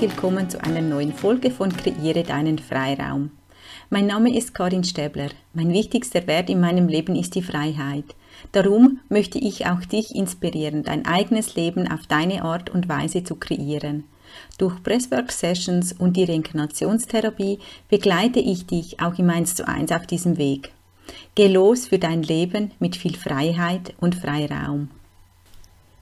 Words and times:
willkommen 0.00 0.48
zu 0.48 0.62
einer 0.64 0.80
neuen 0.80 1.12
Folge 1.12 1.50
von 1.50 1.76
Kreiere 1.76 2.22
deinen 2.22 2.58
Freiraum. 2.58 3.32
Mein 3.90 4.06
Name 4.06 4.34
ist 4.34 4.54
Karin 4.54 4.82
Stäbler. 4.82 5.28
Mein 5.52 5.74
wichtigster 5.74 6.26
Wert 6.26 6.48
in 6.48 6.58
meinem 6.58 6.88
Leben 6.88 7.14
ist 7.14 7.34
die 7.34 7.42
Freiheit. 7.42 8.06
Darum 8.52 9.00
möchte 9.10 9.38
ich 9.38 9.66
auch 9.66 9.80
dich 9.80 10.14
inspirieren, 10.14 10.84
dein 10.84 11.04
eigenes 11.04 11.54
Leben 11.54 11.86
auf 11.86 12.06
deine 12.06 12.44
Art 12.44 12.70
und 12.70 12.88
Weise 12.88 13.24
zu 13.24 13.34
kreieren. 13.34 14.04
Durch 14.56 14.82
Presswork 14.82 15.30
Sessions 15.32 15.92
und 15.92 16.16
die 16.16 16.24
Reinkarnationstherapie 16.24 17.58
begleite 17.90 18.40
ich 18.40 18.66
dich 18.66 19.00
auch 19.00 19.18
im 19.18 19.28
1 19.28 19.54
zu 19.54 19.68
1 19.68 19.92
auf 19.92 20.06
diesem 20.06 20.38
Weg. 20.38 20.72
Geh 21.34 21.48
los 21.48 21.88
für 21.88 21.98
dein 21.98 22.22
Leben 22.22 22.70
mit 22.78 22.96
viel 22.96 23.16
Freiheit 23.16 23.92
und 24.00 24.14
Freiraum. 24.14 24.88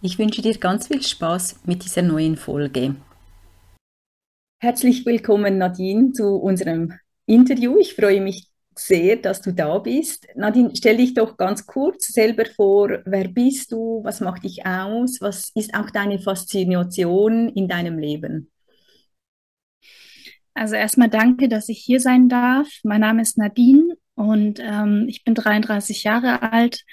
Ich 0.03 0.21
wünsche 0.21 0.43
dir 0.43 0.57
ganz 0.57 0.87
viel 0.87 1.03
Spaß 1.03 1.61
mit 1.65 1.85
dieser 1.85 2.03
neuen 2.03 2.37
Folge. 2.37 2.95
Herzlich 4.61 5.07
willkommen, 5.07 5.57
Nadine, 5.57 6.11
zu 6.11 6.35
unserem 6.35 6.93
Interview. 7.27 7.79
Ich 7.79 7.95
freue 7.95 8.21
mich 8.21 8.49
sehr, 8.75 9.15
dass 9.15 9.41
du 9.41 9.53
da 9.53 9.79
bist. 9.79 10.27
Nadine, 10.35 10.73
stell 10.75 10.97
dich 10.97 11.15
doch 11.15 11.37
ganz 11.37 11.65
kurz 11.65 12.09
selber 12.09 12.45
vor. 12.45 12.99
Wer 13.05 13.29
bist 13.29 13.71
du? 13.71 14.01
Was 14.03 14.19
macht 14.19 14.43
dich 14.43 14.67
aus? 14.67 15.21
Was 15.21 15.53
ist 15.55 15.75
auch 15.75 15.91
deine 15.91 16.19
Faszination 16.19 17.51
in 17.51 17.69
deinem 17.69 18.01
Leben? 18.01 18.51
Also 20.55 20.75
erstmal 20.75 21.09
danke, 21.09 21.49
dass 21.49 21.69
ich 21.69 21.79
hier 21.79 22.01
sein 22.01 22.29
darf. 22.29 22.67
Mein 22.83 23.03
Name 23.03 23.23
ist 23.23 23.39
Nadine 23.39 23.97
und 24.17 24.59
ähm, 24.61 25.05
ich 25.07 25.23
bin 25.23 25.37
33 25.37 26.03
Jahre 26.03 26.43
alt, 26.43 26.85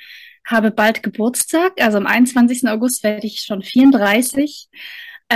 habe 0.45 0.69
bald 0.69 1.01
Geburtstag. 1.01 1.81
Also 1.81 1.97
am 1.97 2.05
21. 2.05 2.69
August 2.69 3.03
werde 3.03 3.25
ich 3.25 3.39
schon 3.39 3.63
34 3.63 4.69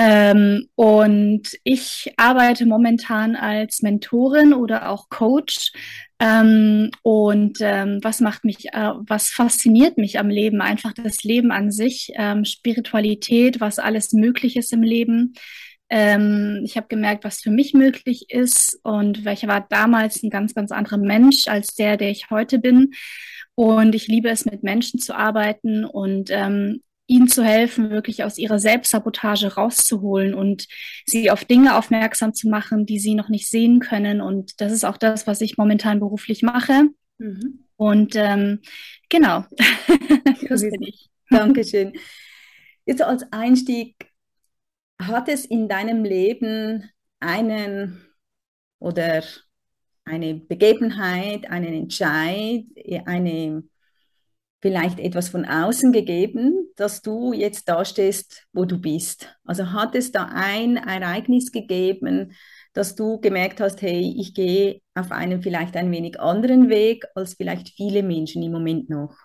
ähm, 0.02 0.70
und 0.76 1.58
ich 1.66 2.14
arbeite 2.16 2.66
momentan 2.66 3.36
als 3.36 3.82
Mentorin 3.82 4.54
oder 4.54 4.90
auch 4.92 5.10
Coach. 5.10 5.74
Ähm, 6.22 6.90
und 7.04 7.58
ähm, 7.60 8.00
was 8.02 8.22
macht 8.22 8.46
mich, 8.46 8.74
äh, 8.74 8.94
was 9.08 9.28
fasziniert 9.28 9.98
mich 9.98 10.18
am 10.18 10.30
Leben? 10.30 10.62
Einfach 10.62 10.94
das 10.94 11.24
Leben 11.26 11.52
an 11.52 11.70
sich, 11.70 12.14
ähm, 12.16 12.46
Spiritualität, 12.46 13.60
was 13.60 13.78
alles 13.78 14.14
möglich 14.14 14.56
ist 14.56 14.72
im 14.72 14.84
Leben. 14.84 15.34
Ähm, 15.90 16.62
ich 16.64 16.78
habe 16.78 16.88
gemerkt, 16.88 17.26
was 17.26 17.42
für 17.42 17.52
mich 17.52 17.74
möglich 17.74 18.30
ist 18.30 18.80
und 18.84 19.26
welcher 19.26 19.50
war 19.50 19.68
damals 19.70 20.24
ein 20.24 20.30
ganz, 20.30 20.56
ganz 20.56 20.72
anderer 20.72 20.98
Mensch 20.98 21.50
als 21.50 21.76
der, 21.76 21.98
der 21.98 22.10
ich 22.10 22.30
heute 22.30 22.60
bin. 22.60 22.94
Und 23.56 23.96
ich 23.96 24.08
liebe 24.08 24.30
es, 24.30 24.46
mit 24.46 24.64
Menschen 24.64 25.02
zu 25.02 25.14
arbeiten 25.14 25.84
und 25.84 26.30
ähm, 26.32 26.84
ihnen 27.10 27.28
zu 27.28 27.44
helfen, 27.44 27.90
wirklich 27.90 28.24
aus 28.24 28.38
ihrer 28.38 28.60
Selbstsabotage 28.60 29.56
rauszuholen 29.56 30.34
und 30.34 30.68
sie 31.06 31.32
auf 31.32 31.44
Dinge 31.44 31.76
aufmerksam 31.76 32.34
zu 32.34 32.48
machen, 32.48 32.86
die 32.86 33.00
sie 33.00 33.16
noch 33.16 33.30
nicht 33.30 33.48
sehen 33.48 33.80
können. 33.80 34.22
Und 34.22 34.62
das 34.62 34.72
ist 34.72 34.86
auch 34.86 34.98
das, 34.98 35.26
was 35.26 35.42
ich 35.42 35.58
momentan 35.58 36.00
beruflich 36.00 36.44
mache. 36.44 36.90
Mhm. 37.18 37.66
Und 37.78 38.16
ähm, 38.16 38.60
genau, 39.10 39.46
das 40.48 40.62
bin 40.62 40.84
ich. 40.84 41.10
Dankeschön. 41.30 41.94
Jetzt 42.86 43.02
als 43.02 43.24
Einstieg, 43.32 43.96
hat 45.02 45.30
es 45.30 45.46
in 45.46 45.68
deinem 45.70 46.04
Leben 46.04 46.90
einen 47.20 48.06
oder 48.80 49.24
eine 50.06 50.36
Begebenheit, 50.36 51.50
einen 51.50 51.74
Entscheid, 51.74 52.66
eine 53.06 53.64
vielleicht 54.62 55.00
etwas 55.00 55.30
von 55.30 55.46
außen 55.46 55.92
gegeben, 55.94 56.68
dass 56.76 57.02
du 57.02 57.34
jetzt 57.34 57.70
da 57.70 57.86
stehst, 57.86 58.46
wo 58.52 58.66
du 58.66 58.80
bist? 58.80 59.34
Also 59.46 59.72
hat 59.72 59.96
es 59.96 60.12
da 60.12 60.30
ein 60.34 60.78
Ereignis 60.78 61.52
gegeben, 61.52 62.34
dass 62.74 62.96
du 62.96 63.20
gemerkt 63.20 63.62
hast, 63.62 63.82
hey, 63.82 64.16
ich 64.18 64.34
gehe 64.34 64.82
auf 64.96 65.12
einen 65.12 65.42
vielleicht 65.42 65.76
ein 65.76 65.92
wenig 65.92 66.20
anderen 66.20 66.70
Weg 66.70 67.06
als 67.16 67.36
vielleicht 67.36 67.70
viele 67.70 68.04
Menschen 68.04 68.44
im 68.44 68.52
Moment 68.52 68.90
noch? 68.90 69.16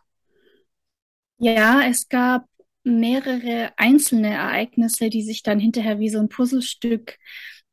Ja, 1.39 1.83
es 1.83 2.09
gab 2.09 2.44
mehrere 2.84 3.73
einzelne 3.77 4.31
Ereignisse, 4.31 5.11
die 5.11 5.23
sich 5.23 5.43
dann 5.43 5.59
hinterher 5.59 5.99
wie 5.99 6.11
so 6.11 6.21
ein 6.21 6.28
Puzzlestück 6.28 7.17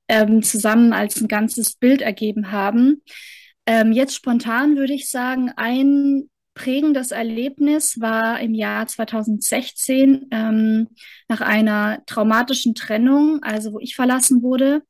ähm, 0.07 0.41
zusammen 0.41 0.94
als 0.94 1.21
ein 1.21 1.27
ganzes 1.27 1.75
Bild 1.75 2.01
ergeben 2.01 2.51
haben. 2.51 3.03
Ähm, 3.66 3.91
jetzt 3.91 4.16
spontan 4.16 4.77
würde 4.77 4.94
ich 4.94 5.09
sagen, 5.09 5.51
ein 5.55 6.29
prägendes 6.53 7.12
Erlebnis 7.12 8.00
war 8.00 8.39
im 8.39 8.53
Jahr 8.53 8.88
2016 8.88 10.28
ähm, 10.31 10.88
nach 11.28 11.41
einer 11.41 12.03
traumatischen 12.06 12.75
Trennung, 12.75 13.41
also 13.41 13.73
wo 13.73 13.79
ich 13.79 13.95
verlassen 13.95 14.41
wurde, 14.41 14.84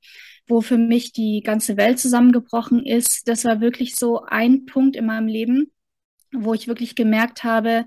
wo 0.47 0.61
für 0.61 0.77
mich 0.77 1.11
die 1.13 1.41
ganze 1.44 1.77
Welt 1.77 1.99
zusammengebrochen 1.99 2.85
ist. 2.85 3.27
Das 3.27 3.45
war 3.45 3.61
wirklich 3.61 3.95
so 3.95 4.23
ein 4.23 4.66
Punkt 4.66 4.95
in 4.95 5.05
meinem 5.05 5.27
Leben, 5.27 5.72
wo 6.33 6.53
ich 6.53 6.67
wirklich 6.67 6.95
gemerkt 6.95 7.44
habe, 7.44 7.85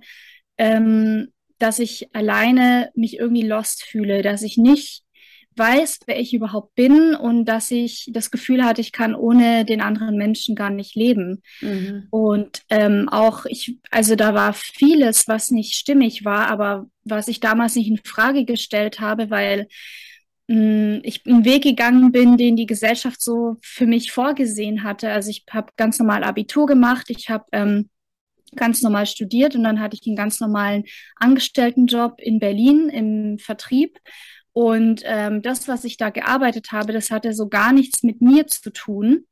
ähm, 0.57 1.33
dass 1.59 1.79
ich 1.79 2.15
alleine 2.15 2.91
mich 2.95 3.19
irgendwie 3.19 3.47
lost 3.47 3.85
fühle, 3.85 4.23
dass 4.23 4.43
ich 4.43 4.57
nicht 4.57 5.04
weiß, 5.57 6.01
wer 6.07 6.21
ich 6.21 6.35
überhaupt 6.35 6.75
bin 6.75 7.15
und 7.15 7.45
dass 7.45 7.71
ich 7.71 8.09
das 8.13 8.31
Gefühl 8.31 8.65
hatte, 8.65 8.81
ich 8.81 8.93
kann 8.93 9.15
ohne 9.15 9.65
den 9.65 9.81
anderen 9.81 10.17
Menschen 10.17 10.55
gar 10.55 10.71
nicht 10.71 10.95
leben. 10.95 11.43
Mhm. 11.61 12.09
Und 12.11 12.63
ähm, 12.71 13.09
auch 13.09 13.47
ich, 13.47 13.79
also 13.91 14.17
da 14.17 14.35
war 14.35 14.53
vieles, 14.53 15.29
was 15.29 15.51
nicht 15.51 15.75
stimmig 15.75 16.25
war, 16.25 16.49
aber 16.49 16.87
was 17.05 17.29
ich 17.29 17.41
damals 17.41 17.77
nicht 17.77 17.89
in 17.89 18.01
Frage 18.05 18.45
gestellt 18.45 19.01
habe, 19.01 19.31
weil 19.31 19.69
mh, 20.49 20.57
hm, 20.57 21.01
ich 21.03 21.27
einen 21.27 21.45
Weg 21.45 21.63
gegangen 21.63 22.13
bin, 22.13 22.37
den 22.37 22.57
die 22.57 22.67
Gesellschaft 22.67 23.21
so 23.21 23.57
für 23.63 23.87
mich 23.87 24.13
vorgesehen 24.13 24.83
hatte. 24.83 25.11
Also 25.11 25.31
ich 25.31 25.45
habe 25.51 25.73
ganz 25.77 25.99
normal 25.99 26.25
Abitur 26.25 26.67
gemacht, 26.67 27.07
ich 27.09 27.31
habe 27.31 27.45
ähm, 27.53 27.89
ganz 28.57 28.83
normal 28.83 29.07
studiert 29.07 29.55
und 29.55 29.65
dann 29.65 29.81
hatte 29.81 29.97
ich 30.01 30.07
einen 30.07 30.17
ganz 30.17 30.41
normalen 30.41 30.85
Angestelltenjob 31.17 32.21
in 32.21 32.39
Berlin 32.39 32.89
im 32.89 33.39
Vertrieb 33.39 33.99
und 34.55 35.03
ähm, 35.05 35.43
das, 35.43 35.69
was 35.69 35.85
ich 35.85 35.97
da 35.97 36.11
gearbeitet 36.11 36.73
habe, 36.73 36.93
das 36.93 37.11
hatte 37.11 37.35
so 37.35 37.49
gar 37.49 37.73
nichts 37.73 38.03
mit 38.03 38.23
mir 38.23 38.47
zu 38.47 38.71
tun. 38.71 39.27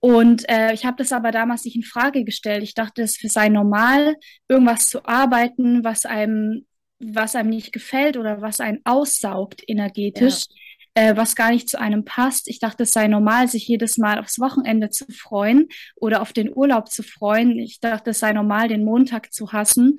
Und 0.00 0.48
äh, 0.48 0.72
ich 0.72 0.86
habe 0.86 0.96
das 0.96 1.12
aber 1.12 1.30
damals 1.30 1.66
nicht 1.66 1.76
in 1.76 1.82
Frage 1.82 2.24
gestellt. 2.24 2.62
Ich 2.62 2.72
dachte, 2.72 3.02
es 3.02 3.18
sei 3.20 3.50
normal, 3.50 4.16
irgendwas 4.48 4.86
zu 4.86 5.04
arbeiten, 5.04 5.84
was 5.84 6.06
einem, 6.06 6.66
was 6.98 7.36
einem 7.36 7.50
nicht 7.50 7.70
gefällt 7.72 8.16
oder 8.16 8.40
was 8.40 8.60
einen 8.60 8.80
aussaugt 8.84 9.62
energetisch. 9.68 10.46
Ja 10.48 10.56
äh, 10.94 11.16
was 11.16 11.36
gar 11.36 11.50
nicht 11.50 11.68
zu 11.68 11.78
einem 11.78 12.04
passt. 12.04 12.48
Ich 12.48 12.58
dachte, 12.58 12.82
es 12.82 12.90
sei 12.90 13.06
normal, 13.06 13.48
sich 13.48 13.68
jedes 13.68 13.96
Mal 13.96 14.18
aufs 14.18 14.40
Wochenende 14.40 14.90
zu 14.90 15.06
freuen 15.12 15.68
oder 15.96 16.20
auf 16.20 16.32
den 16.32 16.50
Urlaub 16.54 16.88
zu 16.88 17.02
freuen. 17.02 17.58
Ich 17.58 17.80
dachte, 17.80 18.10
es 18.10 18.18
sei 18.18 18.32
normal, 18.32 18.68
den 18.68 18.84
Montag 18.84 19.32
zu 19.32 19.52
hassen. 19.52 19.96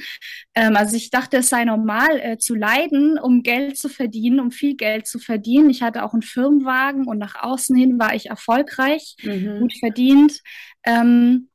Ähm, 0.53 0.75
also 0.75 0.95
ich 0.95 1.09
dachte, 1.09 1.37
es 1.37 1.49
sei 1.49 1.63
normal, 1.63 2.19
äh, 2.19 2.37
zu 2.37 2.55
leiden, 2.55 3.17
um 3.17 3.41
Geld 3.43 3.77
zu 3.77 3.87
verdienen, 3.89 4.39
um 4.39 4.51
viel 4.51 4.75
Geld 4.75 5.07
zu 5.07 5.19
verdienen. 5.19 5.69
Ich 5.69 5.81
hatte 5.81 6.03
auch 6.03 6.13
einen 6.13 6.23
Firmenwagen 6.23 7.07
und 7.07 7.17
nach 7.17 7.35
außen 7.41 7.75
hin 7.75 7.97
war 7.97 8.13
ich 8.13 8.29
erfolgreich, 8.29 9.15
mhm. 9.23 9.59
gut 9.59 9.73
verdient. 9.79 10.41
Ähm, 10.83 11.47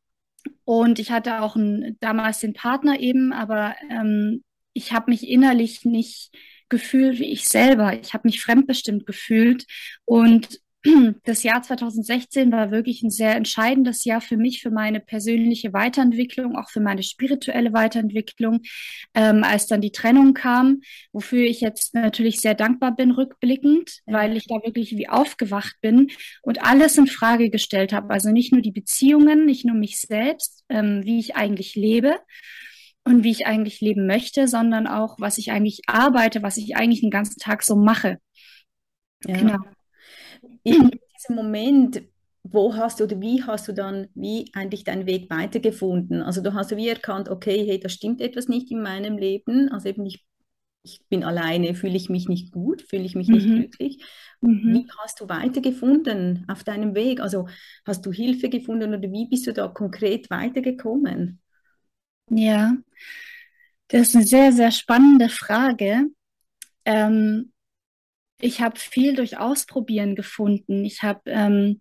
und 0.65 0.99
ich 0.99 1.11
hatte 1.11 1.43
auch 1.43 1.57
einen, 1.57 1.97
damals 2.01 2.41
den 2.41 2.55
Partner 2.55 3.01
eben, 3.01 3.33
aber 3.33 3.75
ähm, 3.91 4.43
ich 4.73 4.93
habe 4.93 5.11
mich 5.11 5.29
innerlich 5.29 5.85
nicht 5.85 6.31
gefühlt 6.69 7.19
wie 7.19 7.33
ich 7.33 7.45
selber. 7.47 7.99
Ich 8.01 8.15
habe 8.15 8.27
mich 8.27 8.43
fremdbestimmt 8.43 9.07
gefühlt 9.07 9.67
und 10.05 10.61
das 11.25 11.43
Jahr 11.43 11.63
2016 11.63 12.53
war 12.53 12.71
wirklich 12.71 13.03
ein 13.03 13.11
sehr 13.11 13.35
entscheidendes 13.35 14.05
Jahr 14.05 14.21
für 14.21 14.37
mich, 14.37 14.63
für 14.63 14.71
meine 14.71 15.01
persönliche 15.01 15.73
Weiterentwicklung, 15.73 16.57
auch 16.57 16.71
für 16.71 16.81
meine 16.81 17.03
spirituelle 17.03 17.73
Weiterentwicklung, 17.73 18.61
ähm, 19.15 19.43
als 19.45 19.67
dann 19.67 19.81
die 19.81 19.93
Trennung 19.93 20.35
kam, 20.35 20.81
wofür 21.13 21.45
ich 21.45 21.61
jetzt 21.61 21.95
natürlich 21.95 22.41
sehr 22.41 22.55
dankbar 22.55 22.95
bin, 22.95 23.11
rückblickend, 23.11 24.01
weil 24.07 24.37
ich 24.37 24.47
da 24.47 24.57
wirklich 24.57 24.97
wie 24.97 25.09
aufgewacht 25.09 25.77
bin 25.81 26.09
und 26.43 26.63
alles 26.63 26.99
in 26.99 27.07
Frage 27.07 27.51
gestellt 27.51 27.93
habe. 27.93 28.11
Also 28.11 28.31
nicht 28.31 28.53
nur 28.53 28.63
die 28.63 28.73
Beziehungen, 28.73 29.47
nicht 29.47 29.65
nur 29.65 29.77
mich 29.77 30.01
selbst, 30.01 30.65
ähm, 30.69 31.03
wie 31.05 31.19
ich 31.19 31.37
eigentlich 31.37 31.75
lebe, 31.75 32.17
und 33.07 33.23
wie 33.23 33.31
ich 33.31 33.47
eigentlich 33.47 33.81
leben 33.81 34.07
möchte, 34.07 34.49
sondern 34.49 34.89
auch, 34.89 35.17
was 35.21 35.39
ich 35.39 35.53
eigentlich 35.53 35.83
arbeite, 35.87 36.43
was 36.43 36.57
ich 36.57 36.77
eigentlich 36.77 37.01
den 37.01 37.11
ganzen 37.11 37.39
Tag 37.39 37.63
so 37.63 37.77
mache. 37.77 38.19
Ja. 39.25 39.37
Genau. 39.37 39.59
In 40.65 40.91
diesem 41.15 41.37
Moment, 41.37 42.03
wo 42.43 42.75
hast 42.75 42.99
du 42.99 43.05
oder 43.05 43.21
wie 43.21 43.45
hast 43.45 43.69
du 43.69 43.73
dann 43.73 44.09
wie 44.15 44.51
eigentlich 44.55 44.83
deinen 44.83 45.07
Weg 45.07 45.31
weitergefunden? 45.31 46.21
Also 46.21 46.43
du 46.43 46.53
hast 46.53 46.77
wie 46.77 46.89
erkannt, 46.89 47.29
okay, 47.29 47.65
hey, 47.65 47.79
da 47.79 47.89
stimmt 47.89 48.21
etwas 48.21 48.49
nicht 48.49 48.73
in 48.73 48.83
meinem 48.83 49.17
Leben. 49.17 49.69
Also 49.71 49.89
eben 49.89 50.05
ich, 50.05 50.25
ich 50.83 51.01
bin 51.09 51.23
alleine, 51.23 51.77
fühle 51.77 51.97
ich 51.97 52.09
mich 52.09 52.29
nicht 52.29 52.51
gut, 52.51 52.83
fühle 52.83 53.05
ich 53.05 53.15
mich 53.15 53.29
mhm. 53.29 53.35
nicht 53.35 53.47
glücklich. 53.47 54.05
Mhm. 54.41 54.75
Wie 54.75 54.87
hast 54.99 55.21
du 55.21 55.29
weitergefunden 55.29 56.45
auf 56.49 56.65
deinem 56.65 56.97
Weg? 56.97 57.21
Also 57.21 57.47
hast 57.85 58.05
du 58.05 58.11
Hilfe 58.11 58.49
gefunden 58.49 58.95
oder 58.95 59.13
wie 59.13 59.29
bist 59.29 59.47
du 59.47 59.53
da 59.53 59.69
konkret 59.69 60.29
weitergekommen? 60.29 61.41
Ja, 62.31 62.77
das 63.89 64.09
ist 64.09 64.17
eine 64.17 64.27
sehr, 64.27 64.53
sehr 64.53 64.71
spannende 64.71 65.29
Frage. 65.29 66.07
Ähm, 66.85 67.53
Ich 68.41 68.61
habe 68.61 68.79
viel 68.79 69.15
durch 69.17 69.39
Ausprobieren 69.39 70.17
gefunden. 70.17 70.85
Ich 70.85 71.03
habe 71.03 71.23
ähm, 71.27 71.81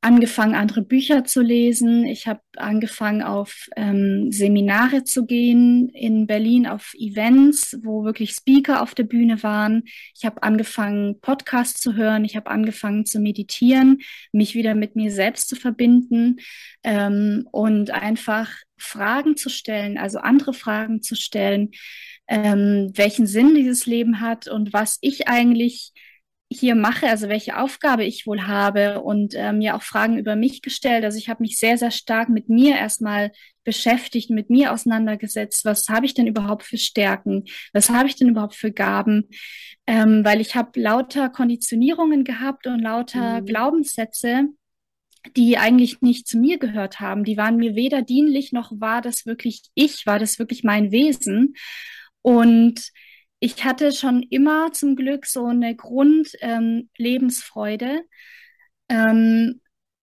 angefangen, 0.00 0.54
andere 0.54 0.82
Bücher 0.82 1.24
zu 1.24 1.42
lesen. 1.42 2.04
Ich 2.04 2.28
habe 2.28 2.40
angefangen, 2.56 3.22
auf 3.22 3.66
ähm, 3.76 4.30
Seminare 4.30 5.02
zu 5.02 5.26
gehen 5.26 5.88
in 5.88 6.26
Berlin, 6.26 6.66
auf 6.66 6.94
Events, 6.94 7.76
wo 7.82 8.04
wirklich 8.04 8.30
Speaker 8.32 8.82
auf 8.82 8.94
der 8.94 9.04
Bühne 9.04 9.42
waren. 9.42 9.84
Ich 10.14 10.24
habe 10.24 10.42
angefangen, 10.42 11.20
Podcasts 11.20 11.80
zu 11.80 11.94
hören. 11.94 12.24
Ich 12.24 12.36
habe 12.36 12.50
angefangen 12.50 13.06
zu 13.06 13.18
meditieren, 13.18 13.98
mich 14.30 14.54
wieder 14.54 14.74
mit 14.74 14.94
mir 14.94 15.10
selbst 15.10 15.48
zu 15.48 15.56
verbinden 15.56 16.36
ähm, 16.84 17.48
und 17.50 17.90
einfach 17.90 18.50
Fragen 18.76 19.36
zu 19.36 19.48
stellen, 19.48 19.98
also 19.98 20.18
andere 20.18 20.54
Fragen 20.54 21.02
zu 21.02 21.16
stellen, 21.16 21.72
ähm, 22.28 22.92
welchen 22.94 23.26
Sinn 23.26 23.54
dieses 23.56 23.86
Leben 23.86 24.20
hat 24.20 24.46
und 24.46 24.72
was 24.72 24.98
ich 25.00 25.26
eigentlich 25.26 25.92
hier 26.50 26.74
mache, 26.74 27.06
also 27.08 27.28
welche 27.28 27.58
Aufgabe 27.58 28.04
ich 28.04 28.26
wohl 28.26 28.46
habe 28.46 29.02
und 29.02 29.34
äh, 29.34 29.52
mir 29.52 29.76
auch 29.76 29.82
Fragen 29.82 30.16
über 30.16 30.34
mich 30.34 30.62
gestellt. 30.62 31.04
Also 31.04 31.18
ich 31.18 31.28
habe 31.28 31.42
mich 31.42 31.58
sehr, 31.58 31.76
sehr 31.76 31.90
stark 31.90 32.30
mit 32.30 32.48
mir 32.48 32.76
erstmal 32.76 33.32
beschäftigt, 33.64 34.30
mit 34.30 34.48
mir 34.48 34.72
auseinandergesetzt. 34.72 35.66
Was 35.66 35.90
habe 35.90 36.06
ich 36.06 36.14
denn 36.14 36.26
überhaupt 36.26 36.62
für 36.62 36.78
Stärken? 36.78 37.44
Was 37.74 37.90
habe 37.90 38.08
ich 38.08 38.16
denn 38.16 38.30
überhaupt 38.30 38.54
für 38.54 38.72
Gaben? 38.72 39.28
Ähm, 39.86 40.24
weil 40.24 40.40
ich 40.40 40.56
habe 40.56 40.80
lauter 40.80 41.28
Konditionierungen 41.28 42.24
gehabt 42.24 42.66
und 42.66 42.80
lauter 42.80 43.42
mhm. 43.42 43.46
Glaubenssätze, 43.46 44.46
die 45.36 45.58
eigentlich 45.58 46.00
nicht 46.00 46.26
zu 46.26 46.38
mir 46.38 46.58
gehört 46.58 46.98
haben. 46.98 47.24
Die 47.24 47.36
waren 47.36 47.56
mir 47.56 47.74
weder 47.74 48.00
dienlich 48.00 48.52
noch 48.52 48.72
war 48.74 49.02
das 49.02 49.26
wirklich 49.26 49.64
ich, 49.74 50.06
war 50.06 50.18
das 50.18 50.38
wirklich 50.38 50.64
mein 50.64 50.92
Wesen. 50.92 51.54
Und 52.22 52.90
ich 53.40 53.64
hatte 53.64 53.92
schon 53.92 54.22
immer 54.24 54.72
zum 54.72 54.96
Glück 54.96 55.26
so 55.26 55.46
eine 55.46 55.76
Grundlebensfreude. 55.76 58.02
Ähm, 58.88 58.98
ähm, 58.98 59.60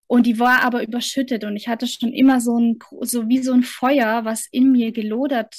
und 0.07 0.27
die 0.27 0.39
war 0.39 0.63
aber 0.63 0.83
überschüttet 0.83 1.45
und 1.45 1.57
ich 1.57 1.69
hatte 1.69 1.87
schon 1.87 2.13
immer 2.13 2.41
so 2.41 2.59
ein, 2.59 2.79
so 3.01 3.29
wie 3.29 3.43
so 3.43 3.53
ein 3.53 3.63
Feuer, 3.63 4.25
was 4.25 4.47
in 4.51 4.73
mir 4.73 4.93
gelodert 4.93 5.55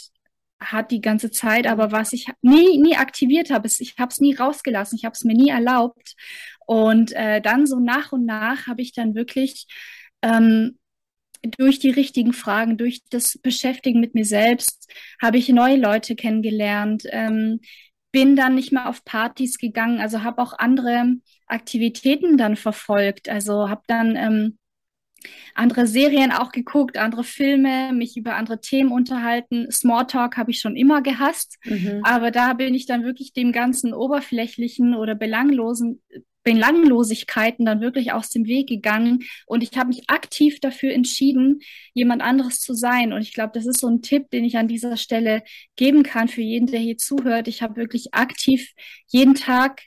hat 0.59 0.91
die 0.91 1.01
ganze 1.01 1.31
Zeit, 1.31 1.67
aber 1.67 1.91
was 1.91 2.13
ich 2.13 2.27
nie, 2.41 2.77
nie 2.77 2.95
aktiviert 2.95 3.49
habe. 3.49 3.67
Ich 3.67 3.95
habe 3.99 4.11
es 4.11 4.19
nie 4.19 4.35
rausgelassen, 4.35 4.97
ich 4.97 5.05
habe 5.05 5.13
es 5.13 5.23
mir 5.23 5.35
nie 5.35 5.49
erlaubt. 5.49 6.15
Und 6.65 7.11
äh, 7.13 7.41
dann 7.41 7.67
so 7.67 7.79
nach 7.79 8.11
und 8.11 8.25
nach 8.25 8.67
habe 8.67 8.81
ich 8.81 8.93
dann 8.93 9.15
wirklich 9.15 9.67
ähm, 10.21 10.77
durch 11.47 11.79
die 11.79 11.89
richtigen 11.89 12.33
Fragen, 12.33 12.77
durch 12.77 13.01
das 13.09 13.37
Beschäftigen 13.37 13.99
mit 13.99 14.15
mir 14.15 14.25
selbst, 14.25 14.91
habe 15.21 15.37
ich 15.37 15.49
neue 15.49 15.77
Leute 15.77 16.15
kennengelernt, 16.15 17.03
ähm, 17.09 17.59
bin 18.11 18.35
dann 18.35 18.55
nicht 18.55 18.71
mehr 18.71 18.87
auf 18.87 19.03
Partys 19.03 19.57
gegangen, 19.57 19.99
also 19.99 20.23
habe 20.23 20.41
auch 20.41 20.53
andere 20.57 21.15
Aktivitäten 21.47 22.37
dann 22.37 22.55
verfolgt, 22.55 23.27
also 23.29 23.69
habe 23.69 23.81
dann 23.87 24.15
ähm, 24.15 24.57
andere 25.53 25.87
Serien 25.87 26.31
auch 26.31 26.51
geguckt, 26.51 26.97
andere 26.97 27.23
Filme, 27.23 27.93
mich 27.93 28.15
über 28.17 28.35
andere 28.35 28.61
Themen 28.61 28.91
unterhalten. 28.91 29.71
Smalltalk 29.71 30.37
habe 30.37 30.51
ich 30.51 30.59
schon 30.59 30.75
immer 30.75 31.01
gehasst, 31.01 31.57
mhm. 31.65 32.01
aber 32.03 32.31
da 32.31 32.53
bin 32.53 32.75
ich 32.75 32.85
dann 32.85 33.03
wirklich 33.03 33.33
dem 33.33 33.51
ganzen 33.51 33.93
oberflächlichen 33.93 34.95
oder 34.95 35.15
belanglosen 35.15 36.01
Belanglosigkeiten 36.45 37.65
dann 37.65 37.81
wirklich 37.81 38.13
aus 38.13 38.29
dem 38.29 38.45
Weg 38.45 38.69
gegangen 38.69 39.25
und 39.47 39.63
ich 39.63 39.77
habe 39.77 39.89
mich 39.89 40.09
aktiv 40.09 40.59
dafür 40.61 40.93
entschieden, 40.93 41.59
jemand 41.93 42.21
anderes 42.21 42.59
zu 42.61 42.73
sein. 42.73 43.11
Und 43.11 43.21
ich 43.21 43.33
glaube, 43.33 43.51
das 43.53 43.65
ist 43.65 43.79
so 43.81 43.87
ein 43.87 44.01
Tipp, 44.01 44.29
den 44.29 44.45
ich 44.45 44.57
an 44.57 44.67
dieser 44.69 44.95
Stelle 44.95 45.43
geben 45.75 46.03
kann 46.03 46.27
für 46.29 46.41
jeden, 46.41 46.67
der 46.67 46.79
hier 46.79 46.97
zuhört. 46.97 47.47
Ich 47.47 47.61
habe 47.61 47.75
wirklich 47.75 48.13
aktiv 48.13 48.71
jeden 49.07 49.35
Tag 49.35 49.81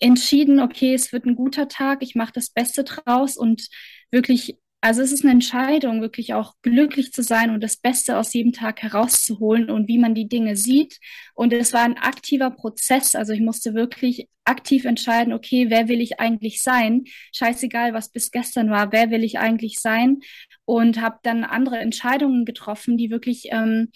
entschieden, 0.00 0.60
okay, 0.60 0.94
es 0.94 1.12
wird 1.12 1.26
ein 1.26 1.36
guter 1.36 1.68
Tag, 1.68 2.02
ich 2.02 2.14
mache 2.14 2.32
das 2.34 2.50
Beste 2.50 2.84
draus 2.84 3.36
und 3.36 3.68
wirklich 4.10 4.56
also 4.82 5.02
es 5.02 5.12
ist 5.12 5.24
eine 5.24 5.32
Entscheidung, 5.32 6.00
wirklich 6.00 6.32
auch 6.32 6.54
glücklich 6.62 7.12
zu 7.12 7.22
sein 7.22 7.50
und 7.50 7.62
das 7.62 7.76
Beste 7.76 8.16
aus 8.16 8.32
jedem 8.32 8.52
Tag 8.52 8.80
herauszuholen 8.82 9.70
und 9.70 9.88
wie 9.88 9.98
man 9.98 10.14
die 10.14 10.28
Dinge 10.28 10.56
sieht. 10.56 10.98
Und 11.34 11.52
es 11.52 11.74
war 11.74 11.82
ein 11.82 11.98
aktiver 11.98 12.50
Prozess. 12.50 13.14
Also 13.14 13.34
ich 13.34 13.40
musste 13.40 13.74
wirklich 13.74 14.28
aktiv 14.44 14.86
entscheiden, 14.86 15.34
okay, 15.34 15.66
wer 15.68 15.88
will 15.88 16.00
ich 16.00 16.18
eigentlich 16.18 16.62
sein? 16.62 17.04
Scheißegal, 17.32 17.92
was 17.92 18.10
bis 18.10 18.30
gestern 18.30 18.70
war, 18.70 18.90
wer 18.90 19.10
will 19.10 19.22
ich 19.22 19.38
eigentlich 19.38 19.80
sein? 19.80 20.20
Und 20.64 21.00
habe 21.00 21.18
dann 21.24 21.44
andere 21.44 21.78
Entscheidungen 21.78 22.46
getroffen, 22.46 22.96
die 22.96 23.10
wirklich 23.10 23.48
ähm, 23.50 23.90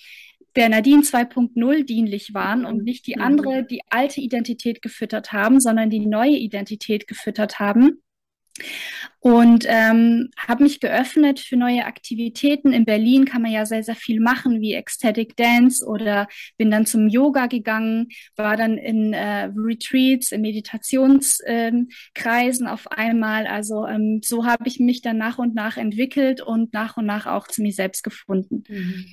der 0.55 0.69
Nadine 0.69 1.03
2.0 1.03 1.85
dienlich 1.85 2.35
waren 2.35 2.67
und 2.67 2.85
nicht 2.85 3.07
die 3.07 3.17
mhm. 3.17 3.23
andere, 3.23 3.65
die 3.65 3.81
alte 3.89 4.21
Identität 4.21 4.83
gefüttert 4.83 5.33
haben, 5.33 5.61
sondern 5.61 5.89
die 5.89 6.05
neue 6.05 6.37
Identität 6.37 7.09
gefüttert 7.09 7.59
haben 7.59 8.03
und 9.21 9.65
ähm, 9.67 10.31
habe 10.37 10.65
mich 10.65 10.81
geöffnet 10.81 11.41
für 11.41 11.57
neue 11.57 11.87
Aktivitäten. 11.87 12.73
In 12.73 12.85
Berlin 12.85 13.25
kann 13.25 13.43
man 13.43 13.51
ja 13.51 13.65
sehr, 13.65 13.83
sehr 13.83 13.97
viel 13.97 14.21
machen, 14.21 14.61
wie 14.61 14.75
Ecstatic 14.75 15.37
Dance 15.37 15.85
oder 15.85 16.29
bin 16.57 16.71
dann 16.71 16.87
zum 16.87 17.09
Yoga 17.09 17.47
gegangen, 17.47 18.09
war 18.37 18.57
dann 18.57 18.77
in 18.77 19.13
äh, 19.13 19.51
Retreats, 19.57 20.31
in 20.31 20.43
Meditationskreisen 20.43 22.67
ähm, 22.67 22.73
auf 22.73 22.87
einmal. 22.93 23.47
Also 23.47 23.87
ähm, 23.87 24.21
so 24.23 24.45
habe 24.45 24.69
ich 24.69 24.79
mich 24.79 25.01
dann 25.01 25.17
nach 25.17 25.39
und 25.39 25.55
nach 25.55 25.79
entwickelt 25.79 26.41
und 26.41 26.73
nach 26.75 26.97
und 26.97 27.07
nach 27.07 27.27
auch 27.27 27.49
zu 27.49 27.63
mir 27.63 27.73
selbst 27.73 28.05
gefunden. 28.05 28.63
Mhm. 28.69 29.07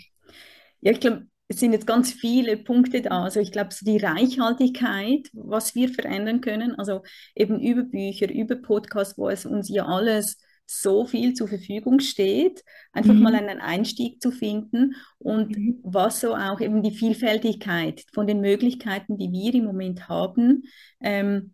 Ja, 0.81 0.91
ich 0.91 0.99
glaube, 0.99 1.27
es 1.51 1.59
sind 1.59 1.73
jetzt 1.73 1.85
ganz 1.85 2.13
viele 2.13 2.55
Punkte 2.55 3.01
da. 3.01 3.23
Also 3.23 3.41
ich 3.41 3.51
glaube, 3.51 3.73
so 3.73 3.85
die 3.85 3.97
Reichhaltigkeit, 3.97 5.29
was 5.33 5.75
wir 5.75 5.89
verändern 5.89 6.39
können, 6.39 6.79
also 6.79 7.03
eben 7.35 7.59
über 7.59 7.83
Bücher, 7.83 8.31
über 8.31 8.55
Podcasts, 8.55 9.17
wo 9.17 9.27
es 9.27 9.45
uns 9.45 9.67
ja 9.67 9.85
alles 9.85 10.37
so 10.65 11.05
viel 11.05 11.33
zur 11.33 11.49
Verfügung 11.49 11.99
steht, 11.99 12.63
einfach 12.93 13.13
mhm. 13.13 13.23
mal 13.23 13.35
einen 13.35 13.59
Einstieg 13.59 14.21
zu 14.21 14.31
finden 14.31 14.95
und 15.17 15.57
mhm. 15.57 15.79
was 15.83 16.21
so 16.21 16.35
auch 16.35 16.61
eben 16.61 16.81
die 16.83 16.95
Vielfältigkeit 16.95 18.05
von 18.13 18.27
den 18.27 18.39
Möglichkeiten, 18.39 19.17
die 19.17 19.33
wir 19.33 19.53
im 19.53 19.65
Moment 19.65 20.07
haben, 20.07 20.63
ähm, 21.01 21.53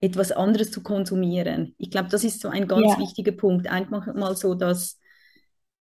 etwas 0.00 0.32
anderes 0.32 0.70
zu 0.70 0.82
konsumieren. 0.82 1.74
Ich 1.76 1.90
glaube, 1.90 2.08
das 2.08 2.24
ist 2.24 2.40
so 2.40 2.48
ein 2.48 2.66
ganz 2.66 2.92
ja. 2.92 2.98
wichtiger 2.98 3.32
Punkt. 3.32 3.66
Einfach 3.66 4.06
mal 4.14 4.34
so, 4.36 4.54
dass 4.54 4.98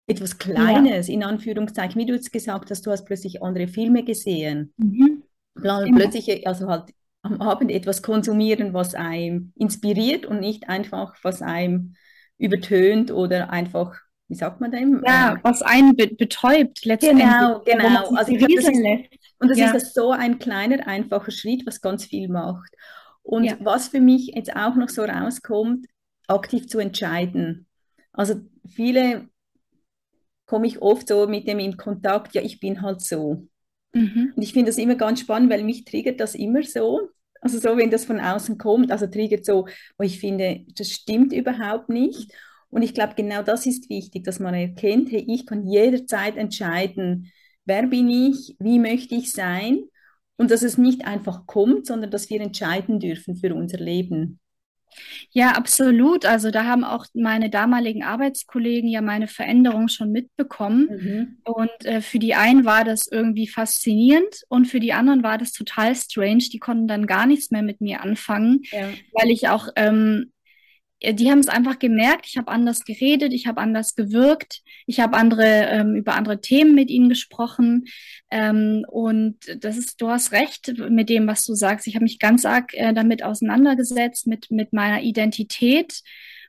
etwas 0.06 0.38
Kleines, 0.38 1.08
ja. 1.08 1.14
in 1.14 1.25
Anführungszeichen, 1.25 2.00
wie 2.00 2.06
du 2.06 2.14
jetzt 2.14 2.32
gesagt 2.32 2.70
hast, 2.70 2.87
du 2.87 2.90
hast 2.90 3.04
plötzlich 3.04 3.42
andere 3.42 3.68
Filme 3.68 4.04
gesehen. 4.04 4.73
Mhm. 4.76 5.23
Plötzlich, 5.54 6.46
also 6.46 6.68
halt 6.68 6.90
am 7.23 7.40
Abend 7.40 7.70
etwas 7.70 8.02
konsumieren, 8.02 8.75
was 8.75 8.94
einem 8.94 9.52
inspiriert 9.56 10.26
und 10.26 10.40
nicht 10.40 10.68
einfach, 10.68 11.16
was 11.23 11.40
einem 11.40 11.94
übertönt 12.37 13.11
oder 13.11 13.50
einfach, 13.50 13.96
wie 14.28 14.34
sagt 14.34 14.61
man 14.61 14.73
dem? 14.73 15.02
Ja, 15.06 15.38
was 15.42 15.62
einen 15.62 15.96
be 15.96 16.08
betäubt 16.08 16.84
letztendlich. 16.84 17.26
Genau, 17.26 17.62
genau. 17.64 18.14
Also 18.14 18.32
glaub, 18.34 18.50
das 18.54 18.68
ist, 18.68 18.82
und 19.38 19.49
das 19.49 19.58
ja. 19.58 19.73
ist 19.73 19.94
so 19.94 20.11
ein 20.11 20.38
kleiner, 20.38 20.87
einfacher 20.87 21.30
Schritt, 21.30 21.66
was 21.66 21.80
ganz 21.80 22.04
viel 22.04 22.28
macht. 22.28 22.75
Und 23.23 23.44
ja. 23.44 23.56
was 23.61 23.88
für 23.88 24.00
mich 24.00 24.32
jetzt 24.34 24.54
auch 24.54 24.75
noch 24.75 24.90
so 24.90 25.02
rauskommt, 25.02 25.87
aktiv 26.26 26.66
zu 26.68 26.78
entscheiden. 26.78 27.66
Also 28.12 28.34
viele 28.66 29.28
komme 30.46 30.66
ich 30.66 30.82
oft 30.82 31.08
so 31.08 31.26
mit 31.26 31.48
dem 31.48 31.58
in 31.58 31.76
Kontakt, 31.76 32.34
ja, 32.34 32.42
ich 32.42 32.60
bin 32.60 32.82
halt 32.82 33.00
so. 33.00 33.46
Mhm. 33.92 34.32
Und 34.36 34.42
ich 34.42 34.52
finde 34.52 34.70
das 34.70 34.78
immer 34.78 34.96
ganz 34.96 35.20
spannend, 35.20 35.50
weil 35.50 35.64
mich 35.64 35.84
triggert 35.84 36.20
das 36.20 36.34
immer 36.34 36.62
so. 36.62 37.08
Also 37.40 37.58
so, 37.58 37.76
wenn 37.76 37.90
das 37.90 38.04
von 38.04 38.20
außen 38.20 38.58
kommt, 38.58 38.90
also 38.90 39.06
triggert 39.06 39.44
so, 39.44 39.66
wo 39.98 40.04
ich 40.04 40.18
finde, 40.18 40.64
das 40.76 40.90
stimmt 40.90 41.32
überhaupt 41.32 41.88
nicht. 41.88 42.32
Und 42.70 42.82
ich 42.82 42.94
glaube, 42.94 43.14
genau 43.14 43.42
das 43.42 43.66
ist 43.66 43.88
wichtig, 43.88 44.24
dass 44.24 44.40
man 44.40 44.54
erkennt, 44.54 45.12
hey, 45.12 45.24
ich 45.28 45.46
kann 45.46 45.66
jederzeit 45.66 46.36
entscheiden, 46.36 47.30
wer 47.64 47.86
bin 47.86 48.08
ich, 48.08 48.56
wie 48.58 48.78
möchte 48.78 49.14
ich 49.14 49.32
sein. 49.32 49.84
Und 50.36 50.50
dass 50.50 50.62
es 50.62 50.76
nicht 50.78 51.06
einfach 51.06 51.46
kommt, 51.46 51.86
sondern 51.86 52.10
dass 52.10 52.28
wir 52.30 52.40
entscheiden 52.40 52.98
dürfen 52.98 53.36
für 53.36 53.54
unser 53.54 53.78
Leben. 53.78 54.40
Ja, 55.30 55.52
absolut. 55.52 56.24
Also 56.24 56.50
da 56.50 56.64
haben 56.64 56.84
auch 56.84 57.06
meine 57.14 57.50
damaligen 57.50 58.02
Arbeitskollegen 58.02 58.88
ja 58.88 59.00
meine 59.00 59.28
Veränderung 59.28 59.88
schon 59.88 60.12
mitbekommen. 60.12 60.88
Mhm. 60.90 61.38
Und 61.44 61.84
äh, 61.84 62.00
für 62.00 62.18
die 62.18 62.34
einen 62.34 62.64
war 62.64 62.84
das 62.84 63.06
irgendwie 63.06 63.48
faszinierend 63.48 64.44
und 64.48 64.66
für 64.66 64.80
die 64.80 64.92
anderen 64.92 65.22
war 65.22 65.38
das 65.38 65.52
total 65.52 65.94
strange. 65.94 66.44
Die 66.52 66.58
konnten 66.58 66.88
dann 66.88 67.06
gar 67.06 67.26
nichts 67.26 67.50
mehr 67.50 67.62
mit 67.62 67.80
mir 67.80 68.02
anfangen, 68.02 68.62
ja. 68.70 68.88
weil 69.12 69.30
ich 69.30 69.48
auch 69.48 69.68
ähm, 69.76 70.32
die 71.02 71.30
haben 71.30 71.40
es 71.40 71.48
einfach 71.48 71.78
gemerkt, 71.78 72.26
ich 72.26 72.36
habe 72.36 72.50
anders 72.50 72.84
geredet, 72.84 73.32
ich 73.32 73.46
habe 73.46 73.60
anders 73.60 73.94
gewirkt, 73.94 74.62
ich 74.86 75.00
habe 75.00 75.16
andere 75.16 75.44
ähm, 75.44 75.96
über 75.96 76.14
andere 76.14 76.40
Themen 76.40 76.74
mit 76.74 76.90
ihnen 76.90 77.08
gesprochen. 77.08 77.84
Ähm, 78.30 78.84
und 78.88 79.36
das 79.58 79.76
ist, 79.76 80.00
du 80.00 80.08
hast 80.08 80.32
recht 80.32 80.72
mit 80.88 81.08
dem, 81.08 81.26
was 81.26 81.44
du 81.44 81.54
sagst. 81.54 81.86
Ich 81.86 81.94
habe 81.94 82.04
mich 82.04 82.18
ganz 82.18 82.44
arg 82.44 82.72
äh, 82.74 82.92
damit 82.94 83.22
auseinandergesetzt, 83.22 84.26
mit, 84.26 84.50
mit 84.50 84.72
meiner 84.72 85.02
Identität. 85.02 86.00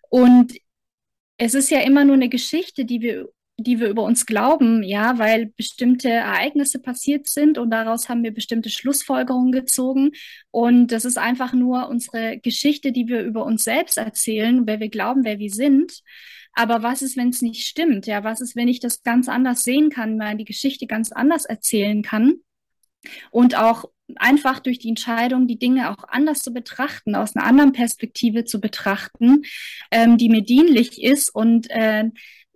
Und 0.09 0.53
es 1.37 1.53
ist 1.53 1.69
ja 1.69 1.81
immer 1.81 2.05
nur 2.05 2.15
eine 2.15 2.29
Geschichte, 2.29 2.85
die 2.85 3.01
wir 3.01 3.27
die 3.57 3.79
wir 3.79 3.87
über 3.87 4.03
uns 4.03 4.25
glauben, 4.25 4.83
ja, 4.83 5.17
weil 5.17 5.47
bestimmte 5.55 6.09
Ereignisse 6.09 6.79
passiert 6.79 7.29
sind 7.29 7.57
und 7.57 7.69
daraus 7.71 8.09
haben 8.09 8.23
wir 8.23 8.33
bestimmte 8.33 8.69
Schlussfolgerungen 8.69 9.51
gezogen. 9.51 10.11
Und 10.51 10.87
das 10.87 11.05
ist 11.05 11.17
einfach 11.17 11.53
nur 11.53 11.87
unsere 11.87 12.37
Geschichte, 12.39 12.91
die 12.91 13.07
wir 13.07 13.21
über 13.21 13.45
uns 13.45 13.63
selbst 13.63 13.97
erzählen, 13.97 14.67
wer 14.67 14.79
wir 14.79 14.89
glauben, 14.89 15.23
wer 15.23 15.39
wir 15.39 15.49
sind. 15.49 16.01
Aber 16.53 16.83
was 16.83 17.01
ist, 17.01 17.17
wenn 17.17 17.29
es 17.29 17.41
nicht 17.41 17.65
stimmt? 17.67 18.07
Ja, 18.07 18.23
was 18.23 18.41
ist, 18.41 18.55
wenn 18.55 18.67
ich 18.67 18.79
das 18.79 19.03
ganz 19.03 19.29
anders 19.29 19.63
sehen 19.63 19.89
kann, 19.89 20.17
mal 20.17 20.35
die 20.35 20.45
Geschichte 20.45 20.85
ganz 20.87 21.11
anders 21.11 21.45
erzählen 21.45 22.01
kann? 22.01 22.35
Und 23.29 23.55
auch 23.55 23.85
einfach 24.15 24.59
durch 24.59 24.79
die 24.79 24.89
Entscheidung, 24.89 25.47
die 25.47 25.59
Dinge 25.59 25.91
auch 25.91 26.03
anders 26.07 26.39
zu 26.39 26.53
betrachten, 26.53 27.15
aus 27.15 27.35
einer 27.35 27.45
anderen 27.45 27.71
Perspektive 27.71 28.45
zu 28.45 28.59
betrachten, 28.59 29.43
ähm, 29.91 30.17
die 30.17 30.29
mir 30.29 30.41
dienlich 30.41 31.01
ist 31.01 31.33
und 31.33 31.69
äh, 31.69 32.05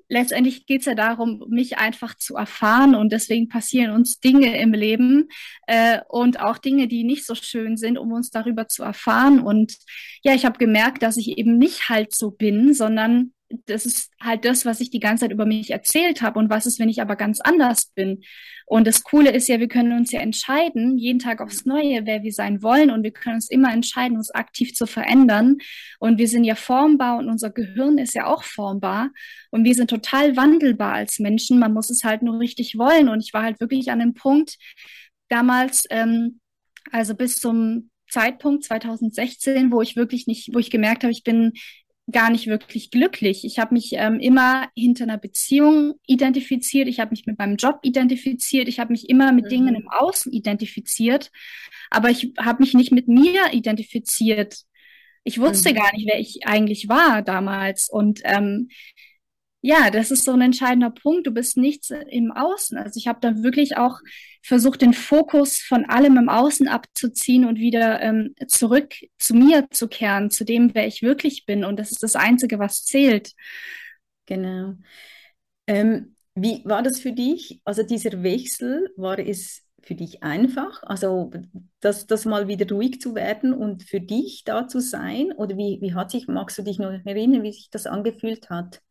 letztendlich 0.09 0.65
geht 0.65 0.81
es 0.81 0.85
ja 0.87 0.95
darum, 0.95 1.45
mich 1.49 1.77
einfach 1.77 2.15
zu 2.15 2.35
erfahren 2.35 2.95
und 2.95 3.11
deswegen 3.13 3.47
passieren 3.47 3.91
uns 3.91 4.19
Dinge 4.19 4.59
im 4.59 4.73
Leben 4.73 5.29
äh, 5.67 5.99
und 6.09 6.39
auch 6.41 6.57
Dinge, 6.57 6.87
die 6.87 7.03
nicht 7.03 7.25
so 7.25 7.35
schön 7.35 7.77
sind, 7.77 7.97
um 7.97 8.11
uns 8.11 8.31
darüber 8.31 8.67
zu 8.67 8.83
erfahren. 8.83 9.39
Und 9.39 9.77
ja, 10.23 10.33
ich 10.33 10.45
habe 10.45 10.57
gemerkt, 10.57 11.03
dass 11.03 11.17
ich 11.17 11.37
eben 11.37 11.57
nicht 11.57 11.89
halt 11.89 12.13
so 12.13 12.31
bin, 12.31 12.73
sondern 12.73 13.33
das 13.65 13.85
ist 13.85 14.11
halt 14.21 14.45
das, 14.45 14.65
was 14.65 14.79
ich 14.79 14.91
die 14.91 14.99
ganze 14.99 15.21
Zeit 15.21 15.31
über 15.31 15.45
mich 15.45 15.71
erzählt 15.71 16.21
habe. 16.21 16.39
Und 16.39 16.49
was 16.49 16.65
ist, 16.65 16.79
wenn 16.79 16.89
ich 16.89 17.01
aber 17.01 17.15
ganz 17.15 17.39
anders 17.41 17.91
bin? 17.95 18.21
Und 18.65 18.85
das 18.85 19.03
Coole 19.03 19.31
ist 19.31 19.47
ja, 19.47 19.59
wir 19.59 19.67
können 19.67 19.93
uns 19.93 20.11
ja 20.11 20.19
entscheiden, 20.19 20.97
jeden 20.99 21.17
Tag 21.17 21.41
aufs 21.41 21.65
Neue, 21.65 22.05
wer 22.05 22.21
wir 22.21 22.31
sein 22.31 22.61
wollen. 22.61 22.91
Und 22.91 23.01
wir 23.03 23.11
können 23.11 23.35
uns 23.35 23.49
immer 23.49 23.73
entscheiden, 23.73 24.17
uns 24.17 24.29
aktiv 24.29 24.75
zu 24.75 24.85
verändern. 24.85 25.57
Und 25.99 26.19
wir 26.19 26.27
sind 26.27 26.43
ja 26.43 26.53
formbar 26.53 27.17
und 27.17 27.29
unser 27.29 27.49
Gehirn 27.49 27.97
ist 27.97 28.13
ja 28.13 28.27
auch 28.27 28.43
formbar. 28.43 29.09
Und 29.49 29.63
wir 29.63 29.73
sind 29.73 29.89
total 29.89 30.37
wandelbar 30.37 30.93
als 30.93 31.17
Menschen. 31.17 31.57
Man 31.57 31.73
muss 31.73 31.89
es 31.89 32.03
halt 32.03 32.21
nur 32.21 32.39
richtig 32.39 32.77
wollen. 32.77 33.09
Und 33.09 33.21
ich 33.23 33.33
war 33.33 33.41
halt 33.41 33.59
wirklich 33.59 33.89
an 33.89 33.99
dem 33.99 34.13
Punkt 34.13 34.57
damals, 35.29 35.85
ähm, 35.89 36.39
also 36.91 37.15
bis 37.15 37.39
zum 37.39 37.89
Zeitpunkt 38.09 38.63
2016, 38.63 39.71
wo 39.71 39.81
ich 39.81 39.95
wirklich 39.95 40.27
nicht, 40.27 40.53
wo 40.53 40.59
ich 40.59 40.69
gemerkt 40.69 41.03
habe, 41.03 41.11
ich 41.11 41.23
bin 41.23 41.53
gar 42.11 42.29
nicht 42.29 42.47
wirklich 42.47 42.91
glücklich. 42.91 43.45
Ich 43.45 43.59
habe 43.59 43.73
mich 43.73 43.91
ähm, 43.93 44.19
immer 44.19 44.67
hinter 44.75 45.03
einer 45.03 45.17
Beziehung 45.17 45.95
identifiziert, 46.07 46.87
ich 46.87 46.99
habe 46.99 47.11
mich 47.11 47.25
mit 47.25 47.37
meinem 47.37 47.55
Job 47.55 47.79
identifiziert, 47.83 48.67
ich 48.67 48.79
habe 48.79 48.91
mich 48.91 49.09
immer 49.09 49.31
mit 49.31 49.45
mhm. 49.45 49.49
Dingen 49.49 49.75
im 49.75 49.87
Außen 49.89 50.31
identifiziert, 50.31 51.31
aber 51.89 52.09
ich 52.09 52.33
habe 52.39 52.61
mich 52.63 52.73
nicht 52.73 52.91
mit 52.91 53.07
mir 53.07 53.53
identifiziert. 53.53 54.63
Ich 55.23 55.39
wusste 55.39 55.71
mhm. 55.71 55.75
gar 55.75 55.93
nicht, 55.93 56.07
wer 56.07 56.19
ich 56.19 56.45
eigentlich 56.45 56.89
war 56.89 57.21
damals. 57.21 57.89
Und 57.89 58.21
ähm, 58.23 58.69
ja, 59.61 59.89
das 59.89 60.11
ist 60.11 60.23
so 60.23 60.31
ein 60.31 60.41
entscheidender 60.41 60.89
Punkt. 60.89 61.27
Du 61.27 61.31
bist 61.31 61.57
nichts 61.57 61.91
im 61.91 62.31
Außen. 62.31 62.77
Also 62.77 62.97
ich 62.97 63.07
habe 63.07 63.19
dann 63.21 63.43
wirklich 63.43 63.77
auch 63.77 63.99
versucht, 64.41 64.81
den 64.81 64.93
Fokus 64.93 65.57
von 65.57 65.85
allem 65.85 66.17
im 66.17 66.29
Außen 66.29 66.67
abzuziehen 66.69 67.45
und 67.45 67.57
wieder 67.59 68.01
ähm, 68.01 68.35
zurück 68.47 68.93
zu 69.17 69.35
mir 69.35 69.67
zu 69.71 69.89
kehren, 69.89 70.31
zu 70.31 70.45
dem, 70.45 70.73
wer 70.73 70.87
ich 70.87 71.01
wirklich 71.01 71.45
bin. 71.45 71.65
Und 71.65 71.77
das 71.77 71.91
ist 71.91 72.03
das 72.03 72.15
Einzige, 72.15 72.57
was 72.57 72.85
zählt. 72.85 73.33
Genau. 74.27 74.75
Ähm, 75.67 76.15
wie 76.35 76.61
war 76.65 76.81
das 76.81 76.99
für 76.99 77.11
dich? 77.11 77.61
Also 77.65 77.83
dieser 77.83 78.23
Wechsel, 78.23 78.93
war 78.95 79.19
es 79.19 79.65
für 79.81 79.95
dich 79.95 80.23
einfach? 80.23 80.83
Also 80.83 81.31
das, 81.81 82.07
das 82.07 82.23
mal 82.25 82.47
wieder 82.47 82.67
ruhig 82.73 83.01
zu 83.01 83.13
werden 83.13 83.53
und 83.53 83.83
für 83.83 83.99
dich 83.99 84.43
da 84.45 84.67
zu 84.69 84.79
sein? 84.79 85.33
Oder 85.33 85.57
wie, 85.57 85.79
wie 85.81 85.93
hat 85.95 86.11
sich, 86.11 86.27
magst 86.27 86.57
du 86.57 86.61
dich 86.63 86.79
noch 86.79 86.91
erinnern, 87.05 87.43
wie 87.43 87.51
sich 87.51 87.69
das 87.69 87.87
angefühlt 87.87 88.49
hat? 88.49 88.81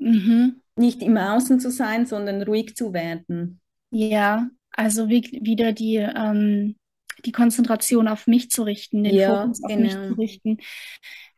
Mhm. 0.00 0.62
Nicht 0.76 1.02
im 1.02 1.16
Außen 1.16 1.60
zu 1.60 1.70
sein, 1.70 2.06
sondern 2.06 2.42
ruhig 2.42 2.74
zu 2.74 2.92
werden. 2.92 3.60
Ja, 3.90 4.48
also 4.72 5.08
wie, 5.08 5.22
wieder 5.42 5.72
die, 5.72 5.96
ähm, 5.96 6.76
die 7.24 7.32
Konzentration 7.32 8.08
auf 8.08 8.26
mich 8.26 8.50
zu 8.50 8.62
richten, 8.62 9.04
den 9.04 9.14
ja, 9.14 9.42
Fokus 9.42 9.62
auf 9.62 9.70
genau. 9.70 9.82
mich 9.82 9.92
zu 9.92 10.14
richten. 10.14 10.58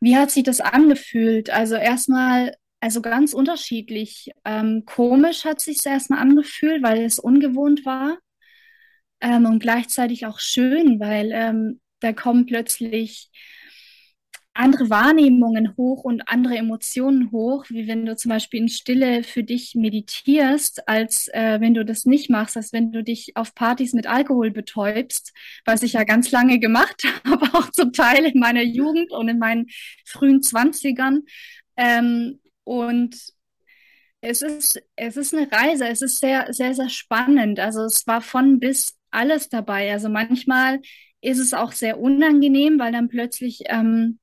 Wie 0.00 0.16
hat 0.16 0.30
sich 0.30 0.44
das 0.44 0.60
angefühlt? 0.60 1.50
Also 1.50 1.74
erstmal, 1.74 2.54
also 2.80 3.02
ganz 3.02 3.34
unterschiedlich. 3.34 4.30
Ähm, 4.44 4.84
komisch 4.86 5.44
hat 5.44 5.60
sich 5.60 5.78
es 5.78 5.86
erstmal 5.86 6.20
angefühlt, 6.20 6.82
weil 6.82 7.04
es 7.04 7.18
ungewohnt 7.18 7.84
war. 7.84 8.18
Ähm, 9.20 9.46
und 9.46 9.60
gleichzeitig 9.60 10.26
auch 10.26 10.38
schön, 10.38 11.00
weil 11.00 11.30
ähm, 11.32 11.80
da 12.00 12.12
kommen 12.12 12.46
plötzlich 12.46 13.30
andere 14.54 14.90
Wahrnehmungen 14.90 15.76
hoch 15.76 16.04
und 16.04 16.28
andere 16.28 16.56
Emotionen 16.56 17.30
hoch, 17.32 17.64
wie 17.70 17.88
wenn 17.88 18.04
du 18.04 18.16
zum 18.16 18.28
Beispiel 18.28 18.60
in 18.60 18.68
Stille 18.68 19.22
für 19.22 19.42
dich 19.42 19.74
meditierst, 19.74 20.88
als 20.88 21.28
äh, 21.28 21.60
wenn 21.60 21.74
du 21.74 21.84
das 21.84 22.04
nicht 22.04 22.28
machst, 22.28 22.56
als 22.56 22.72
wenn 22.72 22.92
du 22.92 23.02
dich 23.02 23.36
auf 23.36 23.54
Partys 23.54 23.94
mit 23.94 24.06
Alkohol 24.06 24.50
betäubst, 24.50 25.32
was 25.64 25.82
ich 25.82 25.94
ja 25.94 26.04
ganz 26.04 26.30
lange 26.30 26.58
gemacht 26.58 27.02
habe, 27.24 27.46
auch 27.54 27.70
zum 27.70 27.92
Teil 27.92 28.26
in 28.26 28.38
meiner 28.40 28.62
Jugend 28.62 29.10
und 29.12 29.28
in 29.28 29.38
meinen 29.38 29.66
frühen 30.04 30.42
Zwanzigern. 30.42 31.22
Ähm, 31.76 32.40
und 32.64 33.16
es 34.20 34.42
ist, 34.42 34.80
es 34.96 35.16
ist 35.16 35.34
eine 35.34 35.50
Reise, 35.50 35.88
es 35.88 36.02
ist 36.02 36.18
sehr, 36.20 36.52
sehr, 36.52 36.74
sehr 36.74 36.90
spannend. 36.90 37.58
Also 37.58 37.84
es 37.84 38.06
war 38.06 38.20
von 38.20 38.60
bis 38.60 38.96
alles 39.10 39.48
dabei. 39.48 39.92
Also 39.92 40.08
manchmal 40.08 40.80
ist 41.22 41.38
es 41.38 41.54
auch 41.54 41.72
sehr 41.72 41.98
unangenehm, 42.00 42.78
weil 42.78 42.92
dann 42.92 43.08
plötzlich 43.08 43.62
ähm, 43.66 44.18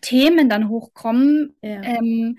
Themen 0.00 0.48
dann 0.48 0.68
hochkommen, 0.68 1.54
ja. 1.62 1.82
ähm, 1.82 2.38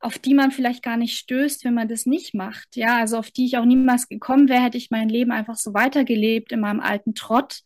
auf 0.00 0.18
die 0.18 0.34
man 0.34 0.50
vielleicht 0.50 0.82
gar 0.82 0.98
nicht 0.98 1.16
stößt, 1.16 1.64
wenn 1.64 1.74
man 1.74 1.88
das 1.88 2.04
nicht 2.04 2.34
macht. 2.34 2.76
Ja, 2.76 2.98
also 2.98 3.16
auf 3.16 3.30
die 3.30 3.46
ich 3.46 3.56
auch 3.56 3.64
niemals 3.64 4.08
gekommen 4.08 4.48
wäre, 4.50 4.62
hätte 4.62 4.76
ich 4.76 4.90
mein 4.90 5.08
Leben 5.08 5.32
einfach 5.32 5.56
so 5.56 5.72
weitergelebt 5.72 6.52
in 6.52 6.60
meinem 6.60 6.80
alten 6.80 7.14
Trott. 7.14 7.60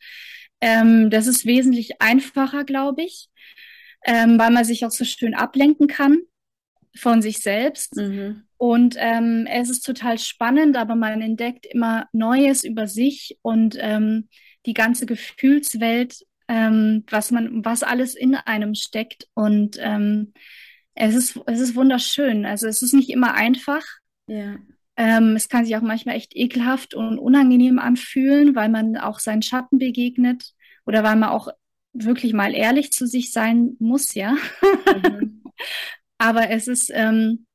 Ähm, 0.60 1.10
das 1.10 1.26
ist 1.26 1.46
wesentlich 1.46 2.00
einfacher, 2.00 2.64
glaube 2.64 3.02
ich, 3.02 3.28
ähm, 4.04 4.38
weil 4.38 4.52
man 4.52 4.64
sich 4.64 4.84
auch 4.84 4.90
so 4.92 5.04
schön 5.04 5.34
ablenken 5.34 5.88
kann 5.88 6.18
von 6.96 7.22
sich 7.22 7.38
selbst. 7.38 7.96
Mhm. 7.96 8.44
Und 8.56 8.96
ähm, 8.98 9.46
es 9.50 9.70
ist 9.70 9.84
total 9.84 10.18
spannend, 10.18 10.76
aber 10.76 10.94
man 10.94 11.20
entdeckt 11.20 11.66
immer 11.66 12.06
Neues 12.12 12.64
über 12.64 12.87
sich 12.87 13.38
und 13.42 13.76
ähm, 13.80 14.28
die 14.66 14.75
ganze 14.75 15.06
Gefühlswelt 15.06 16.25
ähm, 16.49 17.05
was 17.11 17.31
man, 17.31 17.64
was 17.64 17.83
alles 17.83 18.14
in 18.14 18.35
einem 18.35 18.75
steckt. 18.75 19.28
Und 19.35 19.76
ähm, 19.81 20.33
es 20.95 21.14
ist, 21.14 21.40
es 21.47 21.61
ist 21.61 21.76
wunderschön. 21.76 22.45
Also 22.47 22.67
es 22.67 22.83
ist 22.83 22.95
nicht 22.95 23.11
immer 23.11 23.35
einfach. 23.35 23.85
Ja. 24.26 24.57
Ähm, 24.97 25.37
es 25.37 25.49
kann 25.49 25.64
sich 25.64 25.76
auch 25.76 25.83
manchmal 25.83 26.17
echt 26.17 26.35
ekelhaft 26.35 26.95
und 26.95 27.19
unangenehm 27.19 27.78
anfühlen, 27.78 28.57
weil 28.57 28.69
man 28.69 28.97
auch 28.97 29.21
seinen 29.21 29.43
Schatten 29.43 29.78
begegnet 29.78 30.55
oder 30.87 31.05
weil 31.05 31.17
man 31.17 31.28
auch 31.28 31.49
wirklich 31.93 32.33
mal 32.33 32.55
ehrlich 32.55 32.90
zu 32.93 33.07
sich 33.07 33.33
sein 33.33 33.76
muss, 33.78 34.14
ja. 34.14 34.37
Mhm. 35.02 35.43
Aber 36.19 36.50
es 36.50 36.67
ist 36.67 36.90
ähm, 36.93 37.47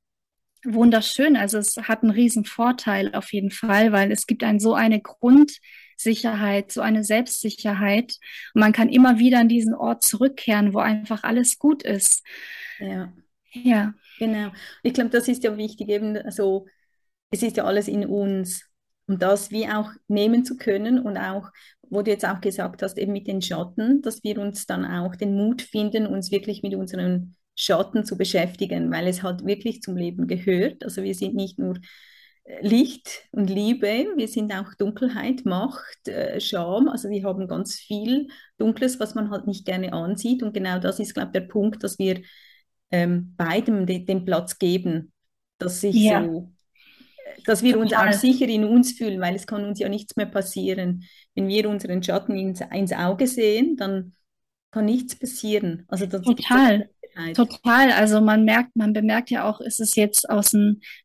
wunderschön. 0.63 1.35
Also 1.35 1.57
es 1.57 1.75
hat 1.75 2.03
einen 2.03 2.11
riesen 2.11 2.45
Vorteil 2.45 3.13
auf 3.13 3.33
jeden 3.33 3.51
Fall, 3.51 3.91
weil 3.91 4.11
es 4.11 4.25
gibt 4.25 4.43
einen 4.43 4.59
so 4.59 4.73
eine 4.73 5.01
Grund, 5.01 5.59
Sicherheit, 5.97 6.71
so 6.71 6.81
eine 6.81 7.03
Selbstsicherheit. 7.03 8.15
Und 8.53 8.61
man 8.61 8.71
kann 8.73 8.89
immer 8.89 9.19
wieder 9.19 9.39
an 9.39 9.49
diesen 9.49 9.73
Ort 9.73 10.03
zurückkehren, 10.03 10.73
wo 10.73 10.79
einfach 10.79 11.23
alles 11.23 11.57
gut 11.59 11.83
ist. 11.83 12.23
Ja. 12.79 13.13
Ja. 13.53 13.93
Genau. 14.19 14.51
Ich 14.83 14.93
glaube, 14.93 15.09
das 15.09 15.27
ist 15.27 15.43
ja 15.43 15.57
wichtig, 15.57 15.89
eben 15.89 16.19
so, 16.31 16.67
es 17.31 17.43
ist 17.43 17.57
ja 17.57 17.65
alles 17.65 17.87
in 17.87 18.05
uns. 18.05 18.63
Und 19.05 19.21
das 19.21 19.51
wie 19.51 19.67
auch 19.67 19.91
nehmen 20.07 20.45
zu 20.45 20.55
können 20.57 20.97
und 20.99 21.17
auch, 21.17 21.49
wo 21.81 22.01
du 22.01 22.11
jetzt 22.11 22.25
auch 22.25 22.39
gesagt 22.39 22.81
hast, 22.81 22.97
eben 22.97 23.11
mit 23.11 23.27
den 23.27 23.41
Schatten, 23.41 24.01
dass 24.01 24.23
wir 24.23 24.39
uns 24.39 24.65
dann 24.65 24.85
auch 24.85 25.15
den 25.15 25.35
Mut 25.35 25.61
finden, 25.61 26.07
uns 26.07 26.31
wirklich 26.31 26.63
mit 26.63 26.73
unseren 26.73 27.35
Schatten 27.55 28.05
zu 28.05 28.17
beschäftigen, 28.17 28.91
weil 28.91 29.07
es 29.07 29.21
halt 29.21 29.45
wirklich 29.45 29.81
zum 29.81 29.97
Leben 29.97 30.27
gehört. 30.27 30.83
Also 30.83 31.03
wir 31.03 31.15
sind 31.15 31.35
nicht 31.35 31.59
nur 31.59 31.77
Licht 32.61 33.25
und 33.31 33.49
Liebe, 33.49 34.07
wir 34.15 34.27
sind 34.27 34.53
auch 34.53 34.73
Dunkelheit, 34.77 35.45
Macht, 35.45 36.07
äh, 36.07 36.41
Scham, 36.41 36.89
also 36.89 37.09
wir 37.09 37.23
haben 37.23 37.47
ganz 37.47 37.75
viel 37.75 38.27
Dunkles, 38.57 38.99
was 38.99 39.15
man 39.15 39.29
halt 39.29 39.47
nicht 39.47 39.65
gerne 39.65 39.93
ansieht 39.93 40.43
und 40.43 40.53
genau 40.53 40.79
das 40.79 40.99
ist, 40.99 41.13
glaube 41.13 41.29
ich, 41.29 41.41
der 41.41 41.47
Punkt, 41.47 41.83
dass 41.83 41.99
wir 41.99 42.21
ähm, 42.91 43.33
beidem 43.37 43.85
de 43.85 43.99
den 43.99 44.25
Platz 44.25 44.59
geben, 44.59 45.13
dass 45.57 45.79
sich 45.79 45.95
ja. 45.95 46.23
so, 46.23 46.51
dass 47.45 47.63
wir 47.63 47.79
uns 47.79 47.93
auch 47.93 48.11
sicher 48.11 48.47
in 48.47 48.65
uns 48.65 48.91
fühlen, 48.91 49.21
weil 49.21 49.35
es 49.35 49.47
kann 49.47 49.63
uns 49.63 49.79
ja 49.79 49.87
nichts 49.87 50.15
mehr 50.17 50.25
passieren. 50.25 51.03
Wenn 51.35 51.47
wir 51.47 51.69
unseren 51.69 52.03
Schatten 52.03 52.35
ins, 52.37 52.61
ins 52.61 52.91
Auge 52.91 53.25
sehen, 53.25 53.77
dann 53.77 54.13
kann 54.71 54.85
nichts 54.85 55.15
passieren. 55.15 55.85
Also 55.87 56.05
das 56.05 56.21
Total. 56.21 56.89
Total. 57.33 57.91
Also 57.91 58.21
man 58.21 58.43
merkt, 58.43 58.75
man 58.75 58.93
bemerkt 58.93 59.29
ja 59.29 59.47
auch, 59.47 59.61
ist 59.61 59.79
es 59.79 59.95
jetzt 59.95 60.29
aus 60.29 60.55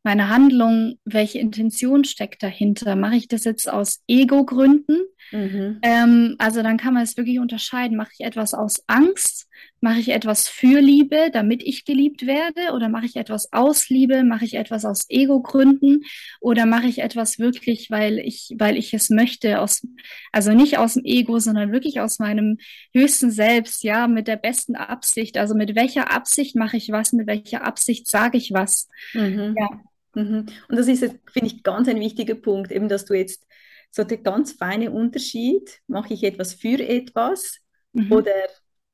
meiner 0.02 0.28
Handlung, 0.28 0.98
welche 1.04 1.38
Intention 1.38 2.04
steckt 2.04 2.42
dahinter? 2.42 2.96
Mache 2.96 3.16
ich 3.16 3.28
das 3.28 3.44
jetzt 3.44 3.70
aus 3.70 4.00
Ego-Gründen? 4.06 4.98
Mhm. 5.30 5.78
Ähm, 5.82 6.37
also 6.38 6.62
dann 6.62 6.76
kann 6.76 6.94
man 6.94 7.02
es 7.02 7.16
wirklich 7.16 7.38
unterscheiden. 7.38 7.97
Mache 7.97 8.12
ich 8.18 8.25
etwas 8.25 8.54
aus 8.54 8.82
Angst? 8.87 9.49
Mache 9.80 10.00
ich 10.00 10.08
etwas 10.11 10.49
für 10.49 10.80
Liebe, 10.80 11.30
damit 11.32 11.62
ich 11.62 11.85
geliebt 11.85 12.26
werde? 12.26 12.73
Oder 12.75 12.88
mache 12.88 13.06
ich 13.06 13.16
etwas 13.16 13.52
aus 13.52 13.88
Liebe? 13.88 14.25
Mache 14.25 14.44
ich 14.44 14.54
etwas 14.54 14.85
aus 14.85 15.06
Ego-Gründen? 15.08 16.04
Oder 16.40 16.66
mache 16.66 16.87
ich 16.87 17.00
etwas 17.00 17.38
wirklich, 17.38 17.90
weil 17.90 18.18
ich, 18.18 18.54
weil 18.58 18.76
ich 18.76 18.94
es 18.94 19.11
möchte, 19.11 19.61
aus, 19.61 19.87
also 20.32 20.52
nicht 20.52 20.78
aus 20.78 20.94
dem 20.94 21.04
Ego, 21.04 21.38
sondern 21.38 21.73
wirklich 21.73 22.00
aus 22.00 22.18
meinem 22.18 22.58
höchsten 22.92 23.30
Selbst, 23.30 23.82
ja, 23.85 24.08
mit 24.08 24.28
der 24.28 24.37
besten 24.37 24.76
Absicht. 24.76 25.37
Also 25.38 25.54
mit 25.54 25.75
welcher 25.75 26.12
Absicht 26.12 26.56
mache 26.56 26.76
ich 26.76 26.90
was? 26.90 27.12
Mit 27.12 27.26
welcher 27.26 27.62
Absicht 27.64 28.08
sage 28.08 28.38
ich 28.38 28.52
was? 28.52 28.88
Mhm. 29.14 29.54
Ja. 29.58 29.68
Mhm. 30.14 30.47
Und 30.68 30.76
das 30.76 30.88
ist, 30.88 31.02
finde 31.02 31.47
ich, 31.47 31.62
ganz 31.62 31.88
ein 31.88 32.00
wichtiger 32.00 32.35
Punkt, 32.35 32.73
eben, 32.73 32.88
dass 32.88 33.04
du 33.04 33.14
jetzt 33.14 33.47
so 33.90 34.04
der 34.04 34.18
ganz 34.18 34.52
feine 34.52 34.90
Unterschied, 34.90 35.80
mache 35.87 36.14
ich 36.14 36.25
etwas 36.25 36.54
für 36.54 36.80
etwas 36.87 37.59
mhm. 37.92 38.12
oder, 38.12 38.33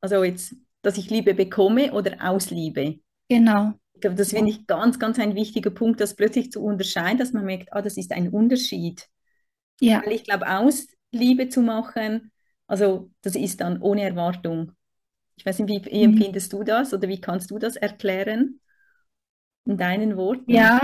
also 0.00 0.24
jetzt, 0.24 0.54
dass 0.82 0.98
ich 0.98 1.10
Liebe 1.10 1.34
bekomme 1.34 1.92
oder 1.92 2.16
aus 2.20 2.50
Liebe. 2.50 3.00
Genau. 3.28 3.72
Ich 3.94 4.00
glaube, 4.00 4.16
das 4.16 4.30
finde 4.30 4.50
ich 4.50 4.66
ganz, 4.66 4.98
ganz 4.98 5.18
ein 5.18 5.34
wichtiger 5.34 5.70
Punkt, 5.70 6.00
das 6.00 6.14
plötzlich 6.14 6.50
zu 6.50 6.62
unterscheiden, 6.62 7.18
dass 7.18 7.32
man 7.32 7.44
merkt, 7.44 7.72
ah, 7.72 7.82
das 7.82 7.96
ist 7.96 8.12
ein 8.12 8.28
Unterschied. 8.28 9.06
Ja. 9.80 10.02
Weil 10.04 10.12
ich 10.12 10.24
glaube, 10.24 10.48
aus 10.48 10.86
Liebe 11.10 11.48
zu 11.48 11.62
machen, 11.62 12.32
also 12.66 13.10
das 13.22 13.34
ist 13.34 13.60
dann 13.60 13.80
ohne 13.80 14.02
Erwartung. 14.02 14.72
Ich 15.36 15.46
weiß 15.46 15.60
nicht, 15.60 15.86
wie, 15.86 16.06
mhm. 16.06 16.14
empfindest 16.14 16.52
du 16.52 16.64
das 16.64 16.92
oder 16.92 17.08
wie 17.08 17.20
kannst 17.20 17.50
du 17.50 17.58
das 17.58 17.76
erklären 17.76 18.60
in 19.64 19.76
deinen 19.76 20.16
Worten? 20.16 20.50
Ja, 20.50 20.80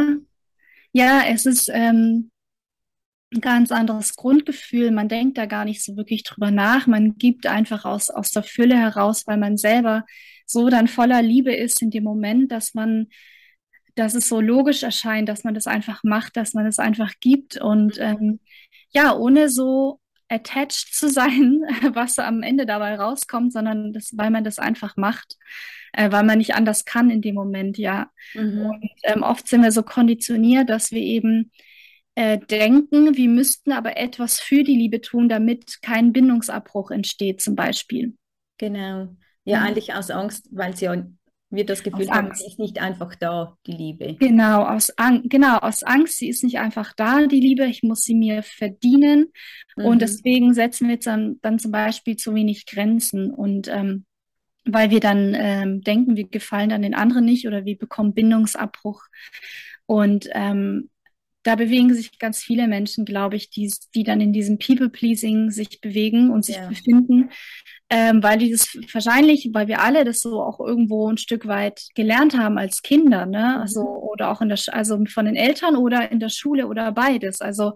ja, 0.93 1.23
es 1.29 1.47
ist, 1.47 1.71
ähm, 1.73 2.31
ein 3.32 3.40
ganz 3.40 3.70
anderes 3.70 4.16
Grundgefühl. 4.16 4.90
Man 4.90 5.08
denkt 5.08 5.38
da 5.38 5.46
gar 5.46 5.64
nicht 5.64 5.84
so 5.84 5.96
wirklich 5.96 6.25
drüber 6.25 6.50
nach. 6.50 6.87
Man 6.87 7.16
gibt 7.16 7.46
einfach 7.46 7.84
aus, 7.84 8.10
aus 8.10 8.32
der 8.32 8.42
Fülle 8.42 8.76
heraus, 8.76 9.26
weil 9.26 9.37
man 9.37 9.56
selber 9.56 10.04
so 10.46 10.68
dann 10.68 10.88
voller 10.88 11.22
Liebe 11.22 11.54
ist 11.54 11.80
in 11.80 11.90
dem 11.90 12.04
Moment, 12.04 12.50
dass 12.50 12.75
man, 12.75 13.06
dass 13.94 14.14
es 14.14 14.28
so 14.28 14.40
logisch 14.40 14.82
erscheint, 14.82 15.28
dass 15.28 15.44
man 15.44 15.54
das 15.54 15.68
einfach 15.68 16.02
macht, 16.02 16.37
dass 16.37 16.54
man 16.54 16.66
es 16.66 16.78
einfach 16.80 17.14
gibt 17.20 17.60
und 17.60 17.99
ähm, 18.00 18.40
ja, 18.92 19.14
ohne 19.16 19.49
so 19.49 20.00
attached 20.28 20.94
zu 20.94 21.08
sein, 21.08 21.62
was 21.92 22.18
am 22.18 22.42
Ende 22.42 22.66
dabei 22.66 22.96
rauskommt, 22.96 23.52
sondern 23.52 23.92
das, 23.92 24.16
weil 24.16 24.30
man 24.30 24.42
das 24.42 24.58
einfach 24.58 24.96
macht, 24.96 25.37
äh, 25.92 26.10
weil 26.10 26.25
man 26.25 26.38
nicht 26.38 26.54
anders 26.54 26.84
kann 26.84 27.10
in 27.10 27.22
dem 27.22 27.37
Moment, 27.37 27.78
ja. 27.78 28.10
Mhm. 28.34 28.66
Und 28.66 28.90
ähm, 29.04 29.22
oft 29.22 29.46
sind 29.46 29.62
wir 29.62 29.72
so 29.72 29.84
konditioniert, 29.84 30.68
dass 30.68 30.90
wir 30.90 31.02
eben 31.02 31.52
äh, 32.20 32.38
denken, 32.38 33.16
wir 33.16 33.30
müssten 33.30 33.72
aber 33.72 33.96
etwas 33.96 34.40
für 34.40 34.62
die 34.62 34.76
Liebe 34.76 35.00
tun, 35.00 35.30
damit 35.30 35.80
kein 35.80 36.12
Bindungsabbruch 36.12 36.90
entsteht, 36.90 37.40
zum 37.40 37.56
Beispiel. 37.56 38.14
Genau. 38.58 39.16
Ja, 39.44 39.60
mhm. 39.60 39.66
eigentlich 39.66 39.94
aus 39.94 40.10
Angst, 40.10 40.46
weil 40.50 40.76
sie 40.76 40.84
ja 40.84 41.02
wir 41.48 41.64
das 41.64 41.82
Gefühl 41.82 42.10
aus 42.10 42.14
haben, 42.14 42.26
Angst. 42.26 42.42
sie 42.42 42.48
ist 42.48 42.58
nicht 42.58 42.78
einfach 42.78 43.14
da, 43.14 43.56
die 43.66 43.72
Liebe. 43.72 44.16
Genau 44.20 44.64
aus, 44.66 44.90
Ang 44.98 45.30
genau, 45.30 45.56
aus 45.56 45.82
Angst, 45.82 46.18
sie 46.18 46.28
ist 46.28 46.44
nicht 46.44 46.58
einfach 46.58 46.92
da, 46.94 47.26
die 47.26 47.40
Liebe, 47.40 47.64
ich 47.64 47.82
muss 47.82 48.02
sie 48.02 48.14
mir 48.14 48.42
verdienen. 48.42 49.32
Mhm. 49.76 49.86
Und 49.86 50.02
deswegen 50.02 50.52
setzen 50.52 50.88
wir 50.88 50.96
jetzt 50.96 51.06
dann, 51.06 51.38
dann 51.40 51.58
zum 51.58 51.72
Beispiel 51.72 52.16
zu 52.16 52.34
wenig 52.34 52.66
Grenzen. 52.66 53.30
Und 53.32 53.66
ähm, 53.68 54.04
weil 54.66 54.90
wir 54.90 55.00
dann 55.00 55.34
ähm, 55.34 55.80
denken, 55.80 56.16
wir 56.16 56.28
gefallen 56.28 56.68
dann 56.68 56.82
den 56.82 56.94
anderen 56.94 57.24
nicht 57.24 57.46
oder 57.46 57.64
wir 57.64 57.78
bekommen 57.78 58.12
Bindungsabbruch. 58.12 59.04
Und 59.86 60.28
ähm, 60.34 60.90
da 61.42 61.54
bewegen 61.54 61.94
sich 61.94 62.18
ganz 62.18 62.42
viele 62.42 62.68
Menschen, 62.68 63.04
glaube 63.04 63.37
ich, 63.37 63.50
die, 63.50 63.73
die 63.94 64.04
dann 64.04 64.20
in 64.20 64.32
diesem 64.32 64.59
People-Pleasing 64.59 65.50
sich 65.50 65.80
bewegen 65.80 66.30
und 66.30 66.44
sich 66.44 66.56
ja. 66.56 66.68
befinden, 66.68 67.30
ähm, 67.88 68.23
weil 68.23 68.38
die 68.38 68.50
das 68.50 68.76
wahrscheinlich, 68.92 69.49
weil 69.52 69.66
wir 69.66 69.80
alle 69.80 70.04
das 70.04 70.20
so 70.20 70.42
auch 70.42 70.61
irgendwo 70.61 71.11
ein 71.11 71.16
Stück 71.16 71.47
weit 71.47 71.88
gelernt 71.94 72.37
haben 72.37 72.59
als 72.59 72.82
Kinder, 72.82 73.26
ne? 73.26 73.54
Mhm. 73.56 73.61
Also 73.62 73.80
oder 73.80 74.30
auch 74.30 74.42
in 74.42 74.49
der, 74.49 74.59
also 74.68 75.02
von 75.06 75.25
den 75.25 75.37
Eltern 75.37 75.76
oder 75.76 76.12
in 76.12 76.20
der 76.20 76.29
Schule 76.29 76.66
oder 76.66 76.92
beides. 76.92 77.40
Also 77.40 77.74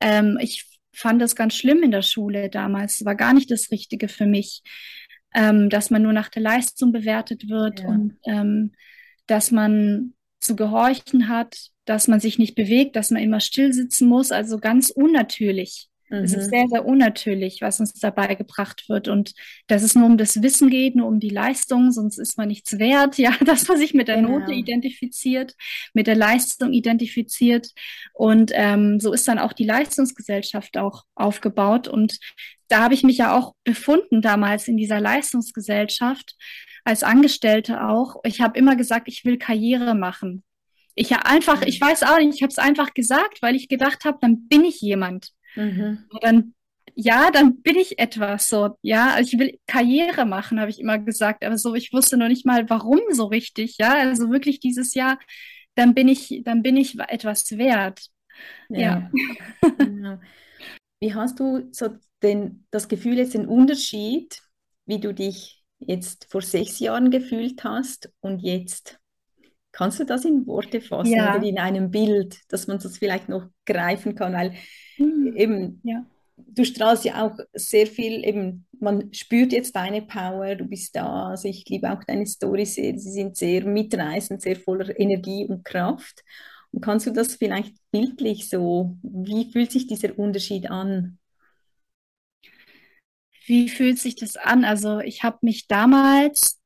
ähm, 0.00 0.38
ich 0.40 0.66
fand 0.92 1.20
das 1.20 1.34
ganz 1.34 1.54
schlimm 1.54 1.82
in 1.82 1.90
der 1.90 2.02
Schule 2.02 2.48
damals. 2.48 3.04
War 3.04 3.16
gar 3.16 3.34
nicht 3.34 3.50
das 3.50 3.70
Richtige 3.70 4.08
für 4.08 4.26
mich, 4.26 4.62
ähm, 5.34 5.68
dass 5.68 5.90
man 5.90 6.02
nur 6.02 6.12
nach 6.12 6.28
der 6.28 6.42
Leistung 6.42 6.92
bewertet 6.92 7.48
wird 7.48 7.80
ja. 7.80 7.88
und 7.88 8.16
ähm, 8.24 8.72
dass 9.26 9.50
man 9.50 10.14
zu 10.40 10.56
gehorchen 10.56 11.28
hat, 11.28 11.70
dass 11.84 12.08
man 12.08 12.20
sich 12.20 12.38
nicht 12.38 12.54
bewegt, 12.54 12.96
dass 12.96 13.10
man 13.10 13.22
immer 13.22 13.40
still 13.40 13.72
sitzen 13.72 14.08
muss, 14.08 14.32
also 14.32 14.58
ganz 14.58 14.90
unnatürlich. 14.90 15.90
Mhm. 16.10 16.24
Es 16.24 16.32
ist 16.32 16.46
mhm. 16.46 16.50
sehr, 16.50 16.68
sehr 16.68 16.86
unnatürlich, 16.86 17.62
was 17.62 17.80
uns 17.80 17.92
dabei 17.94 18.34
gebracht 18.34 18.88
wird. 18.88 19.08
Und 19.08 19.32
dass 19.68 19.82
es 19.82 19.94
nur 19.94 20.06
um 20.06 20.18
das 20.18 20.42
Wissen 20.42 20.68
geht, 20.68 20.96
nur 20.96 21.06
um 21.06 21.20
die 21.20 21.30
Leistung, 21.30 21.92
sonst 21.92 22.18
ist 22.18 22.36
man 22.36 22.48
nichts 22.48 22.78
wert. 22.78 23.18
Ja, 23.20 23.36
dass 23.44 23.68
man 23.68 23.76
sich 23.76 23.92
mit 23.92 24.08
der 24.08 24.16
genau. 24.16 24.38
Note 24.38 24.52
identifiziert, 24.52 25.54
mit 25.92 26.06
der 26.06 26.16
Leistung 26.16 26.72
identifiziert. 26.72 27.68
Und 28.14 28.50
ähm, 28.54 28.98
so 28.98 29.12
ist 29.12 29.28
dann 29.28 29.38
auch 29.38 29.52
die 29.52 29.66
Leistungsgesellschaft 29.66 30.78
auch 30.78 31.04
aufgebaut. 31.14 31.86
Und 31.86 32.18
da 32.68 32.82
habe 32.82 32.94
ich 32.94 33.02
mich 33.02 33.18
ja 33.18 33.36
auch 33.36 33.54
befunden 33.62 34.22
damals 34.22 34.68
in 34.68 34.76
dieser 34.76 35.00
Leistungsgesellschaft 35.00 36.34
als 36.84 37.02
Angestellte 37.02 37.86
auch. 37.86 38.16
Ich 38.24 38.40
habe 38.40 38.58
immer 38.58 38.76
gesagt, 38.76 39.08
ich 39.08 39.24
will 39.24 39.38
Karriere 39.38 39.94
machen. 39.94 40.42
Ich 40.94 41.12
habe 41.12 41.26
einfach, 41.26 41.62
ich 41.62 41.80
weiß 41.80 42.02
auch 42.02 42.18
nicht, 42.18 42.36
ich 42.36 42.42
habe 42.42 42.50
es 42.50 42.58
einfach 42.58 42.94
gesagt, 42.94 43.42
weil 43.42 43.54
ich 43.54 43.68
gedacht 43.68 44.04
habe, 44.04 44.18
dann 44.20 44.48
bin 44.48 44.64
ich 44.64 44.80
jemand. 44.80 45.30
Mhm. 45.56 46.04
dann, 46.20 46.54
ja, 46.94 47.30
dann 47.30 47.62
bin 47.62 47.76
ich 47.76 47.98
etwas 47.98 48.48
so. 48.48 48.76
Ja, 48.82 49.10
also 49.14 49.32
ich 49.32 49.38
will 49.38 49.58
Karriere 49.66 50.26
machen, 50.26 50.60
habe 50.60 50.70
ich 50.70 50.80
immer 50.80 50.98
gesagt. 50.98 51.44
Aber 51.44 51.58
so, 51.58 51.74
ich 51.74 51.92
wusste 51.92 52.16
noch 52.16 52.28
nicht 52.28 52.46
mal, 52.46 52.68
warum 52.68 53.00
so 53.10 53.26
richtig. 53.26 53.78
Ja, 53.78 53.94
also 53.94 54.30
wirklich 54.30 54.60
dieses 54.60 54.94
Jahr, 54.94 55.18
dann 55.74 55.94
bin 55.94 56.08
ich, 56.08 56.42
dann 56.44 56.62
bin 56.62 56.76
ich 56.76 56.98
etwas 56.98 57.56
wert. 57.56 58.06
Ja. 58.68 59.10
ja. 60.02 60.20
Wie 61.00 61.14
hast 61.14 61.40
du 61.40 61.68
so 61.72 61.96
den, 62.22 62.66
das 62.70 62.88
Gefühl, 62.88 63.16
jetzt 63.16 63.34
den 63.34 63.46
Unterschied, 63.46 64.40
wie 64.86 65.00
du 65.00 65.14
dich 65.14 65.59
jetzt 65.80 66.26
vor 66.30 66.42
sechs 66.42 66.78
Jahren 66.78 67.10
gefühlt 67.10 67.64
hast 67.64 68.12
und 68.20 68.40
jetzt? 68.40 68.98
Kannst 69.72 70.00
du 70.00 70.04
das 70.04 70.24
in 70.24 70.46
Worte 70.46 70.80
fassen 70.80 71.12
ja. 71.12 71.36
oder 71.36 71.46
in 71.46 71.58
einem 71.58 71.90
Bild, 71.90 72.40
dass 72.48 72.66
man 72.66 72.78
das 72.78 72.98
vielleicht 72.98 73.28
noch 73.28 73.46
greifen 73.64 74.14
kann? 74.14 74.32
Weil 74.32 74.54
mhm. 74.98 75.36
eben, 75.36 75.80
ja. 75.84 76.04
du 76.36 76.64
strahlst 76.64 77.04
ja 77.04 77.24
auch 77.24 77.38
sehr 77.54 77.86
viel, 77.86 78.24
eben, 78.24 78.66
man 78.80 79.12
spürt 79.14 79.52
jetzt 79.52 79.76
deine 79.76 80.02
Power, 80.02 80.56
du 80.56 80.64
bist 80.64 80.96
da. 80.96 81.28
Also 81.28 81.48
ich 81.48 81.64
liebe 81.68 81.90
auch 81.90 82.02
deine 82.02 82.26
Storys 82.26 82.74
sie 82.74 82.98
sind 82.98 83.36
sehr 83.36 83.64
mitreißend, 83.64 84.42
sehr 84.42 84.56
voller 84.56 84.98
Energie 84.98 85.46
und 85.46 85.64
Kraft. 85.64 86.24
Und 86.72 86.82
kannst 86.82 87.06
du 87.06 87.12
das 87.12 87.36
vielleicht 87.36 87.74
bildlich 87.92 88.48
so, 88.48 88.96
wie 89.02 89.50
fühlt 89.52 89.70
sich 89.70 89.86
dieser 89.86 90.18
Unterschied 90.18 90.68
an? 90.70 91.19
Wie 93.46 93.68
fühlt 93.68 93.98
sich 93.98 94.16
das 94.16 94.36
an? 94.36 94.64
Also 94.64 95.00
ich 95.00 95.22
habe 95.22 95.38
mich 95.42 95.66
damals 95.66 96.60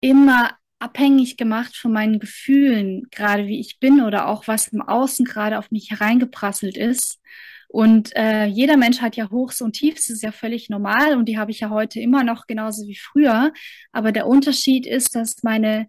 immer 0.00 0.56
abhängig 0.78 1.36
gemacht 1.36 1.76
von 1.76 1.92
meinen 1.92 2.18
Gefühlen, 2.18 3.08
gerade 3.10 3.46
wie 3.46 3.60
ich 3.60 3.78
bin 3.80 4.02
oder 4.02 4.28
auch 4.28 4.46
was 4.46 4.68
im 4.68 4.82
Außen 4.82 5.24
gerade 5.24 5.58
auf 5.58 5.70
mich 5.70 5.90
hereingeprasselt 5.90 6.76
ist. 6.76 7.20
Und 7.68 8.14
äh, 8.14 8.44
jeder 8.44 8.76
Mensch 8.76 9.00
hat 9.00 9.16
ja 9.16 9.30
Hochs 9.30 9.60
und 9.60 9.72
Tiefs, 9.72 10.06
das 10.06 10.16
ist 10.16 10.22
ja 10.22 10.32
völlig 10.32 10.68
normal 10.68 11.16
und 11.16 11.26
die 11.26 11.38
habe 11.38 11.50
ich 11.50 11.60
ja 11.60 11.70
heute 11.70 12.00
immer 12.00 12.22
noch 12.24 12.46
genauso 12.46 12.86
wie 12.86 12.96
früher. 12.96 13.52
Aber 13.92 14.12
der 14.12 14.26
Unterschied 14.26 14.86
ist, 14.86 15.14
dass 15.16 15.42
meine, 15.42 15.88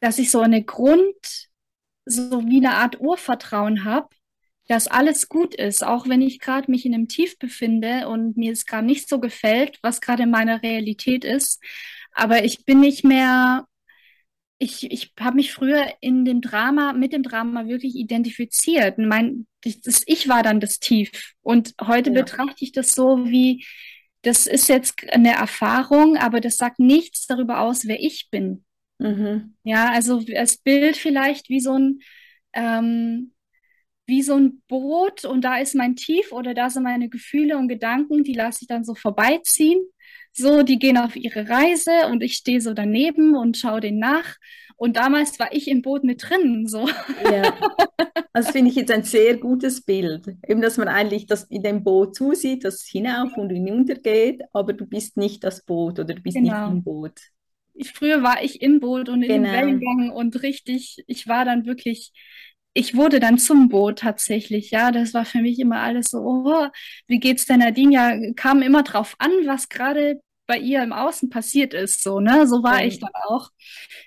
dass 0.00 0.18
ich 0.18 0.30
so 0.30 0.40
eine 0.40 0.62
Grund, 0.62 1.48
so 2.04 2.46
wie 2.46 2.58
eine 2.58 2.76
Art 2.76 3.00
Urvertrauen 3.00 3.84
habe, 3.84 4.08
dass 4.68 4.88
alles 4.88 5.28
gut 5.28 5.54
ist, 5.54 5.84
auch 5.84 6.08
wenn 6.08 6.20
ich 6.20 6.40
gerade 6.40 6.70
mich 6.70 6.84
in 6.86 6.94
einem 6.94 7.08
Tief 7.08 7.38
befinde 7.38 8.08
und 8.08 8.36
mir 8.36 8.52
es 8.52 8.66
gerade 8.66 8.86
nicht 8.86 9.08
so 9.08 9.20
gefällt, 9.20 9.78
was 9.82 10.00
gerade 10.00 10.24
in 10.24 10.30
meiner 10.30 10.62
Realität 10.62 11.24
ist. 11.24 11.62
Aber 12.12 12.44
ich 12.44 12.64
bin 12.64 12.80
nicht 12.80 13.04
mehr 13.04 13.66
ich, 14.58 14.90
ich 14.90 15.12
habe 15.20 15.36
mich 15.36 15.52
früher 15.52 15.86
in 16.00 16.24
dem 16.24 16.40
Drama, 16.40 16.92
mit 16.92 17.12
dem 17.12 17.22
Drama 17.22 17.66
wirklich 17.66 17.94
identifiziert. 17.94 18.98
Mein, 18.98 19.46
das, 19.62 20.02
ich 20.06 20.28
war 20.28 20.42
dann 20.42 20.60
das 20.60 20.78
Tief. 20.78 21.34
Und 21.42 21.74
heute 21.82 22.10
ja. 22.10 22.22
betrachte 22.22 22.64
ich 22.64 22.72
das 22.72 22.92
so 22.92 23.26
wie, 23.26 23.66
das 24.22 24.46
ist 24.46 24.68
jetzt 24.68 24.94
eine 25.12 25.34
Erfahrung, 25.34 26.16
aber 26.16 26.40
das 26.40 26.56
sagt 26.56 26.78
nichts 26.78 27.26
darüber 27.26 27.60
aus, 27.60 27.86
wer 27.86 28.00
ich 28.00 28.28
bin. 28.30 28.64
Mhm. 28.98 29.56
Ja, 29.62 29.90
also 29.90 30.22
das 30.22 30.56
Bild 30.56 30.96
vielleicht 30.96 31.50
wie 31.50 31.60
so 31.60 31.78
ein, 31.78 32.00
ähm, 32.54 33.32
wie 34.06 34.22
so 34.22 34.34
ein 34.34 34.62
Boot 34.68 35.24
und 35.24 35.42
da 35.42 35.58
ist 35.58 35.74
mein 35.74 35.96
Tief 35.96 36.32
oder 36.32 36.54
da 36.54 36.70
sind 36.70 36.84
meine 36.84 37.08
Gefühle 37.08 37.58
und 37.58 37.68
Gedanken, 37.68 38.24
die 38.24 38.34
lasse 38.34 38.60
ich 38.62 38.68
dann 38.68 38.84
so 38.84 38.94
vorbeiziehen 38.94 39.84
so, 40.38 40.62
die 40.62 40.78
gehen 40.78 40.98
auf 40.98 41.16
ihre 41.16 41.48
Reise 41.48 42.08
und 42.10 42.22
ich 42.22 42.34
stehe 42.34 42.60
so 42.60 42.74
daneben 42.74 43.34
und 43.34 43.56
schaue 43.56 43.80
denen 43.80 43.98
nach. 43.98 44.36
Und 44.76 44.96
damals 44.96 45.38
war 45.40 45.52
ich 45.52 45.68
im 45.68 45.80
Boot 45.80 46.04
mit 46.04 46.28
drin. 46.28 46.66
So. 46.68 46.86
Ja, 47.24 47.54
das 48.34 48.50
finde 48.50 48.70
ich 48.70 48.76
jetzt 48.76 48.90
ein 48.90 49.04
sehr 49.04 49.38
gutes 49.38 49.80
Bild. 49.80 50.26
Eben, 50.46 50.60
dass 50.60 50.76
man 50.76 50.88
eigentlich 50.88 51.26
das 51.26 51.44
in 51.44 51.62
dem 51.62 51.82
Boot 51.82 52.14
zusieht, 52.14 52.64
das 52.64 52.84
hinauf 52.84 53.34
und 53.38 53.48
hinunter 53.48 53.94
geht, 53.94 54.42
aber 54.52 54.74
du 54.74 54.84
bist 54.84 55.16
nicht 55.16 55.42
das 55.42 55.64
Boot 55.64 55.98
oder 55.98 56.12
du 56.12 56.20
bist 56.20 56.36
genau. 56.36 56.66
nicht 56.66 56.76
im 56.76 56.84
Boot. 56.84 57.18
Ich, 57.72 57.92
früher 57.92 58.22
war 58.22 58.42
ich 58.42 58.60
im 58.60 58.80
Boot 58.80 59.08
und 59.08 59.22
in 59.22 59.42
genau. 59.42 59.52
Wellengang 59.52 60.10
und 60.10 60.42
richtig, 60.42 61.02
ich 61.06 61.26
war 61.26 61.46
dann 61.46 61.64
wirklich 61.64 62.12
ich 62.76 62.94
wurde 62.94 63.20
dann 63.20 63.38
zum 63.38 63.70
Boot 63.70 64.00
tatsächlich, 64.00 64.70
ja. 64.70 64.90
Das 64.92 65.14
war 65.14 65.24
für 65.24 65.38
mich 65.38 65.58
immer 65.58 65.80
alles 65.80 66.10
so, 66.10 66.18
oh, 66.18 66.66
wie 67.06 67.18
geht's 67.18 67.46
denn 67.46 67.60
Nadine? 67.60 67.92
Ja, 67.92 68.32
kam 68.34 68.60
immer 68.60 68.82
drauf 68.82 69.16
an, 69.18 69.30
was 69.46 69.70
gerade 69.70 70.20
bei 70.46 70.58
ihr 70.58 70.82
im 70.82 70.92
Außen 70.92 71.30
passiert 71.30 71.72
ist, 71.72 72.02
so, 72.02 72.20
ne? 72.20 72.46
So 72.46 72.62
war 72.62 72.82
mhm. 72.82 72.88
ich 72.88 73.00
dann 73.00 73.10
auch, 73.28 73.50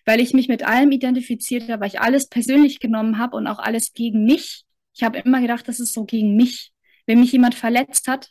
weil 0.05 0.19
ich 0.19 0.33
mich 0.33 0.47
mit 0.47 0.63
allem 0.63 0.91
identifiziert 0.91 1.67
habe, 1.67 1.81
weil 1.81 1.87
ich 1.87 1.99
alles 1.99 2.29
persönlich 2.29 2.79
genommen 2.79 3.17
habe 3.17 3.35
und 3.37 3.47
auch 3.47 3.59
alles 3.59 3.93
gegen 3.93 4.23
mich. 4.23 4.63
Ich 4.93 5.03
habe 5.03 5.17
immer 5.17 5.41
gedacht, 5.41 5.67
das 5.67 5.79
ist 5.79 5.93
so 5.93 6.05
gegen 6.05 6.35
mich. 6.35 6.71
Wenn 7.07 7.19
mich 7.19 7.31
jemand 7.31 7.55
verletzt 7.55 8.07
hat, 8.07 8.29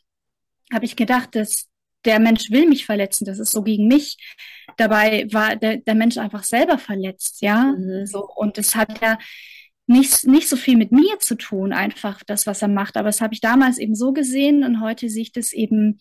habe 0.72 0.85
ich 0.85 0.94
gedacht, 0.94 1.35
dass 1.35 1.66
der 2.05 2.20
Mensch 2.20 2.51
will 2.53 2.68
mich 2.68 2.87
verletzen, 2.87 3.24
das 3.24 3.40
ist 3.40 3.51
so 3.51 3.62
gegen 3.62 3.88
mich. 3.88 4.16
Dabei 4.77 5.27
war 5.33 5.57
der, 5.57 5.79
der 5.79 5.96
Mensch 5.96 6.16
einfach 6.16 6.44
selber 6.44 6.79
verletzt, 6.79 7.42
ja. 7.42 7.74
Mhm. 7.77 8.07
So, 8.07 8.24
und 8.37 8.57
es 8.57 8.77
hat 8.77 9.01
ja 9.03 9.18
nicht, 9.88 10.27
nicht 10.27 10.48
so 10.48 10.57
viel 10.57 10.77
mit 10.77 10.92
mir 10.92 11.18
zu 11.18 11.35
tun, 11.35 11.72
einfach 11.72 12.22
das, 12.24 12.46
was 12.46 12.61
er 12.61 12.68
macht. 12.68 12.96
Aber 12.96 13.09
das 13.09 13.20
habe 13.22 13.33
ich 13.33 13.40
damals 13.40 13.79
eben 13.79 13.94
so 13.94 14.12
gesehen 14.12 14.62
und 14.62 14.81
heute 14.83 15.09
sehe 15.09 15.22
ich 15.22 15.33
das 15.33 15.53
eben 15.53 15.98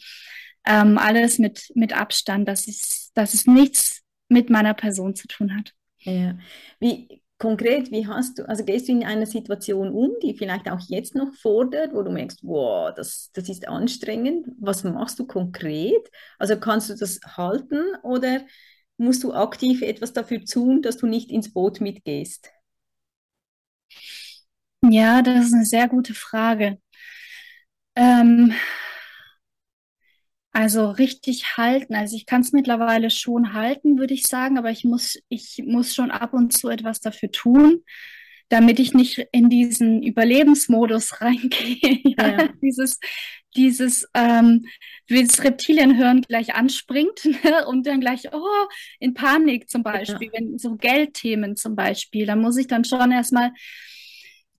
ähm, 0.66 0.98
alles 0.98 1.40
mit, 1.40 1.72
mit 1.74 1.98
Abstand, 1.98 2.48
dass 2.48 2.68
es, 2.68 3.12
dass 3.14 3.34
es 3.34 3.48
nichts 3.48 4.02
mit 4.28 4.50
meiner 4.50 4.74
Person 4.74 5.16
zu 5.16 5.28
tun 5.28 5.56
hat. 5.56 5.74
Ja. 6.00 6.38
Wie 6.82 7.22
konkret, 7.38 7.90
wie 7.92 8.08
hast 8.08 8.40
du, 8.40 8.50
also 8.50 8.66
gehst 8.66 8.90
du 8.90 8.92
in 8.92 9.06
eine 9.06 9.26
Situation 9.26 9.90
um, 9.90 10.12
die 10.22 10.34
vielleicht 10.34 10.70
auch 10.70 10.82
jetzt 10.90 11.16
noch 11.16 11.34
fordert, 11.36 11.94
wo 11.94 12.02
du 12.02 12.12
merkst, 12.12 12.40
wow, 12.44 12.94
das, 12.94 13.32
das 13.34 13.48
ist 13.48 13.70
anstrengend. 13.70 14.48
Was 14.60 14.84
machst 14.84 15.18
du 15.18 15.26
konkret? 15.26 16.12
Also 16.38 16.58
kannst 16.58 16.90
du 16.90 16.96
das 16.96 17.22
halten 17.38 17.84
oder 18.04 18.42
musst 18.98 19.24
du 19.24 19.34
aktiv 19.34 19.82
etwas 19.82 20.12
dafür 20.12 20.44
tun, 20.44 20.82
dass 20.82 20.98
du 20.98 21.08
nicht 21.08 21.32
ins 21.32 21.54
Boot 21.54 21.80
mitgehst? 21.80 22.50
Ja, 24.90 25.22
das 25.22 25.46
ist 25.48 25.54
eine 25.54 25.66
sehr 25.66 25.88
gute 25.88 26.14
Frage. 26.16 26.80
Ähm, 27.96 28.54
also 30.54 30.90
richtig 30.92 31.58
halten. 31.58 31.94
Also 31.96 32.16
ich 32.16 32.26
kann 32.26 32.42
es 32.42 32.52
mittlerweile 32.52 33.10
schon 33.12 33.54
halten, 33.54 34.00
würde 34.00 34.14
ich 34.14 34.24
sagen, 34.28 34.58
aber 34.58 34.72
ich 34.72 34.84
muss, 34.84 35.20
ich 35.30 35.62
muss 35.66 35.94
schon 35.94 36.12
ab 36.12 36.34
und 36.34 36.54
zu 36.54 36.70
etwas 36.70 37.00
dafür 37.00 37.32
tun, 37.32 37.84
damit 38.50 38.80
ich 38.80 38.94
nicht 38.94 39.28
in 39.32 39.50
diesen 39.50 40.04
Überlebensmodus 40.04 41.22
reingehe. 41.22 42.02
ja. 42.04 42.50
Dieses, 42.62 43.00
dieses, 43.56 44.08
ähm, 44.14 44.66
wie 45.08 45.26
das 45.26 45.44
Reptilienhirn 45.44 46.22
gleich 46.22 46.56
anspringt 46.56 47.26
ne? 47.44 47.66
und 47.68 47.86
dann 47.88 48.02
gleich, 48.02 48.34
oh, 48.34 48.68
in 49.00 49.14
Panik 49.14 49.70
zum 49.70 49.84
Beispiel, 49.84 50.30
ja. 50.32 50.40
wenn 50.40 50.58
so 50.58 50.76
Geldthemen 50.76 51.56
zum 51.56 51.76
Beispiel, 51.76 52.26
da 52.26 52.36
muss 52.36 52.58
ich 52.58 52.68
dann 52.68 52.86
schon 52.86 53.12
erstmal 53.12 53.52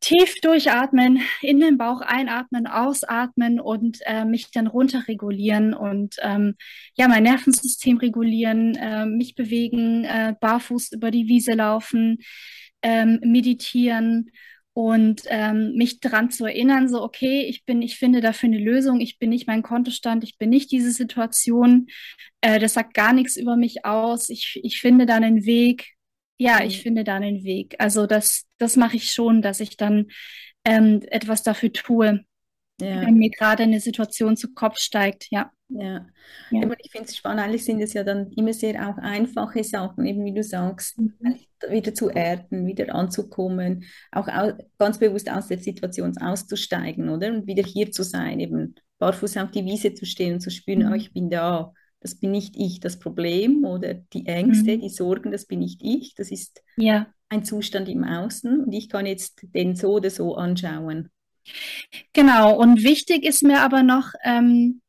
tief 0.00 0.34
durchatmen, 0.42 1.20
in 1.42 1.58
den 1.60 1.76
Bauch 1.76 2.00
einatmen, 2.00 2.66
ausatmen 2.66 3.58
und 3.58 3.98
äh, 4.04 4.24
mich 4.24 4.50
dann 4.52 4.68
runterregulieren 4.68 5.74
und 5.74 6.16
ähm, 6.22 6.54
ja, 6.94 7.08
mein 7.08 7.24
Nervensystem 7.24 7.98
regulieren, 7.98 8.76
äh, 8.76 9.06
mich 9.06 9.34
bewegen, 9.34 10.04
äh, 10.04 10.34
barfuß 10.40 10.92
über 10.92 11.10
die 11.10 11.26
Wiese 11.26 11.54
laufen, 11.54 12.18
ähm, 12.82 13.20
meditieren 13.22 14.30
und 14.72 15.22
ähm, 15.26 15.74
mich 15.74 16.00
daran 16.00 16.30
zu 16.30 16.46
erinnern, 16.46 16.88
so 16.88 17.02
okay, 17.02 17.42
ich 17.48 17.64
bin, 17.64 17.82
ich 17.82 17.96
finde 17.96 18.20
dafür 18.20 18.48
eine 18.48 18.58
Lösung, 18.58 19.00
ich 19.00 19.18
bin 19.18 19.30
nicht 19.30 19.46
mein 19.48 19.62
Kontostand, 19.62 20.22
ich 20.22 20.38
bin 20.38 20.50
nicht 20.50 20.70
diese 20.70 20.92
Situation, 20.92 21.88
äh, 22.40 22.60
das 22.60 22.74
sagt 22.74 22.94
gar 22.94 23.12
nichts 23.12 23.36
über 23.36 23.56
mich 23.56 23.84
aus, 23.84 24.28
ich, 24.30 24.60
ich 24.62 24.80
finde 24.80 25.04
dann 25.06 25.24
einen 25.24 25.44
Weg, 25.44 25.94
ja, 26.38 26.62
ich 26.62 26.80
finde 26.82 27.02
da 27.02 27.16
einen 27.16 27.42
Weg. 27.42 27.74
Also 27.78 28.06
das, 28.06 28.46
das 28.58 28.76
mache 28.76 28.96
ich 28.96 29.10
schon, 29.12 29.42
dass 29.42 29.58
ich 29.60 29.76
dann 29.76 30.06
ähm, 30.64 31.02
etwas 31.10 31.42
dafür 31.42 31.72
tue, 31.72 32.24
ja. 32.80 33.02
wenn 33.02 33.14
mir 33.14 33.30
gerade 33.30 33.64
eine 33.64 33.80
Situation 33.80 34.36
zu 34.36 34.52
Kopf 34.52 34.78
steigt, 34.78 35.28
ja. 35.30 35.50
Ja, 35.70 36.06
ja. 36.50 36.62
aber 36.62 36.76
ich 36.82 36.90
finde 36.90 37.08
es 37.08 37.16
spannend, 37.16 37.42
eigentlich 37.42 37.64
sind 37.64 37.80
es 37.82 37.92
ja 37.92 38.02
dann 38.02 38.30
immer 38.32 38.54
sehr 38.54 38.88
auch 38.88 38.96
einfache 38.96 39.62
Sachen, 39.62 40.06
eben 40.06 40.24
wie 40.24 40.32
du 40.32 40.42
sagst, 40.42 40.98
mhm. 40.98 41.12
wieder 41.68 41.92
zu 41.92 42.08
erden, 42.08 42.66
wieder 42.66 42.94
anzukommen, 42.94 43.84
auch 44.10 44.28
au 44.28 44.52
ganz 44.78 44.98
bewusst 44.98 45.30
aus 45.30 45.48
der 45.48 45.58
Situation 45.58 46.16
auszusteigen, 46.16 47.10
oder? 47.10 47.28
Und 47.28 47.46
wieder 47.46 47.62
hier 47.62 47.92
zu 47.92 48.02
sein, 48.02 48.40
eben 48.40 48.76
barfuß 48.98 49.36
auf 49.36 49.50
die 49.50 49.66
Wiese 49.66 49.92
zu 49.92 50.06
stehen 50.06 50.34
und 50.34 50.40
zu 50.40 50.50
spüren, 50.50 50.86
mhm. 50.86 50.92
oh, 50.92 50.94
ich 50.94 51.12
bin 51.12 51.28
da 51.28 51.72
das 52.00 52.14
bin 52.14 52.30
nicht 52.30 52.56
ich 52.56 52.80
das 52.80 52.98
Problem 52.98 53.64
oder 53.64 53.94
die 53.94 54.26
Ängste, 54.26 54.76
mhm. 54.76 54.80
die 54.82 54.88
Sorgen, 54.88 55.32
das 55.32 55.46
bin 55.46 55.60
nicht 55.60 55.80
ich, 55.82 56.14
das 56.14 56.30
ist 56.30 56.62
ja. 56.76 57.08
ein 57.28 57.44
Zustand 57.44 57.88
im 57.88 58.04
Außen 58.04 58.64
und 58.64 58.72
ich 58.72 58.88
kann 58.88 59.06
jetzt 59.06 59.46
den 59.54 59.74
so 59.74 59.94
oder 59.94 60.10
so 60.10 60.36
anschauen. 60.36 61.10
Genau, 62.12 62.56
und 62.58 62.82
wichtig 62.82 63.24
ist 63.24 63.42
mir 63.42 63.60
aber 63.60 63.82
noch, 63.82 64.12
ähm, 64.24 64.80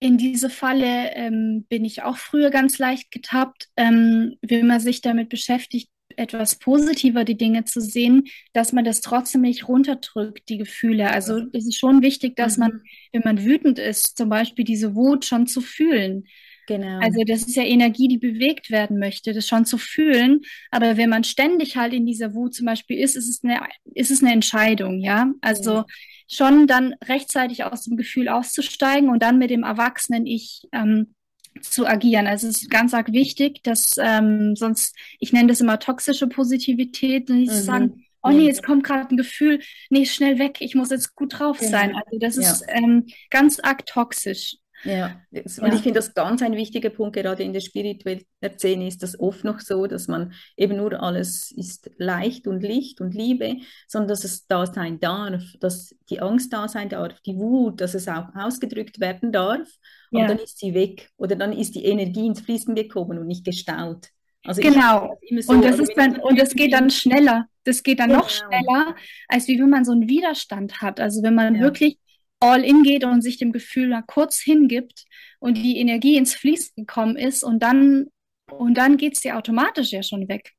in 0.00 0.16
diese 0.16 0.48
Falle 0.48 1.12
ähm, 1.14 1.66
bin 1.68 1.84
ich 1.84 2.02
auch 2.02 2.16
früher 2.16 2.50
ganz 2.50 2.78
leicht 2.78 3.10
getappt, 3.10 3.68
ähm, 3.76 4.36
wenn 4.40 4.66
man 4.66 4.80
sich 4.80 5.02
damit 5.02 5.28
beschäftigt, 5.28 5.90
etwas 6.16 6.58
positiver 6.58 7.24
die 7.24 7.36
Dinge 7.36 7.64
zu 7.64 7.80
sehen, 7.80 8.24
dass 8.52 8.72
man 8.72 8.84
das 8.84 9.00
trotzdem 9.00 9.42
nicht 9.42 9.68
runterdrückt, 9.68 10.48
die 10.48 10.58
Gefühle. 10.58 11.10
Also 11.10 11.42
es 11.52 11.66
ist 11.66 11.78
schon 11.78 12.02
wichtig, 12.02 12.36
dass 12.36 12.56
mhm. 12.56 12.60
man, 12.60 12.82
wenn 13.12 13.22
man 13.24 13.44
wütend 13.44 13.78
ist, 13.78 14.16
zum 14.16 14.28
Beispiel 14.28 14.64
diese 14.64 14.94
Wut 14.94 15.24
schon 15.24 15.46
zu 15.46 15.60
fühlen. 15.60 16.24
Genau. 16.66 17.00
Also 17.00 17.22
das 17.26 17.42
ist 17.42 17.56
ja 17.56 17.64
Energie, 17.64 18.08
die 18.08 18.18
bewegt 18.18 18.70
werden 18.70 18.98
möchte, 18.98 19.32
das 19.32 19.46
schon 19.46 19.64
zu 19.64 19.78
fühlen. 19.78 20.40
Aber 20.70 20.96
wenn 20.96 21.10
man 21.10 21.24
ständig 21.24 21.76
halt 21.76 21.92
in 21.92 22.06
dieser 22.06 22.34
Wut 22.34 22.54
zum 22.54 22.66
Beispiel 22.66 22.98
ist, 22.98 23.16
ist 23.16 23.28
es 23.28 23.42
eine, 23.42 23.60
ist 23.94 24.10
es 24.10 24.22
eine 24.22 24.32
Entscheidung, 24.32 25.00
ja. 25.00 25.32
Also 25.40 25.72
ja. 25.72 25.86
schon 26.28 26.66
dann 26.66 26.94
rechtzeitig 27.04 27.64
aus 27.64 27.84
dem 27.84 27.96
Gefühl 27.96 28.28
auszusteigen 28.28 29.08
und 29.08 29.22
dann 29.22 29.38
mit 29.38 29.50
dem 29.50 29.64
Erwachsenen 29.64 30.26
Ich 30.26 30.62
ähm, 30.72 31.14
zu 31.60 31.86
agieren. 31.86 32.26
Also 32.26 32.48
es 32.48 32.62
ist 32.62 32.70
ganz 32.70 32.94
arg 32.94 33.12
wichtig, 33.12 33.62
dass 33.62 33.96
ähm, 33.98 34.54
sonst, 34.56 34.94
ich 35.18 35.32
nenne 35.32 35.48
das 35.48 35.60
immer 35.60 35.78
toxische 35.78 36.26
Positivität, 36.26 37.28
nicht 37.28 37.50
mhm. 37.50 37.54
zu 37.54 37.62
sagen, 37.62 38.04
oh 38.22 38.30
nee, 38.30 38.46
jetzt 38.46 38.62
kommt 38.62 38.84
gerade 38.84 39.14
ein 39.14 39.16
Gefühl, 39.16 39.60
nee, 39.88 40.04
schnell 40.04 40.38
weg, 40.38 40.58
ich 40.60 40.74
muss 40.74 40.90
jetzt 40.90 41.14
gut 41.14 41.38
drauf 41.38 41.58
sein. 41.58 41.94
Also 41.96 42.18
das 42.18 42.36
ja. 42.36 42.42
ist 42.42 42.64
ähm, 42.68 43.06
ganz 43.30 43.60
arg 43.60 43.86
toxisch. 43.86 44.56
Ja, 44.84 45.20
und 45.30 45.44
ja. 45.44 45.74
ich 45.74 45.82
finde 45.82 45.98
das 45.98 46.14
ganz 46.14 46.42
ein 46.42 46.56
wichtiger 46.56 46.90
Punkt, 46.90 47.14
gerade 47.14 47.42
in 47.42 47.52
der 47.52 47.60
spirituellen 47.60 48.24
Szene 48.56 48.86
ist 48.86 49.02
das 49.02 49.18
oft 49.18 49.44
noch 49.44 49.60
so, 49.60 49.86
dass 49.86 50.08
man 50.08 50.32
eben 50.56 50.76
nur 50.76 51.02
alles 51.02 51.50
ist 51.52 51.90
leicht 51.98 52.46
und 52.46 52.62
Licht 52.62 53.00
und 53.00 53.14
Liebe, 53.14 53.56
sondern 53.86 54.08
dass 54.08 54.24
es 54.24 54.46
da 54.46 54.66
sein 54.66 54.98
darf, 54.98 55.42
dass 55.60 55.94
die 56.08 56.20
Angst 56.20 56.52
da 56.52 56.68
sein 56.68 56.88
darf, 56.88 57.20
die 57.20 57.36
Wut, 57.36 57.80
dass 57.80 57.94
es 57.94 58.08
auch 58.08 58.34
ausgedrückt 58.34 59.00
werden 59.00 59.32
darf 59.32 59.68
und 60.10 60.20
ja. 60.20 60.28
dann 60.28 60.38
ist 60.38 60.58
sie 60.58 60.72
weg 60.72 61.10
oder 61.16 61.36
dann 61.36 61.52
ist 61.52 61.74
die 61.74 61.84
Energie 61.84 62.26
ins 62.26 62.40
Fließen 62.40 62.74
gekommen 62.74 63.18
und 63.18 63.26
nicht 63.26 63.44
gestaut. 63.44 64.08
Also 64.44 64.62
genau. 64.62 65.18
So, 65.40 65.52
und 65.52 65.64
das 65.64 65.78
ist 65.78 65.92
dann 65.96 66.18
und 66.18 66.38
das 66.38 66.54
geht 66.54 66.72
dann 66.72 66.90
schneller. 66.90 67.46
Das 67.64 67.82
geht 67.82 68.00
dann 68.00 68.08
genau. 68.08 68.20
noch 68.20 68.30
schneller, 68.30 68.96
als 69.28 69.46
wie 69.48 69.58
wenn 69.58 69.68
man 69.68 69.84
so 69.84 69.92
einen 69.92 70.08
Widerstand 70.08 70.80
hat. 70.80 70.98
Also 70.98 71.22
wenn 71.22 71.34
man 71.34 71.56
ja. 71.56 71.60
wirklich 71.60 71.98
all 72.40 72.64
in 72.64 72.82
geht 72.82 73.04
und 73.04 73.22
sich 73.22 73.38
dem 73.38 73.52
Gefühl 73.52 73.98
kurz 74.06 74.40
hingibt 74.40 75.04
und 75.38 75.54
die 75.56 75.78
Energie 75.78 76.16
ins 76.16 76.34
Fließen 76.34 76.72
gekommen 76.76 77.16
ist 77.16 77.44
und 77.44 77.62
dann 77.62 78.06
und 78.50 78.74
dann 78.74 78.96
geht 78.96 79.14
es 79.14 79.20
dir 79.20 79.36
automatisch 79.36 79.92
ja 79.92 80.02
schon 80.02 80.28
weg. 80.28 80.52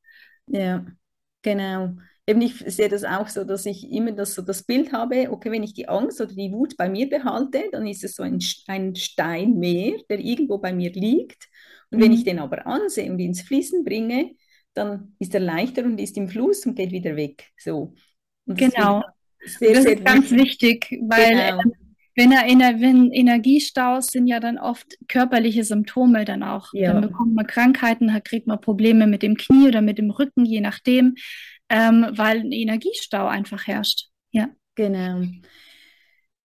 Ja, 0.47 0.85
genau. 1.41 1.95
Eben 2.27 2.41
ich 2.41 2.59
sehe 2.59 2.87
das 2.87 3.03
auch 3.03 3.27
so, 3.27 3.43
dass 3.43 3.65
ich 3.65 3.91
immer 3.91 4.11
das, 4.11 4.35
so 4.35 4.41
das 4.41 4.63
Bild 4.63 4.93
habe, 4.93 5.29
okay, 5.31 5.51
wenn 5.51 5.63
ich 5.63 5.73
die 5.73 5.89
Angst 5.89 6.21
oder 6.21 6.33
die 6.33 6.51
Wut 6.51 6.77
bei 6.77 6.87
mir 6.87 7.09
behalte, 7.09 7.63
dann 7.71 7.87
ist 7.87 8.03
es 8.03 8.15
so 8.15 8.23
ein, 8.23 8.39
ein 8.67 8.95
Stein 8.95 9.57
mehr, 9.57 9.97
der 10.09 10.19
irgendwo 10.19 10.59
bei 10.59 10.71
mir 10.71 10.91
liegt. 10.91 11.49
Und 11.89 11.97
mhm. 11.97 12.03
wenn 12.03 12.13
ich 12.13 12.23
den 12.23 12.39
aber 12.39 12.65
ansehe 12.65 13.11
und 13.11 13.19
ins 13.19 13.41
Fließen 13.41 13.83
bringe, 13.83 14.35
dann 14.73 15.15
ist 15.19 15.33
er 15.33 15.41
leichter 15.41 15.83
und 15.83 15.99
ist 15.99 16.15
im 16.15 16.29
Fluss 16.29 16.65
und 16.65 16.75
geht 16.75 16.91
wieder 16.91 17.15
weg. 17.15 17.49
So. 17.57 17.93
genau. 18.45 19.03
Sehr, 19.45 19.73
das 19.73 19.83
sehr 19.83 19.93
ist 19.93 20.05
ganz 20.05 20.31
wichtig, 20.31 20.99
weil 21.07 21.29
genau. 21.29 21.61
Ähm, 21.61 21.73
wenn, 22.15 22.31
er, 22.31 22.81
wenn 22.81 23.11
Energiestaus 23.11 24.07
sind 24.07 24.27
ja 24.27 24.39
dann 24.39 24.57
oft 24.57 24.97
körperliche 25.07 25.63
Symptome 25.63 26.25
dann 26.25 26.43
auch. 26.43 26.69
Ja. 26.73 26.93
Dann 26.93 27.01
bekommt 27.01 27.33
man 27.33 27.47
Krankheiten, 27.47 28.11
kriegt 28.23 28.47
man 28.47 28.59
Probleme 28.59 29.07
mit 29.07 29.23
dem 29.23 29.37
Knie 29.37 29.67
oder 29.67 29.81
mit 29.81 29.97
dem 29.97 30.11
Rücken, 30.11 30.45
je 30.45 30.61
nachdem, 30.61 31.15
ähm, 31.69 32.07
weil 32.11 32.41
ein 32.41 32.51
Energiestau 32.51 33.27
einfach 33.27 33.65
herrscht. 33.65 34.09
Ja. 34.31 34.49
Genau. 34.75 35.21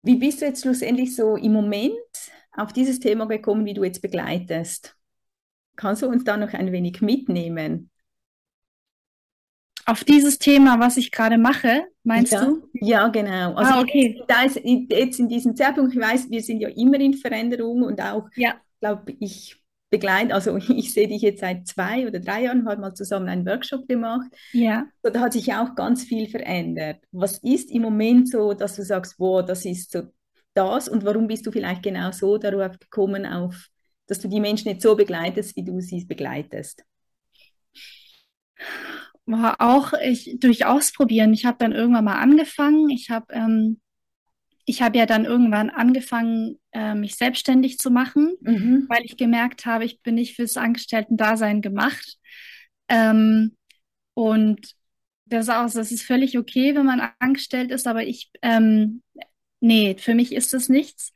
Wie 0.01 0.15
bist 0.15 0.41
du 0.41 0.45
jetzt 0.45 0.63
schlussendlich 0.63 1.15
so 1.15 1.35
im 1.35 1.53
Moment 1.53 1.93
auf 2.51 2.73
dieses 2.73 2.99
Thema 2.99 3.25
gekommen, 3.25 3.65
wie 3.65 3.73
du 3.73 3.83
jetzt 3.83 4.01
begleitest? 4.01 4.95
Kannst 5.75 6.01
du 6.01 6.07
uns 6.07 6.23
da 6.23 6.35
noch 6.37 6.53
ein 6.53 6.71
wenig 6.71 7.01
mitnehmen? 7.01 7.89
Auf 9.85 10.03
dieses 10.03 10.39
Thema, 10.39 10.79
was 10.79 10.97
ich 10.97 11.11
gerade 11.11 11.37
mache, 11.37 11.85
meinst 12.03 12.31
ja, 12.31 12.45
du? 12.45 12.69
Ja, 12.73 13.07
genau. 13.09 13.53
Also 13.53 13.73
ah, 13.73 13.81
okay. 13.81 14.21
da 14.27 14.43
ist 14.43 14.59
jetzt 14.63 15.19
in 15.19 15.27
diesem 15.27 15.55
Zeitpunkt, 15.55 15.93
ich 15.93 15.99
weiß, 15.99 16.29
wir 16.29 16.41
sind 16.41 16.61
ja 16.61 16.69
immer 16.69 16.99
in 16.99 17.13
Veränderung 17.13 17.83
und 17.83 18.01
auch, 18.01 18.29
ja. 18.35 18.55
glaube 18.79 19.13
ich, 19.19 19.57
begleite, 19.89 20.33
also 20.33 20.57
ich 20.69 20.93
sehe 20.93 21.07
dich 21.07 21.21
jetzt 21.21 21.41
seit 21.41 21.67
zwei 21.67 22.07
oder 22.07 22.19
drei 22.19 22.43
Jahren, 22.43 22.67
haben 22.67 22.81
mal 22.81 22.93
zusammen 22.93 23.29
einen 23.29 23.45
Workshop 23.45 23.87
gemacht. 23.87 24.31
Ja. 24.51 24.87
So, 25.03 25.09
da 25.11 25.19
hat 25.19 25.33
sich 25.33 25.53
auch 25.53 25.75
ganz 25.75 26.03
viel 26.03 26.27
verändert. 26.27 26.97
Was 27.11 27.37
ist 27.39 27.69
im 27.69 27.83
Moment 27.83 28.29
so, 28.29 28.53
dass 28.53 28.75
du 28.75 28.83
sagst, 28.83 29.15
wow, 29.19 29.45
das 29.45 29.65
ist 29.65 29.91
so 29.91 30.03
das 30.53 30.87
und 30.87 31.03
warum 31.03 31.27
bist 31.27 31.45
du 31.45 31.51
vielleicht 31.51 31.83
genau 31.83 32.11
so 32.11 32.37
darauf 32.37 32.77
gekommen, 32.79 33.25
auf, 33.25 33.67
dass 34.07 34.19
du 34.19 34.27
die 34.27 34.39
Menschen 34.39 34.69
nicht 34.69 34.81
so 34.81 34.95
begleitest, 34.95 35.55
wie 35.55 35.63
du 35.63 35.79
sie 35.79 36.05
begleitest? 36.05 36.83
War 39.25 39.55
auch 39.59 39.93
ich, 39.93 40.35
durch 40.39 40.65
Ausprobieren. 40.65 41.33
Ich 41.33 41.45
habe 41.45 41.57
dann 41.59 41.71
irgendwann 41.71 42.05
mal 42.05 42.19
angefangen. 42.19 42.89
Ich 42.89 43.09
habe 43.09 43.33
ähm, 43.33 43.79
ich 44.65 44.81
habe 44.81 44.97
ja 44.97 45.05
dann 45.05 45.25
irgendwann 45.25 45.69
angefangen, 45.69 46.59
äh, 46.71 46.95
mich 46.95 47.15
selbstständig 47.15 47.79
zu 47.79 47.91
machen, 47.91 48.35
mhm. 48.41 48.85
weil 48.87 49.03
ich 49.03 49.17
gemerkt 49.17 49.65
habe, 49.65 49.85
ich 49.85 50.01
bin 50.01 50.15
nicht 50.15 50.35
fürs 50.35 50.57
Angestellten-Dasein 50.57 51.61
gemacht. 51.61 52.17
Ähm, 52.87 53.57
und 54.13 54.73
das, 55.25 55.49
auch, 55.49 55.69
das 55.69 55.91
ist 55.91 56.03
völlig 56.03 56.37
okay, 56.37 56.75
wenn 56.75 56.85
man 56.85 57.01
angestellt 57.19 57.71
ist, 57.71 57.87
aber 57.87 58.03
ich, 58.03 58.31
ähm, 58.41 59.01
nee, 59.59 59.95
für 59.97 60.15
mich 60.15 60.33
ist 60.33 60.53
das 60.53 60.69
nichts. 60.69 61.11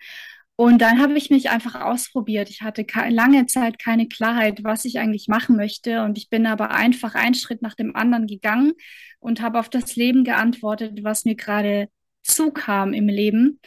Und 0.59 0.79
dann 0.81 0.99
habe 0.99 1.15
ich 1.15 1.29
mich 1.29 1.51
einfach 1.51 1.75
ausprobiert. 1.75 2.49
Ich 2.49 2.63
hatte 2.63 2.83
lange 3.09 3.45
Zeit 3.45 3.77
keine 3.77 4.07
Klarheit, 4.07 4.63
was 4.63 4.85
ich 4.85 4.97
eigentlich 4.97 5.27
machen 5.27 5.55
möchte. 5.55 6.01
Und 6.01 6.17
ich 6.17 6.31
bin 6.31 6.47
aber 6.47 6.71
einfach 6.71 7.13
einen 7.13 7.35
Schritt 7.35 7.61
nach 7.61 7.75
dem 7.75 7.95
anderen 7.95 8.25
gegangen 8.25 8.73
und 9.19 9.39
habe 9.39 9.59
auf 9.59 9.69
das 9.69 9.95
Leben 9.95 10.23
geantwortet, 10.23 11.03
was 11.03 11.25
mir 11.25 11.35
gerade 11.35 11.89
zukam 12.23 12.93
im 12.93 13.07
Leben. 13.07 13.59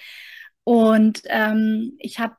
Und 0.64 1.22
ähm, 1.26 1.96
ich 2.00 2.18
habe 2.18 2.34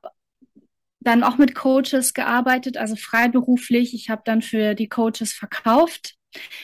dann 1.00 1.24
auch 1.24 1.38
mit 1.38 1.56
Coaches 1.56 2.14
gearbeitet, 2.14 2.76
also 2.76 2.98
freiberuflich. 2.98 3.94
Ich 3.94 4.10
habe 4.10 4.22
dann 4.26 4.42
für 4.42 4.76
die 4.76 4.90
Coaches 4.90 5.32
verkauft, 5.32 6.16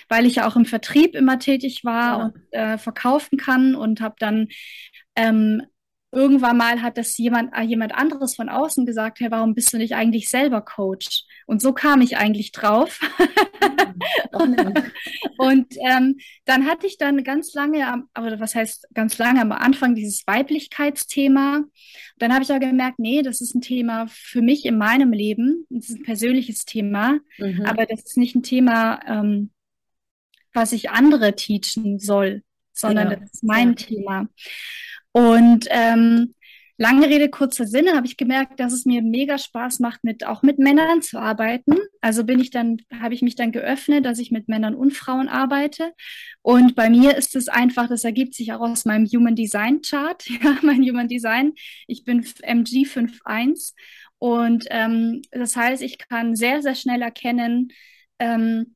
weil 0.09 0.25
ich 0.25 0.35
ja 0.35 0.47
auch 0.47 0.57
im 0.57 0.65
Vertrieb 0.65 1.15
immer 1.15 1.39
tätig 1.39 1.85
war 1.85 2.19
ja. 2.19 2.25
und 2.25 2.33
äh, 2.51 2.77
verkaufen 2.77 3.37
kann 3.37 3.75
und 3.75 4.01
habe 4.01 4.15
dann 4.19 4.49
ähm, 5.15 5.63
irgendwann 6.11 6.57
mal 6.57 6.81
hat 6.81 6.97
das 6.97 7.17
jemand, 7.17 7.53
äh, 7.55 7.61
jemand 7.61 7.93
anderes 7.93 8.35
von 8.35 8.49
außen 8.49 8.85
gesagt, 8.85 9.19
hey, 9.19 9.29
warum 9.29 9.53
bist 9.53 9.73
du 9.73 9.77
nicht 9.77 9.95
eigentlich 9.95 10.29
selber 10.29 10.61
Coach? 10.61 11.23
Und 11.45 11.61
so 11.61 11.73
kam 11.73 12.01
ich 12.01 12.17
eigentlich 12.17 12.51
drauf. 12.51 12.99
und 15.37 15.67
ähm, 15.89 16.17
dann 16.45 16.65
hatte 16.65 16.87
ich 16.87 16.97
dann 16.97 17.23
ganz 17.23 17.53
lange, 17.53 18.05
aber 18.13 18.39
was 18.39 18.55
heißt 18.55 18.87
ganz 18.93 19.17
lange 19.17 19.41
am 19.41 19.51
Anfang 19.51 19.95
dieses 19.95 20.25
Weiblichkeitsthema. 20.27 21.63
Dann 22.17 22.33
habe 22.33 22.43
ich 22.43 22.49
aber 22.49 22.59
gemerkt, 22.59 22.99
nee, 22.99 23.21
das 23.21 23.41
ist 23.41 23.55
ein 23.55 23.61
Thema 23.61 24.07
für 24.09 24.41
mich 24.41 24.65
in 24.65 24.77
meinem 24.77 25.11
Leben. 25.11 25.65
Das 25.69 25.89
ist 25.89 25.99
ein 25.99 26.03
persönliches 26.03 26.65
Thema, 26.65 27.19
mhm. 27.37 27.65
aber 27.65 27.85
das 27.85 28.03
ist 28.03 28.17
nicht 28.17 28.35
ein 28.35 28.43
Thema, 28.43 28.99
ähm, 29.07 29.51
was 30.53 30.71
ich 30.71 30.89
andere 30.89 31.35
teachen 31.35 31.99
soll, 31.99 32.43
sondern 32.73 33.09
genau. 33.09 33.21
das 33.21 33.33
ist 33.33 33.43
mein 33.43 33.69
ja. 33.69 33.75
Thema. 33.75 34.27
Und 35.17 35.65
ähm, 35.71 36.35
lange 36.77 37.07
Rede, 37.07 37.27
kurzer 37.29 37.65
Sinne, 37.65 37.95
habe 37.95 38.05
ich 38.05 38.17
gemerkt, 38.17 38.59
dass 38.59 38.71
es 38.71 38.85
mir 38.85 39.01
mega 39.01 39.39
Spaß 39.39 39.79
macht, 39.79 40.03
mit, 40.03 40.27
auch 40.27 40.43
mit 40.43 40.59
Männern 40.59 41.01
zu 41.01 41.17
arbeiten. 41.17 41.75
Also 42.01 42.23
bin 42.23 42.39
ich 42.39 42.51
dann, 42.51 42.77
habe 43.01 43.15
ich 43.15 43.23
mich 43.23 43.33
dann 43.33 43.51
geöffnet, 43.51 44.05
dass 44.05 44.19
ich 44.19 44.29
mit 44.29 44.47
Männern 44.47 44.75
und 44.75 44.91
Frauen 44.91 45.27
arbeite. 45.27 45.91
Und 46.43 46.75
bei 46.75 46.91
mir 46.91 47.17
ist 47.17 47.35
es 47.35 47.47
einfach, 47.47 47.87
das 47.87 48.03
ergibt 48.03 48.35
sich 48.35 48.53
auch 48.53 48.61
aus 48.61 48.85
meinem 48.85 49.07
Human 49.07 49.33
Design 49.33 49.81
Chart, 49.81 50.23
ja, 50.43 50.59
mein 50.61 50.83
Human 50.83 51.07
Design. 51.07 51.53
Ich 51.87 52.03
bin 52.03 52.23
MG 52.43 52.85
51 52.85 53.73
und 54.19 54.65
ähm, 54.69 55.23
das 55.31 55.55
heißt, 55.55 55.81
ich 55.81 55.97
kann 55.97 56.35
sehr, 56.35 56.61
sehr 56.61 56.75
schnell 56.75 57.01
erkennen, 57.01 57.69
ähm, 58.19 58.75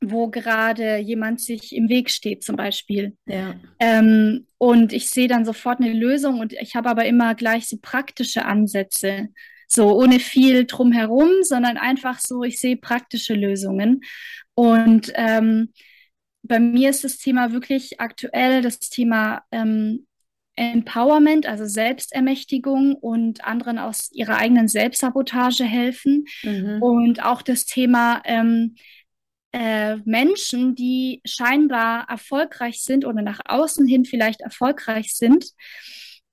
wo 0.00 0.28
gerade 0.28 0.96
jemand 0.98 1.40
sich 1.40 1.74
im 1.74 1.88
Weg 1.88 2.10
steht, 2.10 2.42
zum 2.42 2.56
Beispiel. 2.56 3.16
Ja. 3.26 3.54
Ähm, 3.78 4.46
und 4.58 4.92
ich 4.92 5.10
sehe 5.10 5.28
dann 5.28 5.44
sofort 5.44 5.80
eine 5.80 5.92
Lösung 5.92 6.40
und 6.40 6.52
ich 6.54 6.74
habe 6.74 6.88
aber 6.88 7.04
immer 7.04 7.34
gleich 7.34 7.68
so 7.68 7.76
praktische 7.80 8.44
Ansätze. 8.44 9.28
So 9.72 9.96
ohne 9.96 10.18
viel 10.18 10.64
drumherum, 10.66 11.28
sondern 11.42 11.76
einfach 11.76 12.18
so, 12.18 12.42
ich 12.42 12.58
sehe 12.58 12.76
praktische 12.76 13.34
Lösungen. 13.34 14.00
Und 14.54 15.12
ähm, 15.14 15.72
bei 16.42 16.58
mir 16.58 16.90
ist 16.90 17.04
das 17.04 17.18
Thema 17.18 17.52
wirklich 17.52 18.00
aktuell 18.00 18.62
das 18.62 18.80
Thema 18.80 19.42
ähm, 19.52 20.06
Empowerment, 20.56 21.46
also 21.46 21.64
Selbstermächtigung 21.64 22.94
und 22.94 23.44
anderen 23.44 23.78
aus 23.78 24.10
ihrer 24.12 24.36
eigenen 24.36 24.68
Selbstsabotage 24.68 25.64
helfen. 25.64 26.26
Mhm. 26.42 26.82
Und 26.82 27.24
auch 27.24 27.42
das 27.42 27.64
Thema, 27.64 28.20
ähm, 28.24 28.74
äh, 29.52 29.96
Menschen, 30.04 30.74
die 30.74 31.20
scheinbar 31.24 32.08
erfolgreich 32.08 32.82
sind 32.82 33.04
oder 33.04 33.22
nach 33.22 33.40
außen 33.44 33.86
hin 33.86 34.04
vielleicht 34.04 34.40
erfolgreich 34.40 35.14
sind, 35.14 35.44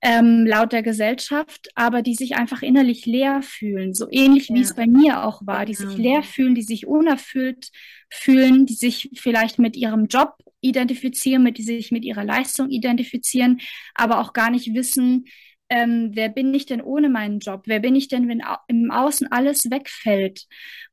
ähm, 0.00 0.46
laut 0.46 0.72
der 0.72 0.82
Gesellschaft, 0.82 1.68
aber 1.74 2.02
die 2.02 2.14
sich 2.14 2.36
einfach 2.36 2.62
innerlich 2.62 3.04
leer 3.06 3.42
fühlen, 3.42 3.94
so 3.94 4.06
ähnlich 4.10 4.48
ja. 4.48 4.54
wie 4.54 4.60
es 4.60 4.74
bei 4.74 4.86
mir 4.86 5.24
auch 5.24 5.42
war, 5.44 5.66
die 5.66 5.74
sich 5.74 5.96
leer 5.96 6.22
fühlen, 6.22 6.54
die 6.54 6.62
sich 6.62 6.86
unerfüllt 6.86 7.70
fühlen, 8.08 8.64
die 8.64 8.74
sich 8.74 9.10
vielleicht 9.16 9.58
mit 9.58 9.76
ihrem 9.76 10.06
Job 10.06 10.34
identifizieren, 10.60 11.42
mit 11.42 11.58
die 11.58 11.62
sich 11.62 11.90
mit 11.90 12.04
ihrer 12.04 12.24
Leistung 12.24 12.70
identifizieren, 12.70 13.60
aber 13.94 14.20
auch 14.20 14.32
gar 14.32 14.50
nicht 14.50 14.72
wissen, 14.74 15.24
ähm, 15.70 16.10
wer 16.14 16.28
bin 16.28 16.52
ich 16.54 16.66
denn 16.66 16.80
ohne 16.80 17.08
meinen 17.08 17.40
Job? 17.40 17.62
Wer 17.66 17.80
bin 17.80 17.94
ich 17.94 18.08
denn, 18.08 18.28
wenn 18.28 18.42
au 18.42 18.56
im 18.68 18.90
Außen 18.90 19.30
alles 19.30 19.70
wegfällt? 19.70 20.46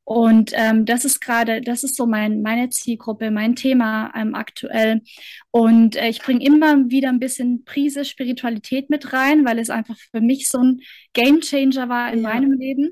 Und 0.04 0.52
ähm, 0.54 0.84
das 0.84 1.04
ist 1.04 1.20
gerade, 1.20 1.60
das 1.60 1.82
ist 1.82 1.96
so 1.96 2.06
mein, 2.06 2.40
meine 2.42 2.70
Zielgruppe, 2.70 3.30
mein 3.30 3.56
Thema 3.56 4.12
ähm, 4.14 4.34
aktuell. 4.34 5.02
Und 5.50 5.96
äh, 5.96 6.08
ich 6.08 6.20
bringe 6.20 6.44
immer 6.44 6.88
wieder 6.90 7.08
ein 7.08 7.18
bisschen 7.18 7.64
Prise 7.64 8.04
Spiritualität 8.04 8.88
mit 8.88 9.12
rein, 9.12 9.44
weil 9.44 9.58
es 9.58 9.70
einfach 9.70 9.96
für 10.12 10.20
mich 10.20 10.48
so 10.48 10.58
ein 10.58 10.80
Game 11.12 11.40
Changer 11.40 11.88
war 11.88 12.12
in 12.12 12.22
ja. 12.22 12.28
meinem 12.28 12.52
Leben. 12.52 12.90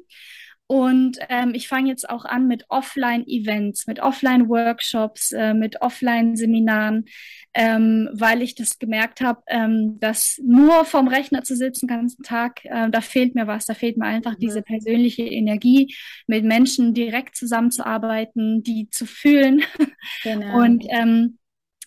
Und 0.67 1.19
ähm, 1.29 1.53
ich 1.55 1.69
fange 1.69 1.91
jetzt 1.91 2.09
auch 2.09 2.25
an 2.25 2.47
mit 2.47 2.65
Offline-Events, 2.71 3.87
mit 3.87 4.01
Offline-Workshops, 4.01 5.33
äh, 5.33 5.53
mit 5.53 5.83
Offline-Seminaren, 5.83 7.05
ähm, 7.53 8.09
weil 8.15 8.41
ich 8.41 8.55
das 8.55 8.79
gemerkt 8.79 9.21
habe, 9.21 9.43
ähm, 9.49 9.99
dass 10.01 10.41
nur 10.43 10.87
vorm 10.87 11.09
Rechner 11.09 11.43
zu 11.43 11.55
sitzen 11.55 11.87
den 11.87 11.99
ganzen 11.99 12.23
Tag, 12.23 12.65
äh, 12.65 12.89
da 12.89 13.03
fehlt 13.03 13.35
mir 13.35 13.47
was, 13.47 13.67
da 13.67 13.75
fehlt 13.75 13.99
mir 13.99 14.07
einfach 14.07 14.33
mhm. 14.33 14.41
diese 14.41 14.63
persönliche 14.63 15.25
Energie, 15.25 15.95
mit 16.27 16.45
Menschen 16.45 16.95
direkt 16.95 17.37
zusammenzuarbeiten, 17.37 18.63
die 18.63 18.89
zu 18.91 19.07
fühlen. 19.07 19.63
Genau. 20.23 20.59
Und 20.59 20.85
ähm, 20.91 21.39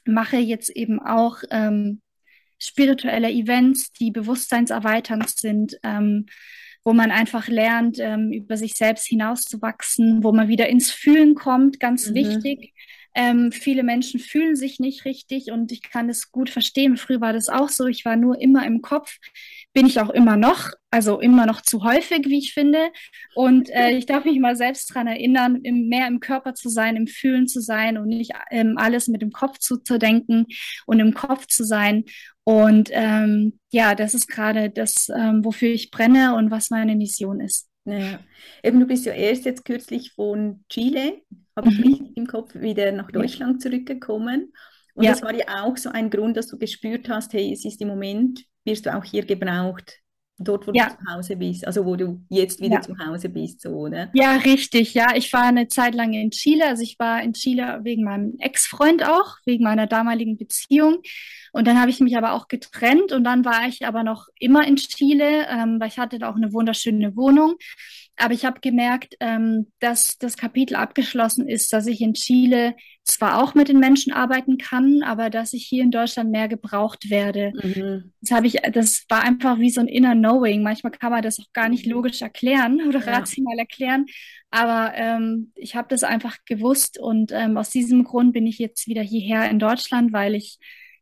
mache 0.05 0.37
jetzt 0.37 0.69
eben 0.69 0.99
auch 0.99 1.37
ähm, 1.51 2.01
spirituelle 2.59 3.31
Events, 3.31 3.91
die 3.91 4.11
bewusstseinserweiternd 4.11 5.29
sind. 5.29 5.77
Ähm, 5.83 6.25
wo 6.87 6.93
man 6.93 7.11
einfach 7.11 7.49
lernt, 7.49 7.99
ähm, 7.99 8.31
über 8.31 8.55
sich 8.55 8.75
selbst 8.75 9.07
hinauszuwachsen, 9.07 10.23
wo 10.23 10.31
man 10.31 10.47
wieder 10.47 10.69
ins 10.69 10.89
Fühlen 10.89 11.35
kommt, 11.35 11.81
ganz 11.81 12.09
mhm. 12.09 12.15
wichtig. 12.15 12.73
Ähm, 13.13 13.51
viele 13.51 13.83
Menschen 13.83 14.21
fühlen 14.21 14.55
sich 14.55 14.79
nicht 14.79 15.03
richtig 15.03 15.51
und 15.51 15.73
ich 15.73 15.81
kann 15.81 16.09
es 16.09 16.31
gut 16.31 16.49
verstehen. 16.49 16.95
Früher 16.95 17.19
war 17.19 17.33
das 17.33 17.49
auch 17.49 17.67
so. 17.67 17.87
Ich 17.87 18.05
war 18.05 18.15
nur 18.15 18.39
immer 18.39 18.65
im 18.65 18.81
Kopf 18.81 19.17
bin 19.77 19.85
ich 19.85 19.99
auch 19.99 20.09
immer 20.09 20.37
noch, 20.37 20.71
also 20.89 21.19
immer 21.19 21.45
noch 21.45 21.61
zu 21.61 21.83
häufig, 21.83 22.25
wie 22.25 22.39
ich 22.39 22.51
finde. 22.51 22.89
Und 23.35 23.69
äh, 23.69 23.91
ich 23.91 24.07
darf 24.07 24.25
mich 24.25 24.39
mal 24.39 24.55
selbst 24.55 24.89
daran 24.89 25.05
erinnern, 25.05 25.57
im, 25.57 25.87
mehr 25.87 26.07
im 26.07 26.19
Körper 26.19 26.55
zu 26.55 26.67
sein, 26.67 26.95
im 26.95 27.05
Fühlen 27.05 27.47
zu 27.47 27.61
sein 27.61 27.99
und 27.99 28.07
nicht 28.07 28.31
ähm, 28.49 28.79
alles 28.79 29.07
mit 29.07 29.21
dem 29.21 29.31
Kopf 29.31 29.59
zu, 29.59 29.77
zu 29.77 29.99
denken 29.99 30.47
und 30.87 30.99
im 30.99 31.13
Kopf 31.13 31.45
zu 31.45 31.63
sein. 31.63 32.05
Und 32.43 32.89
ähm, 32.91 33.59
ja, 33.69 33.93
das 33.93 34.15
ist 34.15 34.27
gerade 34.27 34.71
das, 34.71 35.09
ähm, 35.15 35.45
wofür 35.45 35.69
ich 35.69 35.91
brenne 35.91 36.33
und 36.33 36.49
was 36.49 36.71
meine 36.71 36.95
Mission 36.95 37.39
ist. 37.39 37.69
Ja. 37.85 38.19
Eben, 38.63 38.79
du 38.79 38.87
bist 38.87 39.05
ja 39.05 39.13
erst 39.13 39.45
jetzt 39.45 39.63
kürzlich 39.63 40.13
von 40.13 40.65
Chile, 40.69 41.21
habe 41.55 41.69
ich 41.69 41.77
mhm. 41.77 41.83
richtig 41.83 42.17
im 42.17 42.25
Kopf, 42.25 42.55
wieder 42.55 42.91
nach 42.93 43.11
Deutschland 43.11 43.61
zurückgekommen. 43.61 44.53
Und 44.95 45.03
ja. 45.03 45.11
das 45.11 45.21
war 45.21 45.35
ja 45.35 45.63
auch 45.63 45.77
so 45.77 45.91
ein 45.91 46.09
Grund, 46.09 46.35
dass 46.35 46.47
du 46.47 46.57
gespürt 46.57 47.09
hast, 47.09 47.33
hey, 47.33 47.53
es 47.53 47.63
ist 47.63 47.79
im 47.79 47.89
Moment 47.89 48.43
wirst 48.67 48.85
du 48.85 48.95
auch 48.95 49.03
hier 49.03 49.25
gebraucht, 49.25 50.01
dort, 50.37 50.67
wo 50.67 50.71
ja. 50.73 50.89
du 50.89 50.91
zu 50.91 51.11
Hause 51.11 51.35
bist, 51.35 51.65
also 51.65 51.85
wo 51.85 51.95
du 51.95 52.21
jetzt 52.29 52.61
wieder 52.61 52.75
ja. 52.75 52.81
zu 52.81 52.97
Hause 52.99 53.29
bist, 53.29 53.61
so, 53.61 53.69
oder? 53.69 54.09
Ja, 54.13 54.35
richtig, 54.37 54.93
ja. 54.93 55.15
Ich 55.15 55.33
war 55.33 55.43
eine 55.43 55.67
Zeit 55.67 55.95
lang 55.95 56.13
in 56.13 56.31
Chile, 56.31 56.67
also 56.67 56.83
ich 56.83 56.99
war 56.99 57.23
in 57.23 57.33
Chile 57.33 57.79
wegen 57.83 58.03
meinem 58.03 58.35
Ex-Freund 58.39 59.03
auch, 59.03 59.37
wegen 59.45 59.63
meiner 59.63 59.87
damaligen 59.87 60.37
Beziehung. 60.37 60.99
Und 61.53 61.65
dann 61.65 61.79
habe 61.79 61.89
ich 61.89 61.99
mich 61.99 62.15
aber 62.17 62.33
auch 62.33 62.47
getrennt 62.47 63.11
und 63.11 63.23
dann 63.23 63.43
war 63.43 63.67
ich 63.67 63.87
aber 63.87 64.03
noch 64.03 64.27
immer 64.39 64.67
in 64.67 64.75
Chile, 64.75 65.47
ähm, 65.49 65.79
weil 65.79 65.87
ich 65.87 65.97
hatte 65.97 66.19
da 66.19 66.29
auch 66.29 66.35
eine 66.35 66.53
wunderschöne 66.53 67.15
Wohnung. 67.15 67.55
Aber 68.17 68.33
ich 68.33 68.45
habe 68.45 68.59
gemerkt, 68.59 69.15
ähm, 69.19 69.71
dass 69.79 70.17
das 70.17 70.37
Kapitel 70.37 70.75
abgeschlossen 70.75 71.47
ist, 71.47 71.71
dass 71.71 71.85
ich 71.85 72.01
in 72.01 72.15
Chile 72.15 72.75
zwar 73.03 73.41
auch 73.41 73.53
mit 73.53 73.69
den 73.69 73.79
Menschen 73.79 74.11
arbeiten 74.11 74.57
kann, 74.57 75.03
aber 75.03 75.29
dass 75.29 75.53
ich 75.53 75.65
hier 75.65 75.83
in 75.83 75.91
Deutschland 75.91 76.31
mehr 76.31 76.47
gebraucht 76.47 77.09
werde. 77.09 77.53
Mhm. 77.63 78.11
Das 78.21 78.31
habe 78.31 78.47
ich, 78.47 78.57
das 78.73 79.05
war 79.07 79.23
einfach 79.23 79.59
wie 79.59 79.69
so 79.69 79.81
ein 79.81 79.87
inner 79.87 80.15
Knowing. 80.15 80.63
Manchmal 80.63 80.91
kann 80.91 81.11
man 81.11 81.21
das 81.21 81.39
auch 81.39 81.53
gar 81.53 81.69
nicht 81.69 81.85
logisch 81.85 82.21
erklären 82.21 82.81
oder 82.87 82.99
ja. 82.99 83.17
rational 83.17 83.59
erklären, 83.59 84.05
aber 84.49 84.93
ähm, 84.95 85.51
ich 85.55 85.75
habe 85.75 85.87
das 85.89 86.03
einfach 86.03 86.37
gewusst 86.45 86.99
und 86.99 87.31
ähm, 87.31 87.57
aus 87.57 87.69
diesem 87.69 88.03
Grund 88.03 88.33
bin 88.33 88.47
ich 88.47 88.57
jetzt 88.57 88.87
wieder 88.87 89.01
hierher 89.01 89.49
in 89.49 89.59
Deutschland, 89.59 90.11
weil 90.11 90.35
ich 90.35 90.57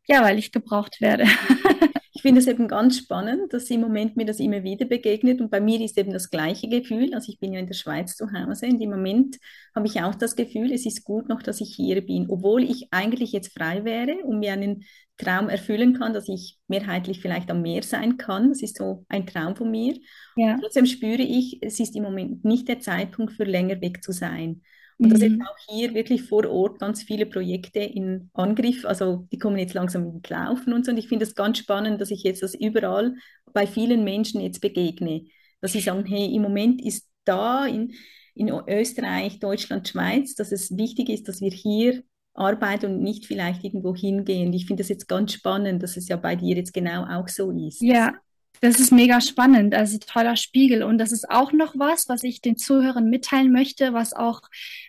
ja, 0.08 0.22
weil 0.22 0.38
ich 0.38 0.52
gebraucht 0.52 1.00
werde. 1.00 1.24
ich 2.26 2.28
finde 2.28 2.40
es 2.40 2.48
eben 2.48 2.66
ganz 2.66 2.98
spannend, 2.98 3.52
dass 3.52 3.70
im 3.70 3.82
Moment 3.82 4.16
mir 4.16 4.26
das 4.26 4.40
immer 4.40 4.64
wieder 4.64 4.84
begegnet 4.84 5.40
und 5.40 5.48
bei 5.48 5.60
mir 5.60 5.80
ist 5.80 5.96
eben 5.96 6.12
das 6.12 6.28
gleiche 6.28 6.68
Gefühl. 6.68 7.14
Also 7.14 7.30
ich 7.30 7.38
bin 7.38 7.52
ja 7.52 7.60
in 7.60 7.68
der 7.68 7.74
Schweiz 7.74 8.16
zu 8.16 8.32
Hause 8.32 8.66
und 8.66 8.80
im 8.80 8.90
Moment 8.90 9.36
habe 9.76 9.86
ich 9.86 10.02
auch 10.02 10.16
das 10.16 10.34
Gefühl, 10.34 10.72
es 10.72 10.86
ist 10.86 11.04
gut 11.04 11.28
noch, 11.28 11.40
dass 11.40 11.60
ich 11.60 11.72
hier 11.76 12.04
bin, 12.04 12.28
obwohl 12.28 12.64
ich 12.64 12.88
eigentlich 12.90 13.30
jetzt 13.30 13.56
frei 13.56 13.84
wäre 13.84 14.24
und 14.24 14.40
mir 14.40 14.54
einen 14.54 14.82
Traum 15.18 15.48
erfüllen 15.48 15.96
kann, 15.96 16.14
dass 16.14 16.28
ich 16.28 16.58
mehrheitlich 16.66 17.20
vielleicht 17.20 17.48
am 17.48 17.62
Meer 17.62 17.84
sein 17.84 18.16
kann. 18.16 18.48
Das 18.48 18.60
ist 18.60 18.76
so 18.76 19.06
ein 19.08 19.24
Traum 19.24 19.54
von 19.54 19.70
mir. 19.70 19.96
Ja. 20.34 20.58
Trotzdem 20.60 20.86
spüre 20.86 21.22
ich, 21.22 21.62
es 21.62 21.78
ist 21.78 21.94
im 21.94 22.02
Moment 22.02 22.44
nicht 22.44 22.66
der 22.66 22.80
Zeitpunkt 22.80 23.34
für 23.34 23.44
länger 23.44 23.80
weg 23.80 24.02
zu 24.02 24.10
sein. 24.10 24.62
Und 24.98 25.08
mhm. 25.08 25.10
dass 25.10 25.20
jetzt 25.20 25.40
auch 25.42 25.56
hier 25.68 25.94
wirklich 25.94 26.22
vor 26.22 26.48
Ort 26.48 26.78
ganz 26.78 27.02
viele 27.02 27.26
Projekte 27.26 27.80
in 27.80 28.30
Angriff, 28.32 28.84
also 28.84 29.26
die 29.30 29.38
kommen 29.38 29.58
jetzt 29.58 29.74
langsam 29.74 30.06
ins 30.06 30.28
Laufen 30.28 30.72
und 30.72 30.84
so. 30.84 30.92
Und 30.92 30.98
ich 30.98 31.08
finde 31.08 31.24
es 31.24 31.34
ganz 31.34 31.58
spannend, 31.58 32.00
dass 32.00 32.10
ich 32.10 32.22
jetzt 32.22 32.42
das 32.42 32.54
überall 32.54 33.14
bei 33.52 33.66
vielen 33.66 34.04
Menschen 34.04 34.40
jetzt 34.40 34.60
begegne. 34.60 35.26
Dass 35.60 35.72
sie 35.72 35.80
sagen, 35.80 36.04
hey, 36.06 36.34
im 36.34 36.42
Moment 36.42 36.84
ist 36.84 37.08
da 37.24 37.66
in, 37.66 37.92
in 38.34 38.50
Österreich, 38.68 39.38
Deutschland, 39.38 39.88
Schweiz, 39.88 40.34
dass 40.34 40.52
es 40.52 40.76
wichtig 40.76 41.08
ist, 41.08 41.28
dass 41.28 41.40
wir 41.40 41.50
hier 41.50 42.02
arbeiten 42.34 42.86
und 42.92 43.02
nicht 43.02 43.26
vielleicht 43.26 43.64
irgendwo 43.64 43.94
hingehen. 43.94 44.52
Ich 44.52 44.66
finde 44.66 44.82
das 44.82 44.88
jetzt 44.88 45.08
ganz 45.08 45.32
spannend, 45.32 45.82
dass 45.82 45.96
es 45.96 46.08
ja 46.08 46.16
bei 46.16 46.36
dir 46.36 46.56
jetzt 46.56 46.74
genau 46.74 47.04
auch 47.04 47.28
so 47.28 47.50
ist. 47.50 47.80
Ja, 47.80 48.14
das 48.60 48.80
ist 48.80 48.92
mega 48.92 49.20
spannend, 49.20 49.74
also 49.74 49.98
toller 49.98 50.36
Spiegel. 50.36 50.82
Und 50.82 50.98
das 50.98 51.12
ist 51.12 51.30
auch 51.30 51.52
noch 51.52 51.74
was, 51.76 52.08
was 52.08 52.22
ich 52.22 52.40
den 52.40 52.56
Zuhörern 52.56 53.10
mitteilen 53.10 53.52
möchte, 53.52 53.92
was 53.92 54.12
auch 54.12 54.42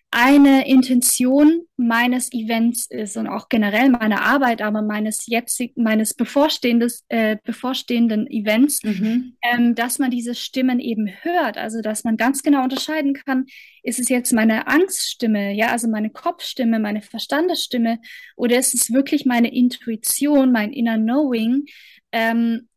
eine 0.09 0.67
Intention 0.67 1.63
meines 1.75 2.31
Events 2.31 2.87
ist 2.89 3.17
und 3.17 3.27
auch 3.27 3.49
generell 3.49 3.89
meiner 3.89 4.21
Arbeit, 4.21 4.61
aber 4.61 4.81
meines 4.81 5.27
jetzigen, 5.27 5.83
meines 5.83 6.13
bevorstehendes, 6.13 7.03
äh, 7.09 7.37
bevorstehenden 7.43 8.25
Events, 8.27 8.83
mhm. 8.83 9.35
ähm, 9.41 9.75
dass 9.75 9.99
man 9.99 10.09
diese 10.09 10.33
Stimmen 10.33 10.79
eben 10.79 11.09
hört, 11.21 11.57
also 11.57 11.81
dass 11.81 12.05
man 12.05 12.15
ganz 12.15 12.41
genau 12.41 12.63
unterscheiden 12.63 13.13
kann, 13.13 13.47
ist 13.83 13.99
es 13.99 14.07
jetzt 14.07 14.31
meine 14.31 14.67
Angststimme, 14.67 15.53
ja, 15.53 15.67
also 15.71 15.89
meine 15.89 16.09
Kopfstimme, 16.09 16.79
meine 16.79 17.01
Verstandesstimme, 17.01 17.99
oder 18.37 18.57
ist 18.57 18.73
es 18.73 18.93
wirklich 18.93 19.25
meine 19.25 19.53
Intuition, 19.53 20.53
mein 20.53 20.71
Inner 20.71 20.97
Knowing, 20.97 21.65
ähm, 22.13 22.69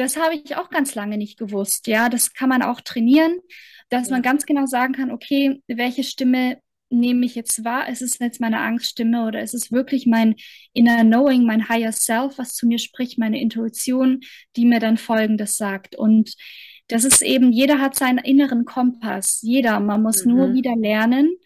das 0.00 0.16
habe 0.16 0.34
ich 0.34 0.56
auch 0.56 0.70
ganz 0.70 0.94
lange 0.94 1.18
nicht 1.18 1.38
gewusst. 1.38 1.86
Ja, 1.86 2.08
das 2.08 2.32
kann 2.32 2.48
man 2.48 2.62
auch 2.62 2.80
trainieren, 2.80 3.38
dass 3.90 4.08
ja. 4.08 4.14
man 4.14 4.22
ganz 4.22 4.46
genau 4.46 4.66
sagen 4.66 4.94
kann, 4.94 5.10
okay, 5.10 5.62
welche 5.68 6.04
Stimme 6.04 6.58
nehme 6.90 7.24
ich 7.24 7.34
jetzt 7.34 7.64
wahr? 7.64 7.88
Ist 7.88 8.02
es 8.02 8.18
jetzt 8.18 8.40
meine 8.40 8.60
Angststimme 8.60 9.26
oder 9.26 9.42
ist 9.42 9.54
es 9.54 9.70
wirklich 9.70 10.06
mein 10.06 10.34
inner 10.72 11.02
Knowing, 11.04 11.44
mein 11.44 11.68
Higher 11.68 11.92
Self, 11.92 12.38
was 12.38 12.54
zu 12.54 12.66
mir 12.66 12.78
spricht, 12.78 13.18
meine 13.18 13.40
Intuition, 13.40 14.20
die 14.56 14.64
mir 14.64 14.80
dann 14.80 14.96
Folgendes 14.96 15.56
sagt? 15.56 15.94
Und 15.96 16.34
das 16.88 17.04
ist 17.04 17.22
eben, 17.22 17.52
jeder 17.52 17.78
hat 17.80 17.94
seinen 17.94 18.18
inneren 18.18 18.64
Kompass. 18.64 19.40
Jeder. 19.42 19.78
Man 19.78 20.02
muss 20.02 20.24
mhm. 20.24 20.34
nur 20.34 20.54
wieder 20.54 20.74
lernen, 20.76 21.36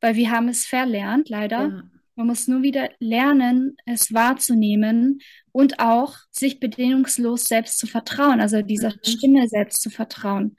weil 0.00 0.16
wir 0.16 0.30
haben 0.30 0.48
es 0.48 0.66
verlernt, 0.66 1.28
leider. 1.28 1.68
Ja. 1.68 1.82
Man 2.20 2.26
muss 2.26 2.48
nur 2.48 2.62
wieder 2.62 2.90
lernen, 2.98 3.78
es 3.86 4.12
wahrzunehmen 4.12 5.22
und 5.52 5.80
auch 5.80 6.18
sich 6.30 6.60
bedingungslos 6.60 7.44
selbst 7.44 7.78
zu 7.78 7.86
vertrauen, 7.86 8.42
also 8.42 8.60
dieser 8.60 8.90
mhm. 8.90 8.98
Stimme 9.04 9.48
selbst 9.48 9.80
zu 9.80 9.88
vertrauen. 9.88 10.58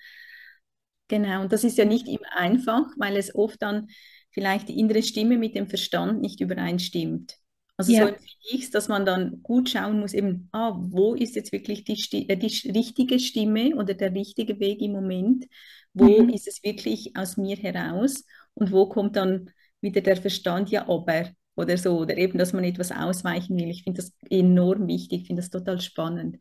Genau, 1.08 1.44
und 1.44 1.54
das 1.54 1.64
ist 1.64 1.78
ja 1.78 1.86
nicht 1.86 2.08
immer 2.08 2.36
einfach, 2.36 2.88
weil 2.98 3.16
es 3.16 3.36
oft 3.36 3.62
dann 3.62 3.90
vielleicht 4.32 4.70
die 4.70 4.80
innere 4.80 5.04
Stimme 5.04 5.38
mit 5.38 5.54
dem 5.54 5.68
Verstand 5.68 6.22
nicht 6.22 6.42
übereinstimmt. 6.42 7.38
Also 7.78 7.92
ja. 7.92 8.08
so 8.08 8.16
ich 8.50 8.64
es, 8.64 8.72
dass 8.72 8.88
man 8.88 9.06
dann 9.06 9.44
gut 9.44 9.70
schauen 9.70 10.00
muss, 10.00 10.14
eben, 10.16 10.50
ah, 10.54 10.76
wo 10.76 11.14
ist 11.14 11.36
jetzt 11.36 11.52
wirklich 11.52 11.84
die, 11.84 11.96
Sti 11.96 12.26
äh, 12.28 12.38
die 12.38 12.72
richtige 12.72 13.20
Stimme 13.20 13.76
oder 13.76 13.94
der 13.94 14.16
richtige 14.16 14.60
Weg 14.60 14.82
im 14.82 14.94
Moment? 14.94 15.46
Wo 15.94 16.24
mhm. 16.24 16.30
ist 16.30 16.48
es 16.48 16.64
wirklich 16.64 17.16
aus 17.16 17.38
mir 17.38 17.56
heraus? 17.56 18.26
Und 18.56 18.72
wo 18.72 18.90
kommt 18.90 19.16
dann 19.16 19.52
wieder 19.80 20.02
der 20.02 20.18
Verstand, 20.18 20.72
ja, 20.72 20.90
aber 20.90 21.30
oder 21.56 21.78
so, 21.78 22.00
oder 22.00 22.18
eben, 22.18 22.38
dass 22.38 22.54
man 22.54 22.64
etwas 22.64 22.92
ausweichen 22.92 23.58
will. 23.58 23.70
Ich 23.70 23.84
finde 23.84 24.02
das 24.02 24.14
enorm 24.30 24.88
wichtig, 24.88 25.28
finde 25.28 25.42
das 25.42 25.50
total 25.50 25.82
spannend. 25.82 26.38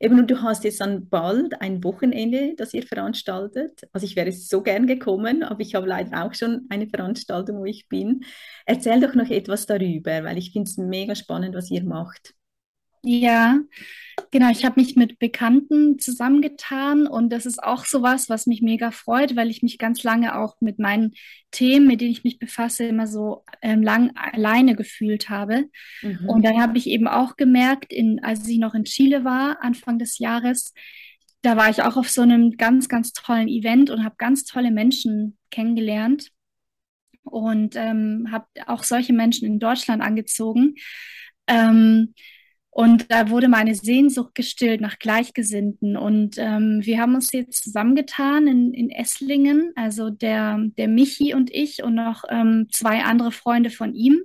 Eben, 0.00 0.18
und 0.18 0.30
du 0.30 0.42
hast 0.42 0.64
jetzt 0.64 0.80
dann 0.80 1.08
bald 1.08 1.60
ein 1.60 1.84
Wochenende, 1.84 2.54
das 2.56 2.74
ihr 2.74 2.82
veranstaltet. 2.82 3.82
Also 3.92 4.06
ich 4.06 4.16
wäre 4.16 4.32
so 4.32 4.62
gern 4.62 4.86
gekommen, 4.86 5.42
aber 5.42 5.60
ich 5.60 5.74
habe 5.74 5.86
leider 5.86 6.24
auch 6.24 6.34
schon 6.34 6.66
eine 6.70 6.88
Veranstaltung, 6.88 7.58
wo 7.58 7.64
ich 7.64 7.88
bin. 7.88 8.24
Erzähl 8.66 9.00
doch 9.00 9.14
noch 9.14 9.30
etwas 9.30 9.66
darüber, 9.66 10.24
weil 10.24 10.38
ich 10.38 10.52
finde 10.52 10.68
es 10.68 10.78
mega 10.78 11.14
spannend, 11.14 11.54
was 11.54 11.70
ihr 11.70 11.84
macht. 11.84 12.34
Ja, 13.06 13.60
genau. 14.30 14.50
Ich 14.50 14.64
habe 14.64 14.80
mich 14.80 14.96
mit 14.96 15.18
Bekannten 15.18 15.98
zusammengetan 15.98 17.06
und 17.06 17.30
das 17.30 17.44
ist 17.44 17.62
auch 17.62 17.84
sowas, 17.84 18.30
was 18.30 18.46
mich 18.46 18.62
mega 18.62 18.90
freut, 18.90 19.36
weil 19.36 19.50
ich 19.50 19.62
mich 19.62 19.76
ganz 19.76 20.02
lange 20.02 20.38
auch 20.38 20.56
mit 20.60 20.78
meinen 20.78 21.12
Themen, 21.50 21.86
mit 21.86 22.00
denen 22.00 22.12
ich 22.12 22.24
mich 22.24 22.38
befasse, 22.38 22.84
immer 22.84 23.06
so 23.06 23.44
ähm, 23.60 23.82
lang 23.82 24.12
alleine 24.16 24.74
gefühlt 24.74 25.28
habe. 25.28 25.66
Mhm. 26.00 26.28
Und 26.28 26.44
dann 26.46 26.60
habe 26.62 26.78
ich 26.78 26.86
eben 26.86 27.06
auch 27.06 27.36
gemerkt, 27.36 27.92
in, 27.92 28.24
als 28.24 28.48
ich 28.48 28.58
noch 28.58 28.74
in 28.74 28.84
Chile 28.84 29.22
war, 29.22 29.62
Anfang 29.62 29.98
des 29.98 30.18
Jahres, 30.18 30.72
da 31.42 31.58
war 31.58 31.68
ich 31.68 31.82
auch 31.82 31.98
auf 31.98 32.08
so 32.08 32.22
einem 32.22 32.52
ganz, 32.56 32.88
ganz 32.88 33.12
tollen 33.12 33.48
Event 33.48 33.90
und 33.90 34.02
habe 34.02 34.14
ganz 34.16 34.44
tolle 34.44 34.70
Menschen 34.70 35.36
kennengelernt 35.50 36.30
und 37.22 37.76
ähm, 37.76 38.28
habe 38.32 38.46
auch 38.66 38.82
solche 38.82 39.12
Menschen 39.12 39.46
in 39.46 39.58
Deutschland 39.58 40.02
angezogen. 40.02 40.76
Ähm, 41.46 42.14
und 42.74 43.08
da 43.08 43.30
wurde 43.30 43.46
meine 43.46 43.76
Sehnsucht 43.76 44.34
gestillt 44.34 44.80
nach 44.80 44.98
Gleichgesinnten. 44.98 45.96
Und 45.96 46.38
ähm, 46.38 46.80
wir 46.82 47.00
haben 47.00 47.14
uns 47.14 47.30
jetzt 47.30 47.62
zusammengetan 47.62 48.48
in, 48.48 48.74
in 48.74 48.90
Esslingen, 48.90 49.70
also 49.76 50.10
der, 50.10 50.58
der 50.76 50.88
Michi 50.88 51.34
und 51.34 51.54
ich 51.54 51.84
und 51.84 51.94
noch 51.94 52.24
ähm, 52.28 52.66
zwei 52.72 53.04
andere 53.04 53.30
Freunde 53.30 53.70
von 53.70 53.94
ihm. 53.94 54.24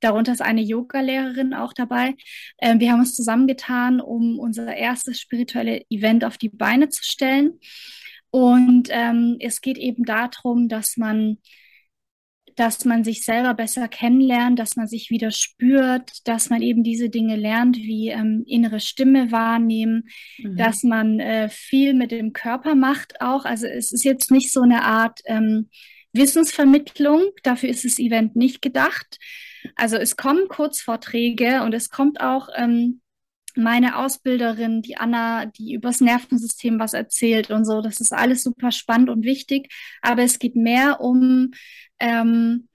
Darunter 0.00 0.32
ist 0.32 0.40
eine 0.40 0.62
Yoga-Lehrerin 0.62 1.52
auch 1.52 1.74
dabei. 1.74 2.14
Ähm, 2.62 2.80
wir 2.80 2.92
haben 2.92 3.00
uns 3.00 3.14
zusammengetan, 3.14 4.00
um 4.00 4.38
unser 4.38 4.74
erstes 4.74 5.20
spirituelle 5.20 5.82
Event 5.90 6.24
auf 6.24 6.38
die 6.38 6.48
Beine 6.48 6.88
zu 6.88 7.04
stellen. 7.04 7.60
Und 8.30 8.88
ähm, 8.90 9.36
es 9.38 9.60
geht 9.60 9.76
eben 9.76 10.04
darum, 10.04 10.70
dass 10.70 10.96
man 10.96 11.36
dass 12.56 12.84
man 12.84 13.04
sich 13.04 13.24
selber 13.24 13.54
besser 13.54 13.88
kennenlernt, 13.88 14.58
dass 14.58 14.76
man 14.76 14.86
sich 14.86 15.10
wieder 15.10 15.30
spürt, 15.30 16.10
dass 16.24 16.50
man 16.50 16.62
eben 16.62 16.82
diese 16.82 17.08
Dinge 17.08 17.36
lernt, 17.36 17.76
wie 17.76 18.08
ähm, 18.08 18.44
innere 18.46 18.80
Stimme 18.80 19.32
wahrnehmen, 19.32 20.08
mhm. 20.38 20.56
dass 20.56 20.82
man 20.82 21.20
äh, 21.20 21.48
viel 21.48 21.94
mit 21.94 22.10
dem 22.10 22.32
Körper 22.32 22.74
macht 22.74 23.20
auch. 23.20 23.44
Also 23.44 23.66
es 23.66 23.92
ist 23.92 24.04
jetzt 24.04 24.30
nicht 24.30 24.52
so 24.52 24.62
eine 24.62 24.82
Art 24.82 25.20
ähm, 25.26 25.68
Wissensvermittlung, 26.12 27.22
dafür 27.42 27.70
ist 27.70 27.84
das 27.84 27.98
Event 27.98 28.36
nicht 28.36 28.60
gedacht. 28.60 29.18
Also 29.76 29.96
es 29.96 30.16
kommen 30.16 30.48
Kurzvorträge 30.48 31.62
und 31.62 31.72
es 31.72 31.88
kommt 31.88 32.20
auch 32.20 32.48
ähm, 32.56 33.00
meine 33.56 33.98
Ausbilderin, 33.98 34.82
die 34.82 34.96
Anna, 34.96 35.46
die 35.46 35.74
übers 35.74 36.00
Nervensystem 36.00 36.78
was 36.78 36.94
erzählt 36.94 37.50
und 37.50 37.64
so. 37.64 37.80
Das 37.80 38.00
ist 38.00 38.12
alles 38.12 38.42
super 38.42 38.72
spannend 38.72 39.10
und 39.10 39.24
wichtig. 39.24 39.72
Aber 40.00 40.22
es 40.22 40.38
geht 40.38 40.56
mehr 40.56 41.00
um 41.00 41.52
ähm, 41.98 42.68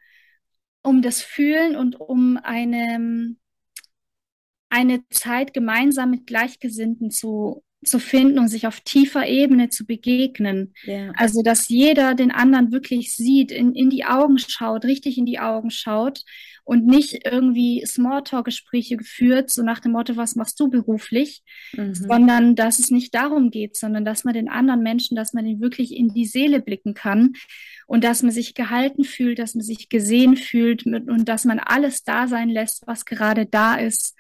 um 0.87 1.01
das 1.01 1.21
Fühlen 1.21 1.75
und 1.75 1.99
um 1.99 2.39
eine, 2.41 3.35
eine 4.69 5.07
Zeit 5.09 5.53
gemeinsam 5.53 6.11
mit 6.11 6.25
Gleichgesinnten 6.25 7.11
zu, 7.11 7.63
zu 7.83 7.99
finden 7.99 8.39
und 8.39 8.47
sich 8.47 8.67
auf 8.67 8.79
tiefer 8.79 9.27
Ebene 9.27 9.69
zu 9.69 9.85
begegnen. 9.85 10.73
Ja. 10.83 11.11
Also, 11.17 11.41
dass 11.43 11.67
jeder 11.67 12.15
den 12.15 12.31
anderen 12.31 12.71
wirklich 12.71 13.13
sieht, 13.13 13.51
in, 13.51 13.75
in 13.75 13.89
die 13.89 14.05
Augen 14.05 14.37
schaut, 14.39 14.85
richtig 14.85 15.17
in 15.17 15.25
die 15.25 15.39
Augen 15.39 15.71
schaut 15.71 16.23
und 16.67 16.85
nicht 16.85 17.25
irgendwie 17.25 17.81
Smalltalk-Gespräche 17.85 18.97
geführt, 18.97 19.49
so 19.49 19.63
nach 19.63 19.79
dem 19.79 19.93
Motto, 19.93 20.17
was 20.17 20.35
machst 20.35 20.59
du 20.59 20.69
beruflich, 20.69 21.41
mhm. 21.71 21.95
sondern 21.95 22.55
dass 22.55 22.79
es 22.79 22.91
nicht 22.91 23.15
darum 23.15 23.51
geht, 23.51 23.77
sondern 23.77 24.03
dass 24.03 24.25
man 24.25 24.33
den 24.33 24.49
anderen 24.49 24.83
Menschen, 24.83 25.15
dass 25.15 25.31
man 25.31 25.45
ihn 25.45 25.61
wirklich 25.61 25.95
in 25.95 26.09
die 26.09 26.25
Seele 26.25 26.59
blicken 26.59 26.93
kann 26.93 27.35
und 27.87 28.03
dass 28.03 28.21
man 28.21 28.33
sich 28.33 28.53
gehalten 28.53 29.05
fühlt, 29.05 29.39
dass 29.39 29.55
man 29.55 29.63
sich 29.63 29.87
gesehen 29.87 30.35
fühlt 30.35 30.85
und 30.85 31.23
dass 31.29 31.45
man 31.45 31.59
alles 31.59 32.03
da 32.03 32.27
sein 32.27 32.49
lässt, 32.49 32.85
was 32.85 33.05
gerade 33.05 33.45
da 33.45 33.75
ist. 33.75 34.13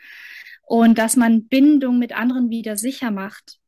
und 0.63 0.97
dass 0.97 1.17
man 1.17 1.47
Bindung 1.47 1.99
mit 1.99 2.13
anderen 2.13 2.49
wieder 2.49 2.77
sicher 2.77 3.11
macht. 3.11 3.59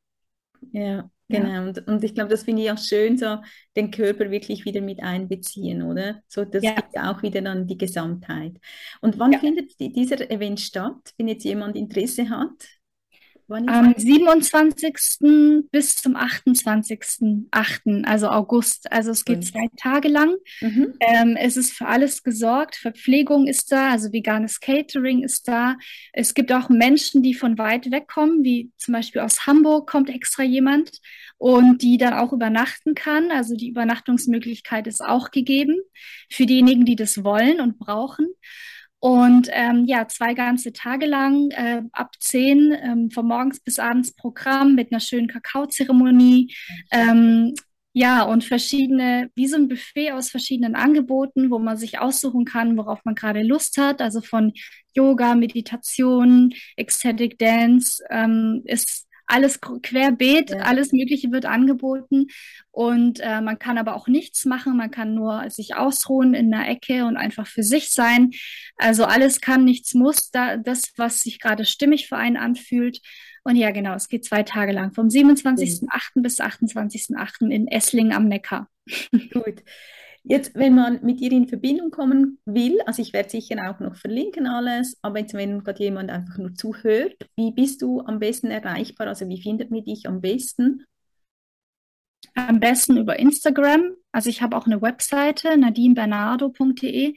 Ja, 0.71 1.09
genau. 1.29 1.67
Und, 1.67 1.87
und 1.87 2.03
ich 2.03 2.13
glaube, 2.13 2.29
das 2.29 2.43
finde 2.43 2.63
ich 2.63 2.71
auch 2.71 2.77
schön, 2.77 3.17
so 3.17 3.37
den 3.75 3.91
Körper 3.91 4.31
wirklich 4.31 4.65
wieder 4.65 4.81
mit 4.81 5.01
einbeziehen, 5.01 5.83
oder? 5.83 6.21
So, 6.27 6.43
das 6.45 6.63
ja. 6.63 6.73
gibt 6.73 6.97
auch 6.97 7.21
wieder 7.21 7.41
dann 7.41 7.67
die 7.67 7.77
Gesamtheit. 7.77 8.57
Und 9.01 9.19
wann 9.19 9.31
ja. 9.31 9.39
findet 9.39 9.79
dieser 9.79 10.29
Event 10.29 10.59
statt, 10.59 11.13
wenn 11.17 11.27
jetzt 11.27 11.45
jemand 11.45 11.75
Interesse 11.75 12.29
hat? 12.29 12.78
Am 13.49 13.95
27. 13.97 15.65
bis 15.71 15.95
zum 15.95 16.15
28.8., 16.15 18.05
also 18.05 18.29
August. 18.29 18.91
Also 18.91 19.09
es 19.09 19.25
geht 19.25 19.43
zwei 19.43 19.67
Tage 19.77 20.07
lang. 20.07 20.35
Mhm. 20.61 20.93
Ähm, 20.99 21.35
es 21.35 21.57
ist 21.57 21.73
für 21.73 21.87
alles 21.87 22.21
gesorgt. 22.21 22.75
Verpflegung 22.75 23.47
ist 23.47 23.71
da, 23.71 23.89
also 23.89 24.13
veganes 24.13 24.59
Catering 24.59 25.23
ist 25.23 25.47
da. 25.47 25.77
Es 26.13 26.35
gibt 26.35 26.51
auch 26.51 26.69
Menschen, 26.69 27.23
die 27.23 27.33
von 27.33 27.57
weit 27.57 27.89
weg 27.91 28.07
kommen, 28.07 28.43
wie 28.43 28.71
zum 28.77 28.93
Beispiel 28.93 29.21
aus 29.21 29.47
Hamburg 29.47 29.89
kommt 29.89 30.09
extra 30.09 30.43
jemand 30.43 30.91
und 31.39 31.81
die 31.81 31.97
dann 31.97 32.13
auch 32.13 32.33
übernachten 32.33 32.93
kann. 32.93 33.31
Also 33.31 33.55
die 33.55 33.69
Übernachtungsmöglichkeit 33.69 34.85
ist 34.85 35.01
auch 35.01 35.31
gegeben 35.31 35.79
für 36.29 36.45
diejenigen, 36.45 36.85
die 36.85 36.95
das 36.95 37.23
wollen 37.23 37.61
und 37.61 37.79
brauchen. 37.79 38.27
Und 38.99 39.47
ähm, 39.51 39.85
ja, 39.85 40.07
zwei 40.07 40.33
ganze 40.33 40.73
Tage 40.73 41.05
lang, 41.05 41.51
äh, 41.51 41.81
ab 41.93 42.11
zehn, 42.19 42.75
ähm, 42.83 43.11
von 43.11 43.27
morgens 43.27 43.61
bis 43.61 43.79
abends 43.79 44.13
Programm 44.13 44.75
mit 44.75 44.91
einer 44.91 44.99
schönen 44.99 45.27
Kakaozeremonie. 45.27 46.53
Ähm, 46.91 47.53
ja, 47.93 48.23
und 48.23 48.43
verschiedene, 48.43 49.29
wie 49.35 49.47
so 49.47 49.55
ein 49.55 49.67
Buffet 49.67 50.11
aus 50.11 50.29
verschiedenen 50.29 50.75
Angeboten, 50.75 51.49
wo 51.49 51.59
man 51.59 51.77
sich 51.77 51.99
aussuchen 51.99 52.45
kann, 52.45 52.77
worauf 52.77 52.99
man 53.03 53.15
gerade 53.15 53.41
Lust 53.41 53.77
hat. 53.77 54.01
Also 54.01 54.21
von 54.21 54.53
Yoga, 54.93 55.33
Meditation, 55.35 56.53
Ecstatic 56.75 57.37
Dance, 57.39 58.03
ähm, 58.09 58.61
ist 58.65 59.07
alles 59.29 59.59
querbeet, 59.61 60.49
ja. 60.49 60.57
alles 60.57 60.91
Mögliche 60.91 61.31
wird 61.31 61.45
angeboten 61.45 62.27
und 62.71 63.19
äh, 63.19 63.41
man 63.41 63.59
kann 63.59 63.77
aber 63.77 63.95
auch 63.95 64.07
nichts 64.07 64.45
machen, 64.45 64.75
man 64.75 64.91
kann 64.91 65.13
nur 65.13 65.49
sich 65.49 65.75
ausruhen 65.75 66.33
in 66.33 66.53
einer 66.53 66.67
Ecke 66.67 67.05
und 67.05 67.17
einfach 67.17 67.47
für 67.47 67.63
sich 67.63 67.89
sein. 67.89 68.31
Also 68.77 69.05
alles 69.05 69.41
kann, 69.41 69.65
nichts 69.65 69.93
muss, 69.93 70.31
da, 70.31 70.57
das, 70.57 70.93
was 70.97 71.19
sich 71.19 71.39
gerade 71.39 71.65
stimmig 71.65 72.07
für 72.07 72.17
einen 72.17 72.37
anfühlt. 72.37 73.01
Und 73.43 73.55
ja, 73.55 73.71
genau, 73.71 73.93
es 73.93 74.09
geht 74.09 74.25
zwei 74.25 74.43
Tage 74.43 74.71
lang, 74.71 74.93
vom 74.93 75.07
27.08. 75.07 76.21
bis 76.21 76.39
28.08. 76.39 77.49
in 77.49 77.67
Esslingen 77.67 78.13
am 78.13 78.27
Neckar. 78.27 78.69
Gut. 79.33 79.63
Jetzt, 80.23 80.53
wenn 80.55 80.75
man 80.75 80.99
mit 81.03 81.19
dir 81.19 81.31
in 81.31 81.47
Verbindung 81.47 81.91
kommen 81.91 82.39
will, 82.45 82.79
also 82.85 83.01
ich 83.01 83.13
werde 83.13 83.29
sicher 83.29 83.55
auch 83.69 83.79
noch 83.79 83.95
verlinken 83.95 84.47
alles, 84.47 84.97
aber 85.01 85.19
jetzt, 85.19 85.33
wenn 85.33 85.63
gerade 85.63 85.83
jemand 85.83 86.11
einfach 86.11 86.37
nur 86.37 86.53
zuhört, 86.53 87.15
wie 87.35 87.51
bist 87.51 87.81
du 87.81 88.01
am 88.01 88.19
besten 88.19 88.47
erreichbar? 88.47 89.07
Also 89.07 89.27
wie 89.29 89.41
findet 89.41 89.71
man 89.71 89.83
dich 89.83 90.07
am 90.07 90.21
besten? 90.21 90.85
Am 92.35 92.59
besten 92.59 92.97
über 92.97 93.17
Instagram. 93.17 93.95
Also 94.11 94.29
ich 94.29 94.41
habe 94.41 94.57
auch 94.57 94.65
eine 94.65 94.81
Webseite, 94.81 95.57
nadinebernardo.de. 95.57 97.15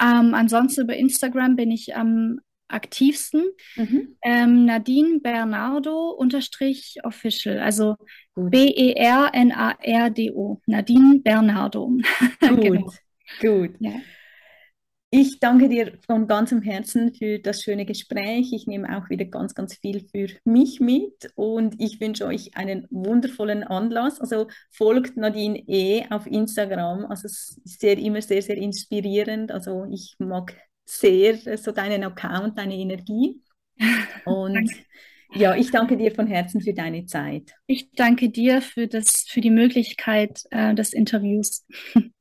Ähm, 0.00 0.34
ansonsten 0.34 0.82
über 0.82 0.96
Instagram 0.96 1.56
bin 1.56 1.70
ich 1.70 1.94
am 1.94 2.40
aktivsten. 2.70 3.44
Mhm. 3.76 4.16
Ähm, 4.22 4.64
Nadine 4.64 5.20
Bernardo 5.20 6.10
unterstrich 6.10 6.96
official, 7.04 7.58
also 7.58 7.96
B-E-R-N-A-R-D-O. 8.36 9.40
Nadine 10.66 11.20
Bernardo. 11.20 11.92
Gut, 12.40 12.60
genau. 12.60 12.92
gut. 13.40 13.76
Ja. 13.80 13.92
Ich 15.12 15.40
danke 15.40 15.68
dir 15.68 15.98
von 16.06 16.28
ganzem 16.28 16.62
Herzen 16.62 17.12
für 17.12 17.40
das 17.40 17.62
schöne 17.62 17.84
Gespräch. 17.84 18.52
Ich 18.52 18.68
nehme 18.68 18.96
auch 18.96 19.10
wieder 19.10 19.24
ganz, 19.24 19.56
ganz 19.56 19.74
viel 19.74 20.06
für 20.08 20.28
mich 20.44 20.78
mit 20.78 21.32
und 21.34 21.74
ich 21.80 22.00
wünsche 22.00 22.26
euch 22.26 22.56
einen 22.56 22.86
wundervollen 22.90 23.64
Anlass. 23.64 24.20
Also 24.20 24.46
folgt 24.70 25.16
Nadine 25.16 25.64
E 25.66 26.04
auf 26.10 26.28
Instagram. 26.28 27.06
Also 27.06 27.26
es 27.26 27.58
ist 27.64 27.80
sehr, 27.80 27.98
immer 27.98 28.22
sehr, 28.22 28.40
sehr 28.40 28.56
inspirierend. 28.56 29.50
Also 29.50 29.84
ich 29.90 30.14
mag 30.20 30.54
sehr 30.90 31.38
so 31.56 31.72
deinen 31.72 32.04
Account, 32.04 32.58
deine 32.58 32.76
Energie. 32.76 33.40
Und 34.24 34.70
ja, 35.32 35.54
ich 35.54 35.70
danke 35.70 35.96
dir 35.96 36.12
von 36.12 36.26
Herzen 36.26 36.60
für 36.60 36.74
deine 36.74 37.06
Zeit. 37.06 37.52
Ich 37.66 37.90
danke 37.92 38.30
dir 38.30 38.60
für, 38.60 38.88
das, 38.88 39.24
für 39.28 39.40
die 39.40 39.50
Möglichkeit 39.50 40.42
äh, 40.50 40.74
des 40.74 40.92
Interviews. 40.92 41.66